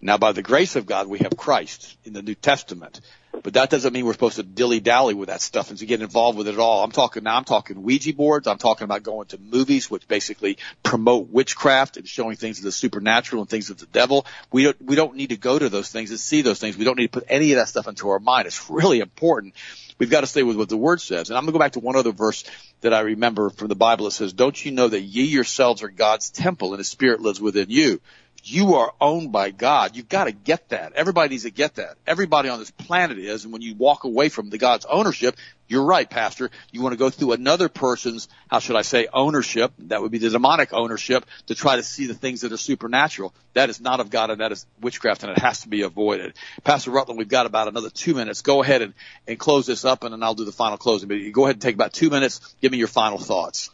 Now, 0.00 0.18
by 0.18 0.32
the 0.32 0.42
grace 0.42 0.76
of 0.76 0.86
God, 0.86 1.08
we 1.08 1.20
have 1.20 1.36
Christ 1.36 1.96
in 2.04 2.12
the 2.12 2.22
New 2.22 2.34
Testament. 2.34 3.00
But 3.42 3.54
that 3.54 3.70
doesn't 3.70 3.92
mean 3.92 4.04
we're 4.04 4.12
supposed 4.12 4.36
to 4.36 4.42
dilly 4.42 4.80
dally 4.80 5.14
with 5.14 5.28
that 5.28 5.40
stuff 5.40 5.70
and 5.70 5.78
to 5.78 5.86
get 5.86 6.02
involved 6.02 6.36
with 6.36 6.48
it 6.48 6.54
at 6.54 6.60
all. 6.60 6.84
I'm 6.84 6.92
talking 6.92 7.24
now. 7.24 7.36
I'm 7.36 7.44
talking 7.44 7.82
Ouija 7.82 8.12
boards. 8.12 8.46
I'm 8.46 8.58
talking 8.58 8.84
about 8.84 9.02
going 9.02 9.26
to 9.28 9.38
movies 9.38 9.90
which 9.90 10.06
basically 10.06 10.58
promote 10.82 11.30
witchcraft 11.30 11.96
and 11.96 12.06
showing 12.06 12.36
things 12.36 12.58
of 12.58 12.64
the 12.64 12.72
supernatural 12.72 13.42
and 13.42 13.48
things 13.48 13.70
of 13.70 13.78
the 13.78 13.86
devil. 13.86 14.26
We 14.52 14.64
don't 14.64 14.82
we 14.82 14.96
don't 14.96 15.16
need 15.16 15.30
to 15.30 15.36
go 15.36 15.58
to 15.58 15.68
those 15.68 15.90
things 15.90 16.10
and 16.10 16.20
see 16.20 16.42
those 16.42 16.58
things. 16.58 16.76
We 16.76 16.84
don't 16.84 16.98
need 16.98 17.10
to 17.10 17.20
put 17.20 17.26
any 17.28 17.52
of 17.52 17.56
that 17.56 17.68
stuff 17.68 17.88
into 17.88 18.10
our 18.10 18.20
mind. 18.20 18.46
It's 18.46 18.70
really 18.70 19.00
important. 19.00 19.54
We've 19.98 20.10
got 20.10 20.22
to 20.22 20.26
stay 20.26 20.42
with 20.42 20.56
what 20.56 20.68
the 20.68 20.76
word 20.76 21.00
says. 21.00 21.30
And 21.30 21.36
I'm 21.36 21.44
going 21.44 21.52
to 21.52 21.58
go 21.58 21.58
back 21.58 21.72
to 21.72 21.80
one 21.80 21.96
other 21.96 22.12
verse 22.12 22.44
that 22.80 22.92
I 22.92 23.00
remember 23.00 23.50
from 23.50 23.68
the 23.68 23.76
Bible. 23.76 24.06
It 24.06 24.12
says, 24.12 24.32
"Don't 24.32 24.62
you 24.64 24.72
know 24.72 24.88
that 24.88 25.00
ye 25.00 25.24
yourselves 25.24 25.82
are 25.82 25.88
God's 25.88 26.30
temple 26.30 26.72
and 26.72 26.78
His 26.78 26.88
Spirit 26.88 27.20
lives 27.20 27.40
within 27.40 27.70
you?" 27.70 28.00
You 28.44 28.74
are 28.74 28.92
owned 29.00 29.30
by 29.30 29.50
God. 29.50 29.96
You've 29.96 30.08
got 30.08 30.24
to 30.24 30.32
get 30.32 30.70
that. 30.70 30.94
Everybody 30.94 31.30
needs 31.30 31.44
to 31.44 31.50
get 31.50 31.76
that. 31.76 31.96
Everybody 32.06 32.48
on 32.48 32.58
this 32.58 32.72
planet 32.72 33.18
is. 33.18 33.44
And 33.44 33.52
when 33.52 33.62
you 33.62 33.74
walk 33.74 34.04
away 34.04 34.28
from 34.28 34.50
the 34.50 34.58
God's 34.58 34.84
ownership, 34.84 35.36
you're 35.68 35.84
right, 35.84 36.08
Pastor. 36.10 36.50
You 36.72 36.82
want 36.82 36.92
to 36.92 36.98
go 36.98 37.08
through 37.08 37.32
another 37.32 37.68
person's, 37.68 38.28
how 38.48 38.58
should 38.58 38.74
I 38.74 38.82
say, 38.82 39.06
ownership. 39.12 39.72
That 39.78 40.02
would 40.02 40.10
be 40.10 40.18
the 40.18 40.28
demonic 40.30 40.72
ownership 40.72 41.24
to 41.46 41.54
try 41.54 41.76
to 41.76 41.82
see 41.84 42.06
the 42.06 42.14
things 42.14 42.40
that 42.40 42.52
are 42.52 42.56
supernatural. 42.56 43.32
That 43.54 43.70
is 43.70 43.80
not 43.80 44.00
of 44.00 44.10
God 44.10 44.30
and 44.30 44.40
that 44.40 44.50
is 44.50 44.66
witchcraft 44.80 45.22
and 45.22 45.32
it 45.32 45.38
has 45.38 45.60
to 45.60 45.68
be 45.68 45.82
avoided. 45.82 46.34
Pastor 46.64 46.90
Rutland, 46.90 47.18
we've 47.18 47.28
got 47.28 47.46
about 47.46 47.68
another 47.68 47.90
two 47.90 48.14
minutes. 48.14 48.42
Go 48.42 48.62
ahead 48.62 48.82
and, 48.82 48.92
and 49.28 49.38
close 49.38 49.66
this 49.66 49.84
up 49.84 50.02
and 50.02 50.12
then 50.12 50.22
I'll 50.22 50.34
do 50.34 50.44
the 50.44 50.52
final 50.52 50.78
closing. 50.78 51.08
But 51.08 51.18
you 51.18 51.30
go 51.30 51.44
ahead 51.44 51.56
and 51.56 51.62
take 51.62 51.76
about 51.76 51.92
two 51.92 52.10
minutes. 52.10 52.54
Give 52.60 52.72
me 52.72 52.78
your 52.78 52.88
final 52.88 53.18
thoughts. 53.18 53.70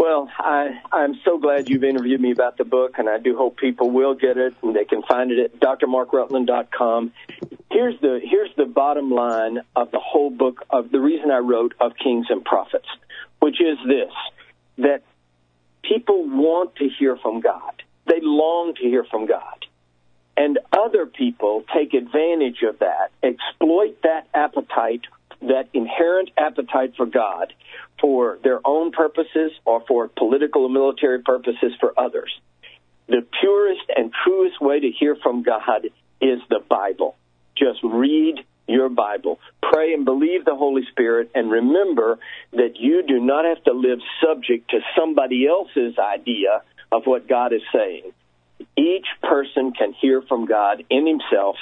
Well, 0.00 0.30
I, 0.38 0.80
I'm 0.90 1.20
so 1.26 1.36
glad 1.36 1.68
you've 1.68 1.84
interviewed 1.84 2.22
me 2.22 2.30
about 2.30 2.56
the 2.56 2.64
book, 2.64 2.94
and 2.96 3.06
I 3.06 3.18
do 3.18 3.36
hope 3.36 3.58
people 3.58 3.90
will 3.90 4.14
get 4.14 4.38
it, 4.38 4.54
and 4.62 4.74
they 4.74 4.86
can 4.86 5.02
find 5.02 5.30
it 5.30 5.38
at 5.38 5.60
drmarkrutland.com. 5.60 7.12
Here's 7.70 8.00
the 8.00 8.18
here's 8.24 8.48
the 8.56 8.64
bottom 8.64 9.10
line 9.10 9.58
of 9.76 9.90
the 9.90 9.98
whole 9.98 10.30
book 10.30 10.64
of 10.70 10.90
the 10.90 10.98
reason 11.00 11.30
I 11.30 11.40
wrote 11.40 11.74
of 11.78 11.92
Kings 12.02 12.28
and 12.30 12.42
Prophets, 12.42 12.88
which 13.40 13.60
is 13.60 13.76
this: 13.86 14.10
that 14.78 15.02
people 15.82 16.24
want 16.26 16.76
to 16.76 16.88
hear 16.98 17.18
from 17.18 17.40
God. 17.40 17.82
They 18.06 18.20
long 18.22 18.74
to 18.76 18.82
hear 18.82 19.04
from 19.04 19.26
God. 19.26 19.66
And 20.34 20.60
other 20.72 21.04
people 21.04 21.62
take 21.74 21.92
advantage 21.92 22.62
of 22.66 22.78
that, 22.78 23.10
exploit 23.22 24.00
that 24.04 24.28
appetite, 24.32 25.02
that 25.42 25.68
inherent 25.72 26.30
appetite 26.36 26.94
for 26.96 27.06
God, 27.06 27.52
for 28.00 28.38
their 28.42 28.60
own 28.64 28.92
purposes 28.92 29.52
or 29.64 29.82
for 29.86 30.08
political 30.08 30.66
and 30.66 30.74
military 30.74 31.20
purposes 31.22 31.72
for 31.80 31.98
others. 31.98 32.30
The 33.08 33.26
purest 33.40 33.82
and 33.96 34.12
truest 34.24 34.60
way 34.60 34.80
to 34.80 34.90
hear 34.90 35.16
from 35.22 35.42
God 35.42 35.86
is 36.20 36.40
the 36.48 36.60
Bible. 36.68 37.16
Just 37.56 37.80
read 37.82 38.44
your 38.68 38.88
Bible. 38.88 39.40
Pray 39.62 39.92
and 39.94 40.04
believe 40.04 40.44
the 40.44 40.54
Holy 40.54 40.82
Spirit 40.90 41.30
and 41.34 41.50
remember 41.50 42.18
that 42.52 42.76
you 42.78 43.02
do 43.02 43.18
not 43.20 43.44
have 43.44 43.62
to 43.64 43.72
live 43.72 43.98
subject 44.24 44.70
to 44.70 44.78
somebody 44.96 45.46
else's 45.46 45.98
idea 45.98 46.62
of 46.92 47.02
what 47.04 47.28
God 47.28 47.52
is 47.52 47.62
saying. 47.74 48.12
Each 48.76 49.06
person 49.22 49.72
can 49.72 49.92
hear 49.92 50.22
from 50.22 50.46
God 50.46 50.84
in 50.90 51.06
himself 51.06 51.56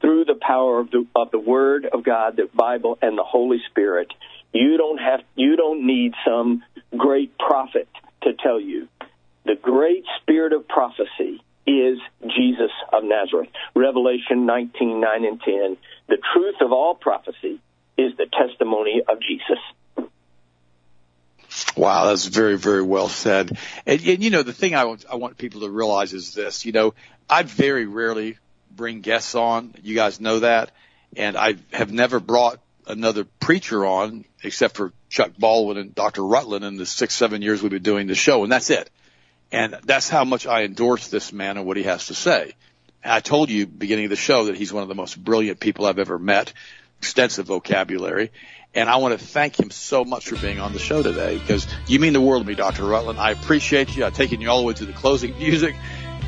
through 0.00 0.24
the 0.24 0.38
power 0.40 0.80
of 0.80 0.90
the, 0.90 1.06
of 1.14 1.30
the 1.30 1.38
Word 1.38 1.86
of 1.86 2.04
God, 2.04 2.36
the 2.36 2.48
Bible, 2.54 2.98
and 3.00 3.16
the 3.16 3.24
Holy 3.24 3.58
Spirit. 3.70 4.08
You 4.52 4.76
don't 4.76 4.98
have, 4.98 5.20
you 5.34 5.56
don't 5.56 5.86
need 5.86 6.12
some 6.26 6.62
great 6.96 7.36
prophet 7.38 7.88
to 8.22 8.32
tell 8.34 8.60
you. 8.60 8.88
The 9.44 9.54
great 9.54 10.04
spirit 10.20 10.52
of 10.52 10.66
prophecy 10.66 11.42
is 11.66 11.98
Jesus 12.22 12.70
of 12.92 13.04
Nazareth. 13.04 13.48
Revelation 13.74 14.46
19, 14.46 15.00
9 15.00 15.24
and 15.24 15.40
10. 15.40 15.76
The 16.08 16.18
truth 16.32 16.56
of 16.60 16.72
all 16.72 16.94
prophecy 16.94 17.60
is 17.98 18.16
the 18.16 18.26
testimony 18.26 19.02
of 19.08 19.18
Jesus. 19.20 19.58
Wow, 21.76 22.06
that's 22.06 22.26
very, 22.26 22.56
very 22.56 22.82
well 22.82 23.08
said. 23.08 23.56
And, 23.86 24.00
and 24.00 24.22
you 24.22 24.30
know, 24.30 24.42
the 24.42 24.52
thing 24.52 24.74
I 24.74 24.84
want, 24.84 25.04
I 25.10 25.16
want 25.16 25.38
people 25.38 25.62
to 25.62 25.70
realize 25.70 26.12
is 26.12 26.34
this, 26.34 26.64
you 26.64 26.72
know, 26.72 26.94
I 27.28 27.42
very 27.42 27.86
rarely 27.86 28.38
bring 28.70 29.00
guests 29.00 29.34
on. 29.34 29.74
You 29.82 29.94
guys 29.94 30.20
know 30.20 30.40
that. 30.40 30.70
And 31.16 31.36
I 31.36 31.56
have 31.72 31.92
never 31.92 32.20
brought 32.20 32.60
another 32.86 33.24
preacher 33.24 33.84
on 33.84 34.24
except 34.42 34.76
for 34.76 34.92
Chuck 35.08 35.32
Baldwin 35.38 35.76
and 35.76 35.94
Dr. 35.94 36.24
Rutland 36.24 36.64
in 36.64 36.76
the 36.76 36.86
six, 36.86 37.14
seven 37.14 37.42
years 37.42 37.62
we've 37.62 37.70
been 37.70 37.82
doing 37.82 38.06
the 38.06 38.14
show. 38.14 38.42
And 38.42 38.52
that's 38.52 38.70
it. 38.70 38.90
And 39.52 39.76
that's 39.84 40.08
how 40.08 40.24
much 40.24 40.46
I 40.46 40.64
endorse 40.64 41.08
this 41.08 41.32
man 41.32 41.56
and 41.56 41.66
what 41.66 41.76
he 41.76 41.84
has 41.84 42.06
to 42.06 42.14
say. 42.14 42.54
I 43.04 43.20
told 43.20 43.50
you 43.50 43.66
beginning 43.66 44.06
of 44.06 44.10
the 44.10 44.16
show 44.16 44.46
that 44.46 44.56
he's 44.56 44.72
one 44.72 44.82
of 44.82 44.88
the 44.88 44.94
most 44.94 45.22
brilliant 45.22 45.60
people 45.60 45.86
I've 45.86 45.98
ever 45.98 46.18
met, 46.18 46.52
extensive 46.98 47.46
vocabulary. 47.46 48.32
And 48.74 48.90
I 48.90 48.96
want 48.96 49.18
to 49.18 49.24
thank 49.24 49.58
him 49.58 49.70
so 49.70 50.04
much 50.04 50.28
for 50.28 50.36
being 50.36 50.60
on 50.60 50.72
the 50.72 50.78
show 50.78 51.02
today 51.02 51.38
because 51.38 51.66
you 51.86 51.98
mean 51.98 52.12
the 52.12 52.20
world 52.20 52.42
to 52.42 52.48
me, 52.48 52.54
Dr. 52.54 52.84
Rutland. 52.84 53.18
I 53.18 53.30
appreciate 53.30 53.96
you. 53.96 54.04
I've 54.04 54.14
taken 54.14 54.40
you 54.40 54.50
all 54.50 54.60
the 54.60 54.66
way 54.66 54.74
to 54.74 54.84
the 54.84 54.92
closing 54.92 55.38
music. 55.38 55.76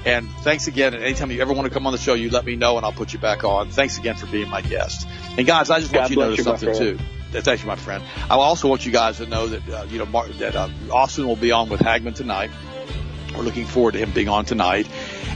And 0.05 0.29
thanks 0.43 0.69
again. 0.69 0.95
And 0.95 1.03
anytime 1.03 1.31
you 1.31 1.43
ever 1.43 1.53
want 1.53 1.67
to 1.67 1.75
come 1.75 1.87
on 1.87 1.93
the 1.93 1.99
show, 1.99 2.15
you 2.15 2.31
let 2.31 2.45
me 2.45 2.57
know 2.57 2.77
and 2.77 2.87
I'll 2.87 2.93
put 2.93 3.13
you 3.13 3.19
back 3.19 3.45
on. 3.45 3.71
Thanks 3.71 3.99
again 3.99 4.17
for 4.17 4.27
being 4.27 4.49
my 4.49 4.63
guest. 4.63 5.07
And 5.37 5.47
guys, 5.47 5.71
I 5.71 5.81
just 5.81 5.93
want 5.93 6.05
God 6.05 6.11
you 6.11 6.17
to 6.17 6.23
know 6.23 6.31
you, 6.31 6.43
something 6.43 6.75
too. 6.75 6.99
Thank 7.31 7.61
you, 7.61 7.67
my 7.67 7.77
friend. 7.77 8.03
I 8.31 8.37
also 8.37 8.69
want 8.69 8.87
you 8.87 8.93
guys 8.93 9.19
to 9.19 9.27
know 9.27 9.49
that, 9.49 9.69
uh, 9.69 9.85
you 9.91 9.99
know, 9.99 10.07
Mark, 10.07 10.31
that 10.39 10.57
uh, 10.57 10.71
Austin 10.91 11.27
will 11.27 11.37
be 11.37 11.53
on 11.53 11.69
with 11.69 11.81
Hagmann 11.81 12.15
tonight. 12.15 12.51
We're 13.37 13.43
looking 13.43 13.67
forward 13.67 13.93
to 13.93 13.99
him 13.99 14.13
being 14.13 14.29
on 14.29 14.47
tonight. 14.47 14.89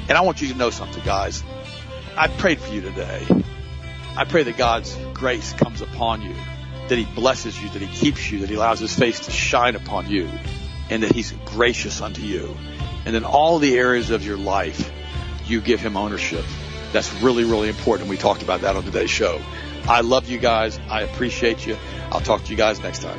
And 0.08 0.12
I 0.12 0.22
want 0.22 0.40
you 0.40 0.48
to 0.48 0.54
know 0.54 0.70
something, 0.70 1.04
guys. 1.04 1.44
I 2.16 2.28
prayed 2.28 2.60
for 2.60 2.72
you 2.72 2.80
today. 2.80 3.26
I 4.16 4.24
pray 4.24 4.42
that 4.42 4.56
God's 4.56 4.96
grace 5.14 5.52
comes 5.52 5.80
upon 5.80 6.22
you, 6.22 6.34
that 6.88 6.96
he 6.96 7.04
blesses 7.04 7.60
you, 7.62 7.68
that 7.70 7.80
he 7.82 7.88
keeps 7.88 8.30
you, 8.30 8.40
that 8.40 8.50
he 8.50 8.56
allows 8.56 8.80
his 8.80 8.94
face 8.94 9.20
to 9.20 9.30
shine 9.30 9.76
upon 9.76 10.10
you, 10.10 10.28
and 10.90 11.02
that 11.02 11.12
he's 11.12 11.32
gracious 11.46 12.00
unto 12.00 12.22
you. 12.22 12.56
And 13.04 13.16
in 13.16 13.24
all 13.24 13.58
the 13.58 13.76
areas 13.76 14.10
of 14.10 14.24
your 14.24 14.36
life, 14.36 14.92
you 15.46 15.60
give 15.60 15.80
him 15.80 15.96
ownership. 15.96 16.44
That's 16.92 17.12
really, 17.22 17.44
really 17.44 17.68
important. 17.68 18.08
We 18.08 18.16
talked 18.16 18.42
about 18.42 18.60
that 18.60 18.76
on 18.76 18.84
today's 18.84 19.10
show. 19.10 19.40
I 19.88 20.02
love 20.02 20.28
you 20.28 20.38
guys. 20.38 20.78
I 20.88 21.02
appreciate 21.02 21.66
you. 21.66 21.76
I'll 22.10 22.20
talk 22.20 22.44
to 22.44 22.50
you 22.50 22.56
guys 22.56 22.80
next 22.80 23.02
time. 23.02 23.18